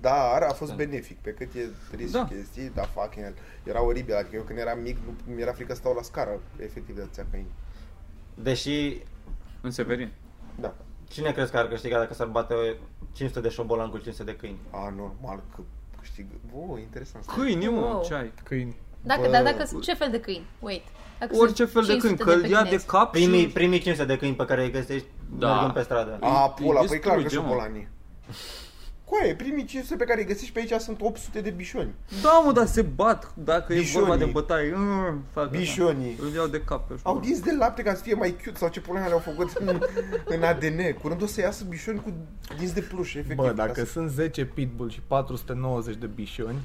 [0.00, 2.18] Dar a fost benefic, pe cât e trist Da.
[2.18, 2.24] da.
[2.24, 3.34] chestii, dar fucking hell.
[3.64, 6.94] Era oribil, adică eu când eram mic, nu, mi-era frică să stau la scară, efectiv,
[6.96, 7.46] de atâția câini.
[8.34, 9.02] Deși,
[9.60, 10.12] În Severin.
[10.60, 10.74] Da.
[11.08, 12.54] cine crezi că ar câștiga dacă s-ar bate
[13.12, 14.58] 500 de șobolan cu 500 de câini?
[14.70, 15.62] A, normal că
[16.00, 16.26] câștig.
[16.52, 17.24] Bă, interesant.
[17.26, 18.02] Câini, mă, Wow.
[18.04, 18.32] ce ai?
[18.44, 18.76] câini.
[19.04, 19.28] Dacă, Bă.
[19.30, 20.46] dar dacă, ce fel de câini?
[20.60, 20.82] Wait.
[21.18, 22.86] Dacă Orice sunt fel de câini, 500 că îl ia de pechinezi.
[22.86, 23.46] cap Primii, și...
[23.48, 25.06] primii 500 de câini pe care îi găsești
[25.38, 25.50] Da.
[25.52, 26.16] mergând pe stradă.
[26.20, 27.50] A, Îi- pula, îi păi clar că distruge, mă.
[27.52, 27.88] șobolanii.
[29.04, 31.94] Coaie, primii 500 pe care îi găsești pe aici sunt 800 de bișoni.
[32.22, 34.06] Da, mă, dar se bat dacă e Bișonii.
[34.08, 34.72] vorba de bătaie.
[34.76, 35.58] Mm, fac așa.
[35.58, 36.16] Bișonii.
[36.22, 37.20] Îl iau de cap pe Au șobolan.
[37.22, 39.80] dinți de lapte ca să fie mai cute sau ce pula le-au făcut în,
[40.34, 40.92] în ADN.
[41.02, 42.12] Curând o să iasă bișoni cu
[42.58, 43.36] dinți de pluș, efectiv.
[43.36, 46.56] Bă, ca dacă să- sunt 10 pitbull și 490 de bișoni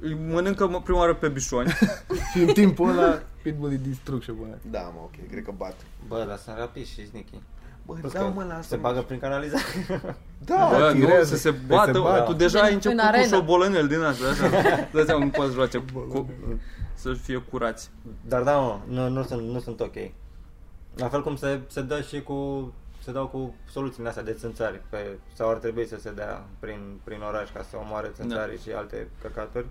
[0.00, 1.70] Îi mănâncă mă, prima oară pe bișoni.
[2.32, 4.58] și în timpul ăla pitbull îi distrug și bune.
[4.70, 5.74] Da, mă, ok, cred că bat.
[6.08, 7.40] Bă, dar sunt rapizi și sneaky.
[7.86, 9.62] Bă, Plus da, că mă, lasă se bagă prin canalizare.
[10.44, 11.24] Da, Bă, nu, tirează.
[11.24, 12.22] să se Păi bată, se bă, bată.
[12.22, 13.26] tu deja ai În început cu arena.
[13.26, 14.48] șobolănel din asta, așa.
[14.92, 16.30] Dă seama, nu poți lua ce cu,
[16.94, 17.90] să fie curați.
[18.28, 19.94] Dar da, mă, nu, nu, sunt, nu sunt ok.
[20.94, 22.72] La fel cum se, se dă și cu
[23.06, 26.78] se dau cu soluțiile astea de țânțari pe, sau ar trebui să se dea prin,
[27.04, 29.66] prin oraș ca să omoare țânțarii și alte căcaturi.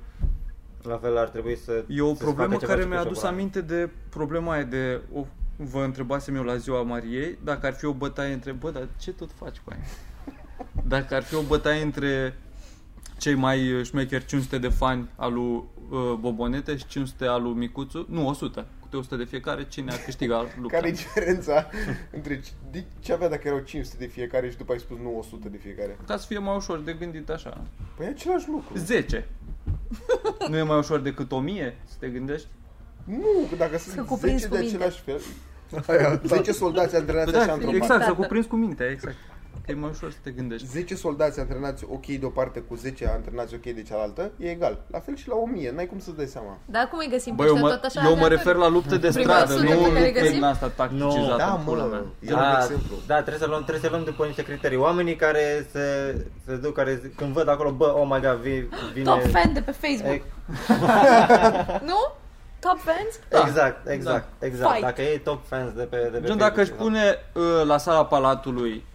[0.82, 2.94] La fel ar trebui să E o să se problemă facă ceva care și cu
[2.94, 3.40] mi-a adus șobolanul.
[3.40, 5.26] aminte de problema aia de o,
[5.56, 9.12] vă întrebasem eu la ziua Mariei dacă ar fi o bătaie între bă, dar ce
[9.12, 9.84] tot faci cu aia?
[10.96, 12.38] Dacă ar fi o bătaie între
[13.18, 17.54] cei mai uh, șmecheri 500 de fani al lui uh, Bobonete și 500 al lui
[17.54, 18.66] Micuțu, nu 100,
[18.96, 20.76] câte 100 de fiecare, cine ar câștiga lupta?
[20.78, 21.70] Care e diferența
[22.12, 25.18] între ce- de ce avea dacă erau 500 de fiecare și după ai spus nu
[25.18, 25.98] 100 de fiecare?
[26.08, 27.62] Ca să fie mai ușor de gândit așa.
[27.98, 28.78] Păi e același lucru.
[28.78, 29.26] 10.
[30.50, 32.48] nu e mai ușor decât 1000 să te gândești?
[33.04, 34.76] Nu, că dacă sunt cuprins 10 cu de minte.
[34.76, 35.22] același fel.
[36.36, 38.04] 10 soldați antrenați Păi așa da, într-o exact, parte.
[38.04, 38.22] să Tată.
[38.22, 39.16] cuprins cu mintea, exact.
[39.66, 40.68] Că e mai ușor să te gândești.
[40.68, 44.78] 10 soldați antrenați ok de o parte cu 10 antrenați ok de cealaltă, e egal.
[44.92, 46.58] La fel și la 1000, n-ai cum să-ți dai seama.
[46.66, 48.38] Dar cum îi găsim Băi, pe eu ăștia mă, tot așa eu mă aleatoriu?
[48.38, 50.34] refer la lupte de Prima stradă, sută nu pe care lupte găsim?
[50.34, 51.36] din asta tacticizată.
[51.38, 52.02] Da, în pula mă, mea.
[52.20, 52.96] era un exemplu.
[53.08, 54.78] Da, trebuie să luăm, trebuie să luăm după niște criterii.
[54.78, 55.82] Oamenii care se,
[56.46, 59.04] se duc, care zi- când văd acolo, bă, oh my god, vi- vine...
[59.10, 60.14] Top fan de pe Facebook.
[60.14, 60.24] E-
[61.92, 62.00] Nu?
[62.60, 63.44] Top fans?
[63.48, 64.72] Exact, exact, exact.
[64.72, 64.84] Fight.
[64.86, 67.78] Dacă e top fans de pe, de pe Gen, dacă își Facebook, pune uh, la
[67.78, 68.86] sala Palatului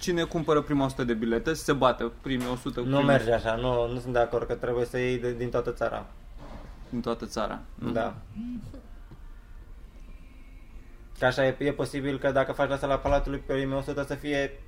[0.00, 3.54] cine cumpără prima 100 de bilete, să se bată primii 100 Nu primii merge așa,
[3.54, 6.06] nu, nu sunt de acord că trebuie să iei de, din toată țara.
[6.88, 7.60] din toată țara.
[7.74, 7.92] Mhm.
[7.92, 8.14] Da.
[11.18, 14.14] Că așa e, e posibil că dacă faci la sala Palatului pe primii 100 să
[14.14, 14.60] fie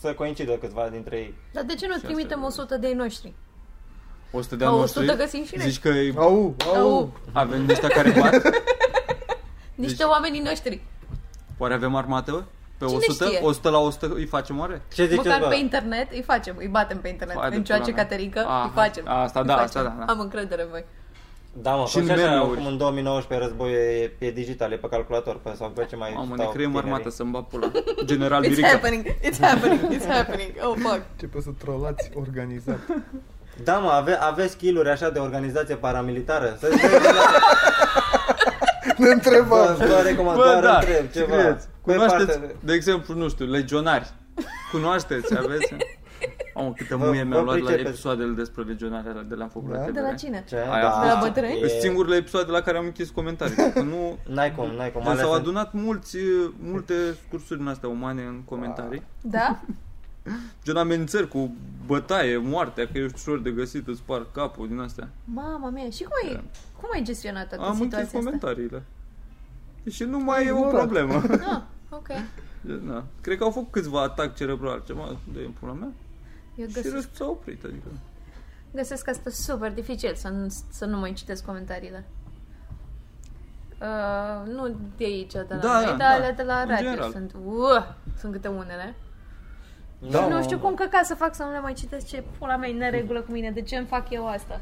[0.00, 1.34] să coincidă câțiva dintre ei.
[1.52, 3.32] Dar de ce nu trimitem 100 de ei noștri?
[4.32, 5.70] 100 de Ca ani 100 noștri, găsim și noi.
[5.70, 6.76] zici că îi- Au, au.
[6.76, 8.42] Au, avem niște care bat?
[9.74, 10.82] niște oamenii noștri.
[11.58, 12.44] Oare avem armată?
[12.80, 13.24] Pe Cine 100?
[13.24, 13.38] știe?
[13.42, 14.82] 100 la 100 îi facem oare?
[14.94, 15.46] Ce ziceți, Măcar bă?
[15.46, 17.36] pe internet îi facem, îi batem pe internet.
[17.40, 18.04] Hai de În ceea ce pula mea.
[18.04, 19.04] Caterinca, Ah, îi facem.
[19.08, 19.66] asta Îi da, facem.
[19.66, 20.12] asta da, da.
[20.12, 20.84] Am încredere în voi.
[21.52, 22.50] Da, mă, Și și în așa, meme-uri.
[22.58, 26.12] acum în 2019 războiul e, e digital, e pe calculator, pe sau pe ce mai
[26.14, 26.90] Mamă, ne stau creăm tinerii.
[26.90, 27.70] armată să-mi bat pula.
[28.04, 28.68] General It's Birica.
[28.68, 30.50] happening, it's happening, it's happening.
[30.62, 31.00] Oh, fuck.
[31.12, 32.78] Începe să trolați organizat.
[33.64, 36.56] Da, mă, ave, aveți skill-uri așa de organizație paramilitară?
[36.60, 36.68] Să
[38.96, 39.48] Ne întrebăm.
[39.48, 41.36] vă, vă recomand, doar da, întreb ceva.
[41.36, 41.66] scrieți.
[41.90, 44.12] Pe Cunoașteți, partea- de exemplu, nu știu, legionari.
[44.72, 45.74] Cunoașteți, aveți?
[46.54, 47.88] Mamă, câte Vă- muie mi-au vă luat la pricepeți.
[47.88, 49.78] episoadele despre legionari alea de la făcut Da?
[49.78, 50.14] la De la TVR.
[50.18, 50.44] cine?
[50.48, 50.56] Ce?
[50.56, 51.58] Aia a De la fost- bătrâni?
[51.58, 53.54] Sunt singurele episoade la care am închis comentarii.
[53.74, 55.00] Că nu, N-ai cum, n-ai cum.
[55.00, 56.16] Gen, ales s-au în- adunat mulți,
[56.62, 56.94] multe
[57.26, 59.02] scursuri din astea umane în comentarii.
[59.20, 59.60] Da?
[60.64, 61.54] Gen amenințări cu
[61.86, 65.08] bătaie, moartea, că ești ușor de găsit, îți spar capul din astea.
[65.24, 66.42] Mama mea, și cum ai,
[66.80, 68.18] cum ai gestionat toată Am închis situația asta?
[68.18, 68.82] comentariile.
[69.90, 70.80] Și nu mai e o ignorat.
[70.80, 71.22] problemă.
[71.30, 71.60] Ah,
[71.90, 72.08] ok.
[72.88, 73.04] Da.
[73.20, 75.88] Cred că au făcut câțiva atac cerebral, ceva de în pula mea.
[76.54, 77.86] Eu Și găsesc, restul s-au oprit, adică.
[78.72, 82.04] găsesc asta super dificil să nu, să nu mai citesc comentariile.
[83.80, 86.08] Uh, nu de aici, de la Da, noi, da, dar da.
[86.14, 87.10] alea de la În radio general.
[87.10, 87.86] sunt, uh,
[88.18, 88.94] sunt câte unele.
[90.10, 90.42] Da, și nu mă.
[90.42, 92.78] știu cum căca să fac să nu le mai citesc ce pula mea e în
[92.78, 94.60] neregulă cu mine, de ce îmi fac eu asta?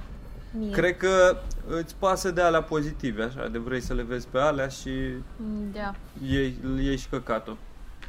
[0.53, 0.71] Mie.
[0.71, 1.37] Cred că
[1.69, 4.91] îți pasă de alea pozitive, așa, de vrei să le vezi pe alea și
[5.37, 5.95] Mm, Da.
[6.27, 7.57] iei, iei și căcatul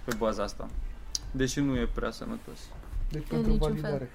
[0.03, 0.67] pe baza asta.
[1.31, 2.59] Deși nu e prea sănătos.
[3.09, 4.09] Deci În pentru niciun validare.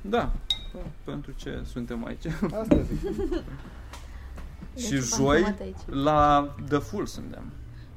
[0.00, 0.32] Da,
[0.74, 2.24] da, pentru ce suntem aici.
[2.60, 3.00] Asta zic.
[4.84, 5.76] și Deci, joi bancomat aici.
[6.04, 7.52] la The Full suntem.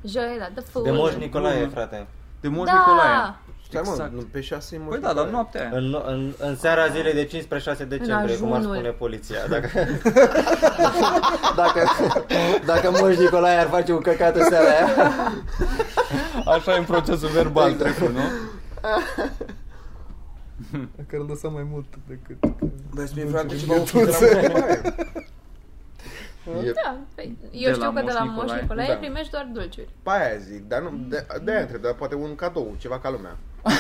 [0.06, 0.84] Joi la The Fool.
[0.86, 1.70] De Moș Nicolae, Bun.
[1.70, 2.08] frate.
[2.40, 2.74] De Moș Da!
[2.78, 3.36] Nicolae.
[3.70, 4.12] Stai mă, Exact.
[4.14, 5.70] nu, pe 6 e Păi da, la noaptea aia.
[5.74, 8.76] În, în, în seara zilei de 5 spre 6 decembrie, cum ar ajunul.
[8.76, 9.38] spune poliția.
[9.50, 9.70] Dacă,
[11.56, 11.84] dacă,
[12.66, 15.12] dacă Moș Nicolae ar face un căcat în seara aia.
[16.46, 17.96] Așa e în procesul verbal Exact.
[17.96, 18.22] trecut, nu?
[20.98, 22.38] Dacă îl lăsăm mai mult decât...
[22.90, 24.34] Vezi, mi-e Nu frate știu, ceva ok de la ghetuțe.
[24.34, 24.82] Moș Nicolae.
[26.66, 28.94] E- Da, păi, eu De știu la că de Moș la Nicolae, Moș Nicolae da.
[28.94, 29.90] primești doar dulciuri.
[30.04, 33.10] Pe aia zic, dar nu, de, de aia întreb, dar poate un cadou, ceva ca
[33.10, 33.38] lumea.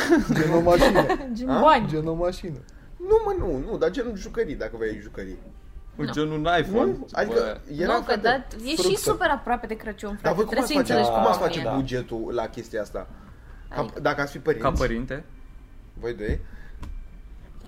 [0.37, 1.05] Gen o mașină.
[1.37, 1.59] Gen A?
[1.61, 1.87] bani.
[1.87, 2.57] Gen o mașină.
[2.97, 5.37] Nu, mă, nu, nu, dar gen jucării, dacă vrei jucării.
[5.95, 6.91] Cu genul un iPhone.
[6.91, 7.07] Nu?
[7.11, 8.33] Adică era, nu, că frate, da,
[8.65, 8.99] e și fructă.
[8.99, 10.35] super aproape de Crăciun, Dar frate.
[10.35, 11.71] voi cum Trebuie ați să face, înțelegi cum cum ați am face mie.
[11.75, 13.07] bugetul la chestia asta?
[13.69, 15.23] Ca, Adică- dacă ați fi părinți, Ca părinte.
[15.93, 16.39] voi doi,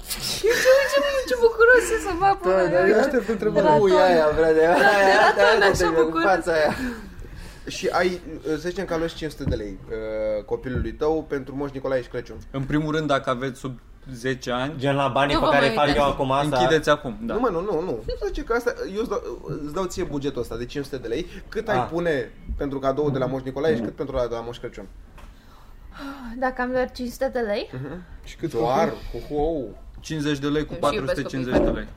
[0.09, 0.99] Ce, ce,
[1.29, 2.99] ce bucuros e să mă pula Da, dar eu mea.
[3.03, 3.69] aștept De întrebarea.
[3.69, 3.99] la Ui, ton.
[4.01, 4.59] aia, frate.
[4.59, 6.23] Aia, aia, ton, aia, așa aia, cu bucuros.
[6.31, 6.71] fața aia.
[7.69, 12.01] Și ai, să zicem că aloși 500 de lei uh, copilului tău pentru Moș Nicolae
[12.01, 12.37] și Crăciun.
[12.51, 13.79] În primul rând, dacă aveți sub
[14.13, 16.05] 10 ani, Gen la banii Nu pe vă care mai îi fac uitați.
[16.05, 16.57] eu acum asta.
[16.57, 17.17] închideți acum.
[17.21, 17.33] Da.
[17.33, 18.03] Nu, mă, nu, nu, nu.
[18.19, 19.21] Să zice că asta, eu îți dau,
[19.63, 21.87] îți dau ție bugetul ăsta de 500 de lei, cât ai Ah.
[21.91, 24.87] pune pentru cadou de la Moș Nicolae și cât pentru la de la Moș Crăciun.
[26.39, 27.69] Dacă am doar 500 de lei,
[28.23, 28.93] Și cât Doar,
[29.29, 29.61] ho, ho.
[29.99, 31.87] 50 de lei cu Eu și iubesc 450 de lei.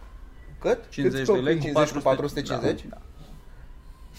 [0.61, 0.79] Cât?
[0.89, 2.03] 50 Cât de lei cu 50 cu 450.
[2.03, 2.85] 450?
[2.91, 2.97] Da.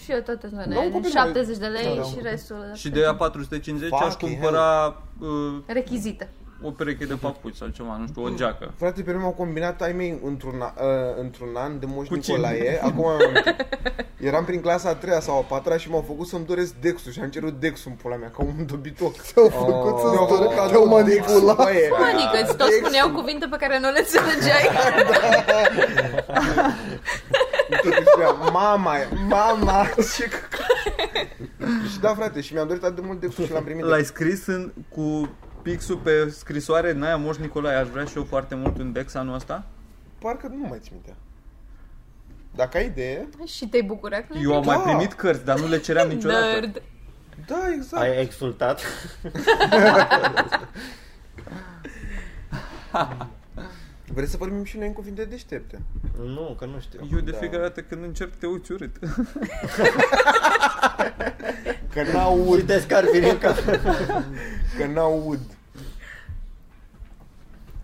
[0.02, 2.30] Și eu tot în Nu, zona aia, copil, 70 de lei Da, da, și da.
[2.30, 5.28] restul Și de aia 450 aș Fucking cumpăra uh,
[5.66, 6.28] rechizită.
[6.62, 8.72] o pereche de papuci sau ceva, nu știu, o geacă.
[8.76, 12.16] Frate, pe mine au combinat ai mei într-un, a- uh, într-un an de Moș Cu
[12.16, 12.36] cine?
[12.36, 12.80] Nicolae.
[12.82, 13.18] Acum am
[14.20, 17.20] Eram prin clasa a treia sau a patra și m-au făcut să-mi doresc Dexul și
[17.20, 19.16] am cerut Dexul în pula mea, ca un dobitoc.
[19.16, 20.70] Te-au făcut Mi-au să-ți făcut dorești, cadou.
[20.70, 21.56] te-au manipulat.
[21.56, 22.84] Băie, Adică îți tot Dexul.
[22.84, 24.64] spuneau cuvinte pe care nu le înțelegeai.
[27.70, 28.94] Tot îi spunea, mama,
[29.28, 30.28] mama, ce
[31.92, 33.84] Și da, frate, și mi-am dorit atât de mult Dexul și l-am primit.
[33.84, 35.28] L-ai scris în, cu
[35.62, 39.14] pixul pe scrisoare în aia Moș Nicolae, aș vrea și eu foarte mult un Dex
[39.14, 39.64] anul ăsta?
[40.18, 41.14] Parcă nu mai țin minte.
[42.54, 44.82] Dacă ai idee, și te-ai bucurat că Eu am mai Da.
[44.82, 46.44] primit cărți, dar nu le ceream niciodată.
[46.44, 46.82] Nerd.
[47.46, 48.02] da, exact.
[48.02, 48.80] Ai exultat?
[54.14, 55.82] Vreți să vorbim și noi în cuvinte deștepte?
[56.18, 57.08] Nu, că nu știu.
[57.12, 57.36] Eu de Da.
[57.36, 58.96] fiecare dată când încerc te uiți urât.
[61.92, 63.54] Că n-aud, Uite, Scarpirinca.
[64.78, 65.40] că n-aud.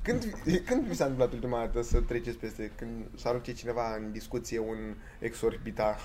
[0.03, 0.25] Când,
[0.67, 4.59] când vi s-a întâmplat ultima dată să treceți peste, când să arunce cineva în discuție
[4.59, 5.97] un exorbitant,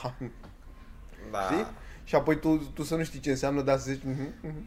[1.32, 1.40] Da.
[1.40, 1.66] știi?
[2.04, 4.66] Și apoi tu, tu să nu știi ce înseamnă, dar să zici, mhm, mhm.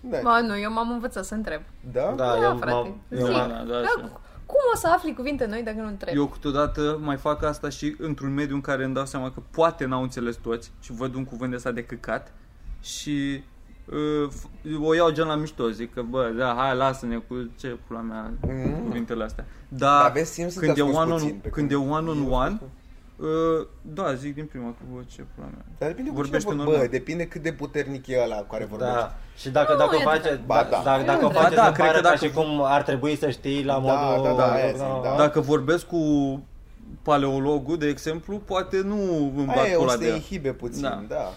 [0.00, 1.62] Da, Ba, nu, eu m-am învățat să întreb.
[1.92, 2.00] da?
[2.02, 2.72] Da, Da, eu frate.
[2.72, 3.00] m-am...
[3.10, 3.20] Zi.
[3.20, 3.48] Eu Da, m-am...
[3.48, 4.20] da, da, Dar așa.
[4.52, 6.16] Cum o să afli cuvinte noi dacă nu întrebi?
[6.18, 9.84] Eu câteodată mai fac asta și într-un mediu în care îmi dau seama că poate
[9.84, 12.32] n-au înțeles toți și văd un cuvânt de ăsta de căcat
[12.80, 13.42] și
[13.86, 17.78] uh, f- o iau gen la mișto, zic că bă, da, hai lasă-ne cu ce
[17.86, 18.82] pula mea Mhm.
[18.82, 19.46] cuvintele astea.
[19.68, 21.74] Dar Dar aveți timp să te când, e asculți one on, puțin, pe când e
[21.74, 22.70] când- one on eu one, ascult.
[23.16, 25.64] Uh, da, zic din prima că bă, ce pula mea.
[25.78, 26.84] Dar depinde cu Vorbește cine vor- normal.
[26.86, 28.94] Bă, depinde cât de puternic e ăla cu care vorbești.
[28.94, 29.14] Da.
[29.36, 30.46] Și dacă, Nu, dacă o e face, adevărat.
[30.46, 30.82] Ba, da, da.
[30.90, 32.82] dacă, dacă o Ba, face, da, se cred pare că ca dacă- și cum ar
[32.82, 34.24] trebui să știi la Da, modul...
[34.24, 35.14] da, da, aia zic, da.
[35.16, 36.00] Dacă vorbesc cu
[37.02, 40.16] paleologul, de exemplu, poate nu îmi Aia bat e, o pula să de te ea.
[40.16, 41.04] inhibe puțin, Da.
[41.08, 41.32] da.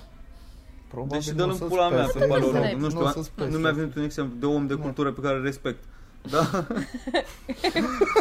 [0.87, 2.17] Probabil Deși nu dă o în să-ți pula mea pese.
[2.19, 2.55] pe paleolog.
[2.55, 2.73] înțeleg.
[2.75, 3.49] Nu Nu o știu, să-ți pese.
[3.49, 5.83] nu mi-a venit un exemplu de om de cultură pe care îl respect.
[6.29, 6.43] Da?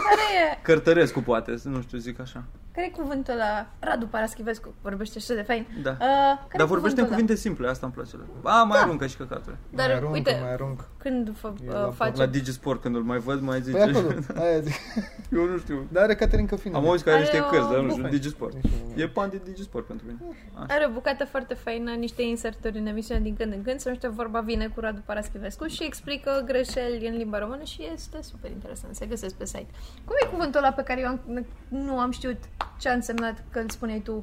[0.07, 2.45] Care e, Cărtărescu poate, să nu știu, zic așa.
[2.73, 3.67] care e cuvântul ăla?
[3.81, 5.67] Radu Paraschivescu vorbește așa de fain.
[5.83, 5.91] Da.
[5.91, 7.11] Uh, care Dar vorbește în cuvântul ăla?
[7.15, 8.17] cuvinte simple, asta îmi place.
[8.43, 9.57] A, mai aruncă și căcaturi.
[9.71, 10.85] Dar mai aruncă, uite, mai arunc.
[11.05, 12.17] Când fă, E uh, la- face...
[12.19, 13.77] La Digisport, când îl mai văd, mai zice...
[13.77, 14.73] Păi acolo, aia zic.
[15.39, 15.87] Eu nu știu.
[15.93, 16.77] Dar are Caterin Căfine.
[16.77, 18.15] Am auzit că are Are niște o- cărți, dar nu știu, Fain.
[18.15, 18.55] Digisport.
[18.55, 20.19] Nici nu- E pan de Digisport pentru mine.
[20.55, 20.67] Așa.
[20.75, 24.09] Are o bucată foarte faină, niște inserturi în emisiune din când în când, se numește
[24.09, 28.95] Vorba vine cu Radu Paraschivescu și explică greșeli în limba română și este super interesant,
[28.95, 29.67] se găsesc pe site.
[30.05, 32.39] Cum e cuvântul ăla pe care eu am, nu am știut
[32.81, 34.23] ce a însemnat că îl spuneai tu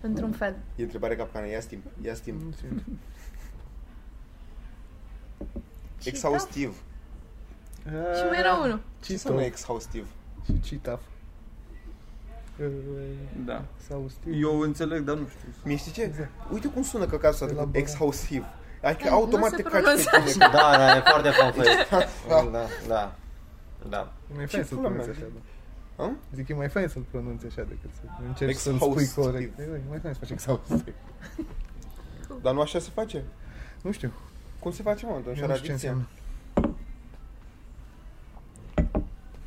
[0.00, 0.54] într-un fel?
[0.76, 2.42] E întrebare capcană, ia timp, ia timp.
[6.04, 6.76] Exhaustiv.
[7.86, 8.80] Și mai era unul.
[9.04, 10.06] Ce înseamnă exhaustiv?
[10.44, 11.00] Și citaf.
[13.44, 13.64] Da.
[13.88, 14.34] Sau stiu.
[14.38, 15.48] Eu înțeleg, dar nu știu.
[15.64, 16.28] Mie știi ce?
[16.52, 17.74] Uite cum sună căcatul ăsta de Elaborat.
[17.76, 18.44] exhaustiv.
[18.82, 20.46] Adică Nu automat se te caci pe pronunță tine.
[20.52, 21.68] Da, da, e foarte fanfest.
[22.28, 23.14] Da, da.
[23.88, 24.12] Da.
[24.32, 25.28] E mai Ce fain să-l pula pronunți mea?
[25.28, 25.34] așa,
[25.96, 26.02] da.
[26.04, 26.10] Hă?
[26.34, 29.06] Zic, e mai fain să-l pronunți așa decât să încerci să-l Exhaustiv.
[29.08, 29.58] spui corect.
[29.58, 30.94] E, e mai fain să faci exhaustiv.
[32.42, 33.22] Dar nu așa se face?
[33.82, 34.12] Nu știu.
[34.58, 35.38] Cum se face, mă, atunci?
[35.40, 35.72] Eu nu știu ce Radicție?
[35.72, 36.06] înseamnă.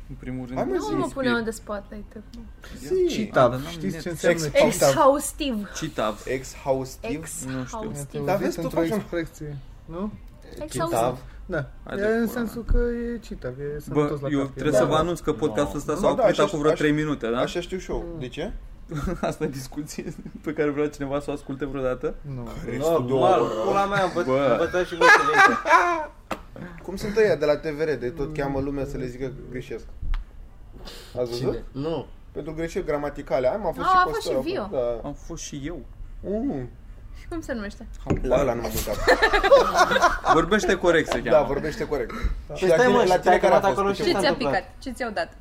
[0.08, 0.58] În primul rând...
[0.58, 2.42] Hai, mă, Nu mă zi, puneau de spotlight acum.
[2.78, 3.06] Zi.
[3.08, 3.50] Citav.
[3.50, 4.02] Da, dar n-am Știți net.
[4.02, 4.88] ce înseamnă Ex- citav?
[4.88, 5.70] Exhaustiv.
[5.76, 6.22] Citav.
[6.26, 7.10] Exhaustiv?
[7.10, 7.46] Nu știu.
[7.46, 8.24] Te Exhaustiv.
[8.24, 9.56] Dar auzit vezi, tu într-o faci un- expresie.
[9.84, 10.12] Nu?
[10.62, 11.18] Exhaustiv.
[11.46, 11.70] Da.
[11.84, 12.78] Hai de E în pula sensul că
[13.14, 13.52] e citav.
[13.58, 14.50] E Bă, sănătos la eu cap.
[14.50, 14.90] trebuie Da, să da.
[14.90, 17.30] vă anunț că podcastul ăsta Da, s-a da, oprit așa- acum vreo așa- 3 minute,
[17.30, 17.38] da?
[17.38, 18.16] Așa știu și eu.
[18.18, 18.52] De ce?
[19.28, 20.14] Asta e discuție
[20.44, 22.14] pe care vrea cineva să o asculte vreodată?
[22.34, 22.48] Nu.
[22.70, 23.50] Restul de o Normal, oră.
[23.64, 24.48] pula mea, învăț, Bă.
[24.50, 25.56] învățați și voi să le
[26.84, 29.84] Cum sunt ăia de la TVR, de tot cheamă lumea să le zică că greșesc.
[31.20, 31.36] Ați văzut?
[31.38, 31.62] Cine?
[31.72, 32.06] Nu.
[32.32, 33.48] Pentru greșeli gramaticale.
[33.48, 34.68] Am fost Ah, și a pe fost ăsta, și Vio.
[34.72, 35.00] Da.
[35.08, 35.80] Am fost și eu.
[36.20, 36.68] Mm.
[37.20, 37.86] Și cum se numește?
[38.22, 38.96] La ăla nu m-am uitat.
[40.32, 41.46] Vorbește corect se Da, cheamă.
[41.46, 42.10] vorbește corect.
[42.54, 43.72] Și Păi la stai, tine, mă, la și tine te-ai care a chemat fost?
[43.78, 44.06] acolo Cu și- ce?
[44.08, 44.60] Ce s-a ți-a întâmplat?
[44.62, 44.74] picat?
[44.82, 45.36] Ce ți-au dat?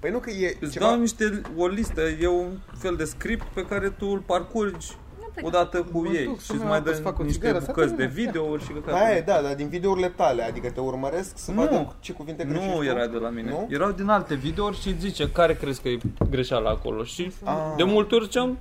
[0.00, 0.86] Păi nu că e Îți ceva...
[0.86, 4.96] dau niște, o listă, e un fel de script pe care tu îl parcurgi
[5.42, 7.22] odată cu Mă ei duc și să îți mă mai apuc dă să fac o
[7.22, 8.26] niște țigară, s-a bucăți de terminat.
[8.26, 11.60] videouri și că Aia e, da, dar din videourile tale, adică te urmăresc să Nu.
[11.60, 12.84] vadă ce cuvinte greșești Nu tu?
[12.84, 13.50] era de la mine.
[13.50, 13.66] Nu?
[13.70, 15.98] Erau din alte videouri și îți zice care crezi că e
[16.30, 17.04] greșeala acolo.
[17.04, 17.54] Și Ah.
[17.76, 18.58] de multe ori ziceam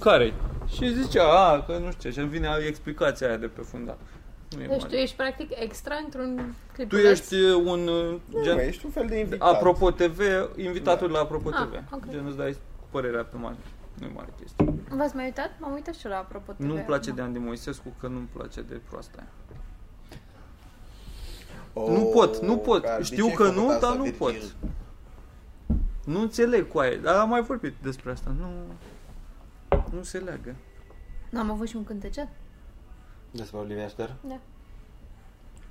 [0.00, 0.32] care
[0.74, 3.96] Și zicea, a, că nu știu ce, și îmi vine explicația aia de pe fundal.
[4.56, 5.00] Nu e Deci tu mare.
[5.00, 6.88] ești practic extra într-un clip.
[6.88, 9.54] Tu ești uh, un uh, Nu, gen mă, ești un fel de invitat.
[9.54, 10.20] Apropo TV,
[10.56, 11.82] invitatul la Apropo Ah, TV.
[11.92, 12.08] ok.
[12.10, 12.56] Gen îți dai
[12.90, 13.56] părerea pe mare.
[13.98, 14.74] Nu e mare chestie.
[14.88, 15.50] V-ați mai uitat?
[15.60, 16.58] M-am uitat și eu la apropo TV.
[16.64, 17.32] Nu-mi place de acum.
[17.32, 19.28] Andy Moisescu, că nu-mi place de proasta aia.
[21.88, 22.82] Nu pot, nu pot.
[22.82, 24.18] God, de Știu ce ai că făcut nu, asta, dar nu Virgil?
[24.18, 24.34] pot.
[26.04, 28.34] Nu înțeleg cu aia, dar am mai vorbit despre asta.
[28.38, 28.48] Nu,
[29.90, 30.54] nu se leagă.
[31.30, 32.28] N-am avut și un cântecel?
[33.30, 34.16] Despre Olivia Șter?
[34.28, 34.40] Da.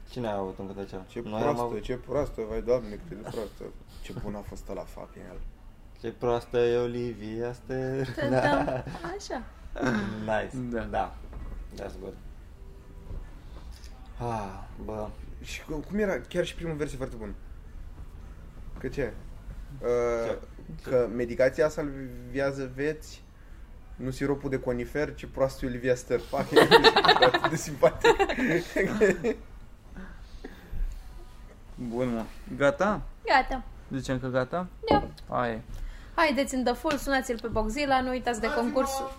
[0.09, 1.05] Cine a avut un cântecel?
[1.07, 1.81] Ce Noi am proastă, avut...
[1.81, 3.63] ce proastă, vai doamne, cât de proastă.
[4.01, 5.39] Ce bun a fost la fucking hell.
[6.01, 8.07] Ce proastă e Olivia Șter.
[8.29, 8.83] Da.
[9.17, 9.43] Așa.
[10.19, 10.57] Nice.
[10.69, 10.83] Da.
[10.83, 11.15] Da.
[11.75, 12.13] That's good.
[14.19, 15.07] Ah, bă.
[15.41, 16.19] Și cum cum era?
[16.21, 17.35] Chiar și primul vers e foarte bun.
[18.79, 19.13] Că ce?
[19.81, 20.37] Uh,
[20.83, 23.23] că medicația salvează vieți,
[23.97, 26.19] nu siropul de conifer, ci proastă e Olivia Ster.
[26.19, 26.67] Fuck, e
[27.25, 28.15] atât de simpatic.
[31.75, 32.23] Bun, mă.
[32.57, 33.01] Gata?
[33.25, 33.63] Gata.
[33.95, 34.67] Zicem că gata?
[34.89, 35.07] Da.
[35.27, 35.61] Aia e.
[36.15, 39.11] Haideți în The Full, sunați-l pe Boxila, nu uitați de concursul.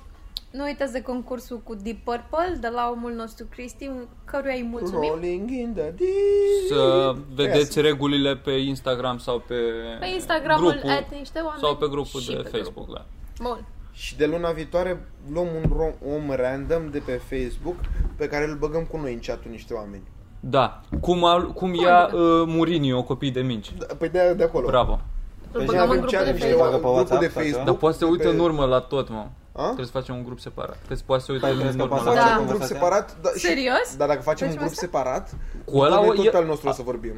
[0.50, 3.90] Nu uitați de concursul cu Deep Purple de la omul nostru Cristi,
[4.24, 5.10] căruia îi mulțumim.
[5.10, 6.68] Rolling in the deep.
[6.68, 9.54] Să vedeți regulile pe Instagram sau pe,
[10.00, 12.92] Pe Instagramul grupul, at niște oameni sau pe grupul și de pe Facebook.
[12.92, 13.06] Da.
[13.42, 13.64] Bun.
[13.98, 17.76] Și de luna viitoare luăm un ro- om random de pe Facebook
[18.16, 20.02] pe care îl băgăm cu noi în chatul niște oameni.
[20.40, 20.80] Da.
[21.00, 23.72] Cum, a, cum ia uh, Mourinho copii de minci.
[23.78, 24.66] Da, păi de, de acolo.
[24.66, 24.92] Bravo.
[25.52, 26.60] Îl Deci băgăm în avem grupul chat de de Facebook.
[26.60, 26.82] Facebook.
[26.82, 27.64] Bagă pe grupul de WhatsApp, Facebook.
[27.66, 29.26] Dar poate se uită pe- în urmă la tot, mă.
[29.52, 29.62] A?
[29.62, 30.76] Trebuie să facem un grup separat.
[30.76, 32.40] Trebuie să poate să uită Păi, în crezi că urmă poate la să Facem Da.
[32.40, 32.76] un grup Conversația?
[32.88, 33.86] separat, da, și- Serios?
[34.00, 34.86] Dar dacă facem un Facem grup asta?
[34.86, 35.24] separat,
[35.64, 37.16] Cu ăla tot, o- noi tot e- al nostru o să vorbim.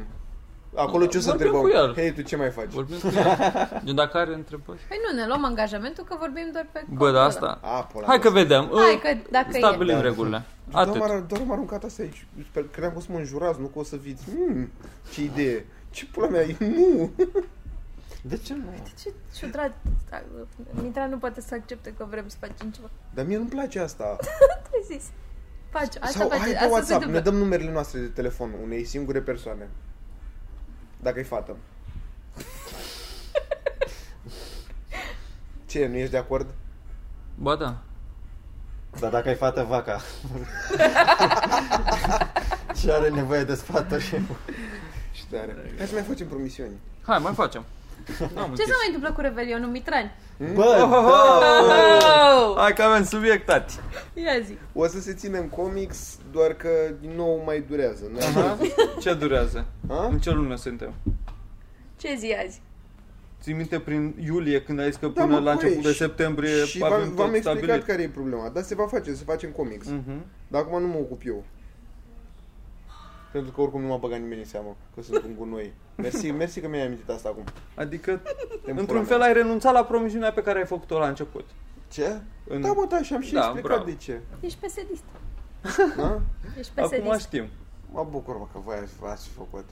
[0.75, 1.69] Acolo ce o să Vorbim întrebăm?
[1.69, 1.93] cu el.
[1.93, 2.69] Hei, tu ce mai faci?
[2.69, 3.81] Vorbim cu el.
[3.85, 4.79] Gen, dacă are întrebări.
[4.87, 7.27] Păi nu, ne luăm angajamentul că vorbim doar pe Bă, codul da, ăla.
[7.27, 7.59] asta.
[7.61, 8.41] A, pola Hai că noastră.
[8.57, 8.77] vedem.
[8.77, 10.01] Hai Uh, că dacă Stabilim e.
[10.01, 10.41] regulile.
[10.71, 10.99] Doar Atât.
[10.99, 12.25] m-a, doar m-a aruncat asta aici.
[12.49, 14.23] Sper, credeam că o să mă înjurați, nu că o să fiți.
[14.37, 14.69] Mm,
[15.11, 15.65] ce idee.
[15.89, 17.11] Ce pula mea, nu.
[18.21, 18.63] De ce nu?
[19.01, 19.71] Ce ciudat.
[20.81, 22.89] Mitra nu poate să accepte că vrem să facem ceva.
[23.13, 24.17] Dar mie nu-mi place asta.
[24.71, 25.03] Ce zis?
[25.69, 27.31] Faci, asta Sau face, hai pe asta se WhatsApp, ne întâmplă.
[27.31, 29.69] dăm numerele noastre de telefon unei singure persoane.
[31.01, 31.55] Dacă e fată.
[35.65, 36.47] Ce, nu ești de acord?
[37.35, 37.77] Ba da.
[38.99, 40.01] Dar dacă ai fată, vaca.
[42.79, 44.03] și are nevoie de sfaturi.
[45.11, 45.55] Și tare.
[45.77, 46.79] Hai să mai facem promisiuni.
[47.01, 47.63] Hai, mai facem.
[48.35, 50.11] N-am Ce se mai întâmplă cu Revelionul Mitran?
[50.53, 52.45] Bă, da!
[52.47, 52.57] Oh!
[52.57, 53.73] Hai că avem subiect, tati.
[54.13, 54.57] Ia zi.
[54.73, 56.69] O să se țină în comics, doar că
[57.01, 58.03] din nou mai durează.
[58.11, 58.17] Nu?
[58.17, 58.57] Aha.
[58.99, 59.65] Ce durează?
[59.87, 60.07] Ha?
[60.11, 60.93] În ce lună suntem?
[61.97, 62.61] Ce zi azi?
[63.41, 65.91] Ții minte prin iulie când ai zis că Da, până mă, la păi, început de
[65.91, 67.85] și- septembrie Și avem v-am, tot v-am explicat stabilit.
[67.85, 68.49] care e problema.
[68.49, 69.87] Dar se va face, se face în comics.
[69.87, 70.25] Mhm.
[70.47, 71.43] Dar acum nu mă ocup eu.
[73.31, 75.73] Pentru că oricum nu m-a băgat nimeni în seamă că sunt un gunoi.
[75.95, 77.43] Mersi, mersi că mi-ai amintit asta acum.
[77.75, 78.11] Adică,
[78.63, 79.27] Te-mi într-un pula fel, mea.
[79.27, 81.45] ai renunțat la promisiunea pe care ai făcut-o la început.
[81.87, 82.21] Ce?
[82.47, 83.83] În- Da, mă, da, și am și Da, explicat bravo.
[83.83, 84.19] de ce.
[84.39, 85.03] Ești pesedist.
[85.97, 86.21] Da?
[86.59, 87.19] Ești Acum pesedist.
[87.19, 87.47] știm.
[87.91, 89.65] Mă bucur, mă, că voi ați, ați făcut.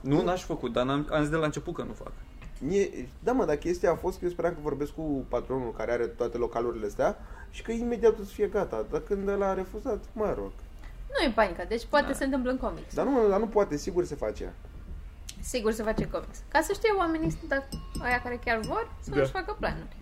[0.00, 2.12] Nu, n-aș făcut, dar n-am, am zis de la început că nu fac.
[2.58, 5.92] Mie, da, mă, dar chestia a fost că eu speram că vorbesc cu patronul care
[5.92, 7.18] are toate localurile astea
[7.50, 8.86] și că imediat o să fie gata.
[8.90, 10.50] Dar când ăla a refuzat, mă rog.
[11.18, 12.94] Nu e panică, deci poate se întâmplă în comics.
[12.94, 14.52] Dar nu, dar nu poate, sigur se face.
[15.40, 16.38] Sigur se face comics.
[16.48, 17.64] Ca să știe oamenii dacă
[18.02, 19.16] aia care chiar vor să Da.
[19.16, 19.96] nu-și facă planuri.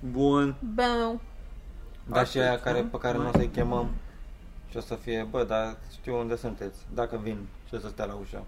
[0.00, 0.54] Bun.
[0.74, 1.20] Bun.
[2.06, 2.88] Dar și Atât, aia care, nu?
[2.88, 3.90] pe care nu o să-i chemăm
[4.70, 6.78] și o să fie, bă, dar știu unde sunteți.
[6.94, 8.42] Dacă vin și o să stea la ușă.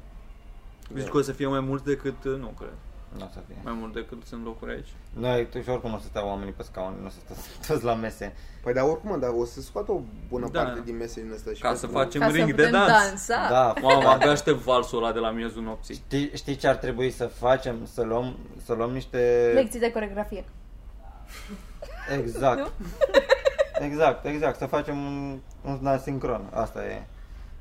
[0.94, 2.72] Zici că o să fie mai mult decât, uh, nu cred,
[3.18, 3.56] Nu o să fie.
[3.62, 4.88] mai mult decât sunt locuri aici.
[5.12, 7.36] Noi, tu și oricum o să stea oamenii pe scaune, nu o să stea
[7.74, 8.34] toți la mese.
[8.62, 10.62] Păi dar oricum, dar o să scoată o bună Da.
[10.62, 12.70] parte din mese din ăsta și Ca să pentru- facem Ca să ring de putem
[12.70, 12.88] dans.
[12.90, 13.46] dansa.
[13.50, 15.94] Da, Mamă, abia aștept valsul ăla de la miezul nopții.
[15.94, 17.76] Știi, știi ce ar trebui să facem?
[17.92, 19.50] Să luăm, să luăm niște...
[19.54, 20.44] Lecții de coregrafie.
[22.18, 22.72] Exact.
[23.80, 24.58] exact, exact.
[24.58, 26.48] Să facem un, un dans sincron.
[26.52, 27.02] Asta e.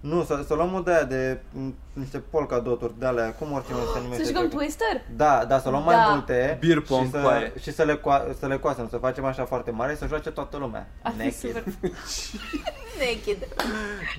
[0.04, 3.52] Nu, să, să luăm o de aia de m, niște polka doturi de alea, cum
[3.52, 4.24] oricine se numește.
[4.24, 5.02] Să jucăm cred că- Twister?
[5.16, 6.08] Da, da, să luăm mai Da.
[6.10, 7.52] multe Beer pong și, cu să, aia.
[7.62, 10.58] și să, le coa- să le coasem, să facem așa foarte mare, să joace toată
[10.58, 10.88] lumea.
[11.02, 11.34] Ar fi Naked.
[11.34, 11.64] super.
[13.00, 13.48] Naked.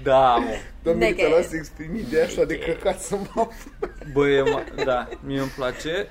[0.03, 0.51] Da, mă.
[0.83, 1.27] Doamne, Naked.
[1.29, 3.49] te las să exprimi ideea așa de căcat să mă
[4.13, 6.09] Bă, e ma- da, mie îmi place.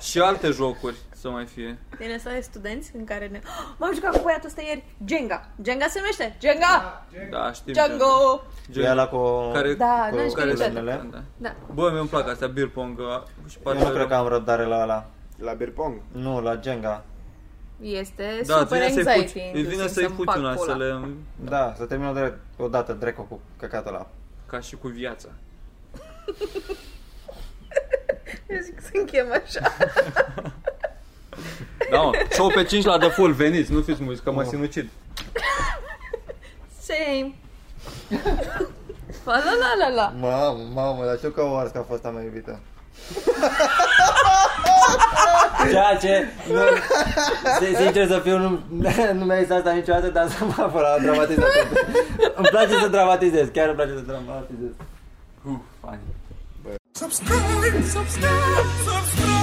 [0.00, 1.78] și alte jocuri să mai fie.
[1.98, 3.40] Din asta de studenți în care ne...
[3.44, 4.84] Oh, M-am jucat cu băiatul ăsta ieri.
[5.06, 5.48] Jenga.
[5.64, 6.36] Jenga se numește.
[6.40, 7.06] Jenga!
[7.30, 7.72] Da, știm.
[7.72, 8.42] Django!
[8.74, 9.50] E ăla cu...
[9.52, 10.70] Care, Da, cu n-am știut niciodată.
[10.70, 11.06] crenele.
[11.10, 11.22] Da.
[11.36, 11.54] Da.
[11.72, 14.82] Bă, mi-mi plac astea, beer pong uh, și Eu nu cred că am răbdare la
[14.82, 15.06] ăla.
[15.36, 16.00] La Berpong.
[16.12, 17.04] Nu, la Jenga.
[17.80, 19.32] Este Da, super îți vine să-i anxiety.
[19.32, 20.72] puci, îți inclusiv vine să-i să-mi puci fac una, pula.
[20.72, 21.08] să le...
[21.36, 24.06] Da, să termină de, odată Draco cu căcatul ăla.
[24.46, 25.28] Ca și cu viața.
[28.48, 29.60] Eu zic să închem așa.
[31.90, 34.88] Da, mă, show pe 5 la The Full, veniți, nu fiți mulți, că mă sinucid.
[36.80, 37.32] Same.
[39.24, 40.12] La la la la la.
[40.20, 42.60] Mamă, mamă, dar știu că o ars că a fost a mea iubită.
[45.70, 46.60] Ceea ce, nu,
[47.60, 48.58] sin- sincer să fiu, nu,
[49.12, 51.48] nu mi-a zis asta niciodată, dar să mă apăr la dramatizat.
[52.36, 54.70] îmi place să dramatizez, chiar îmi place să dramatizez.
[55.44, 55.98] Uf, funny.
[56.92, 59.37] Subscribe, subscribe, subscribe.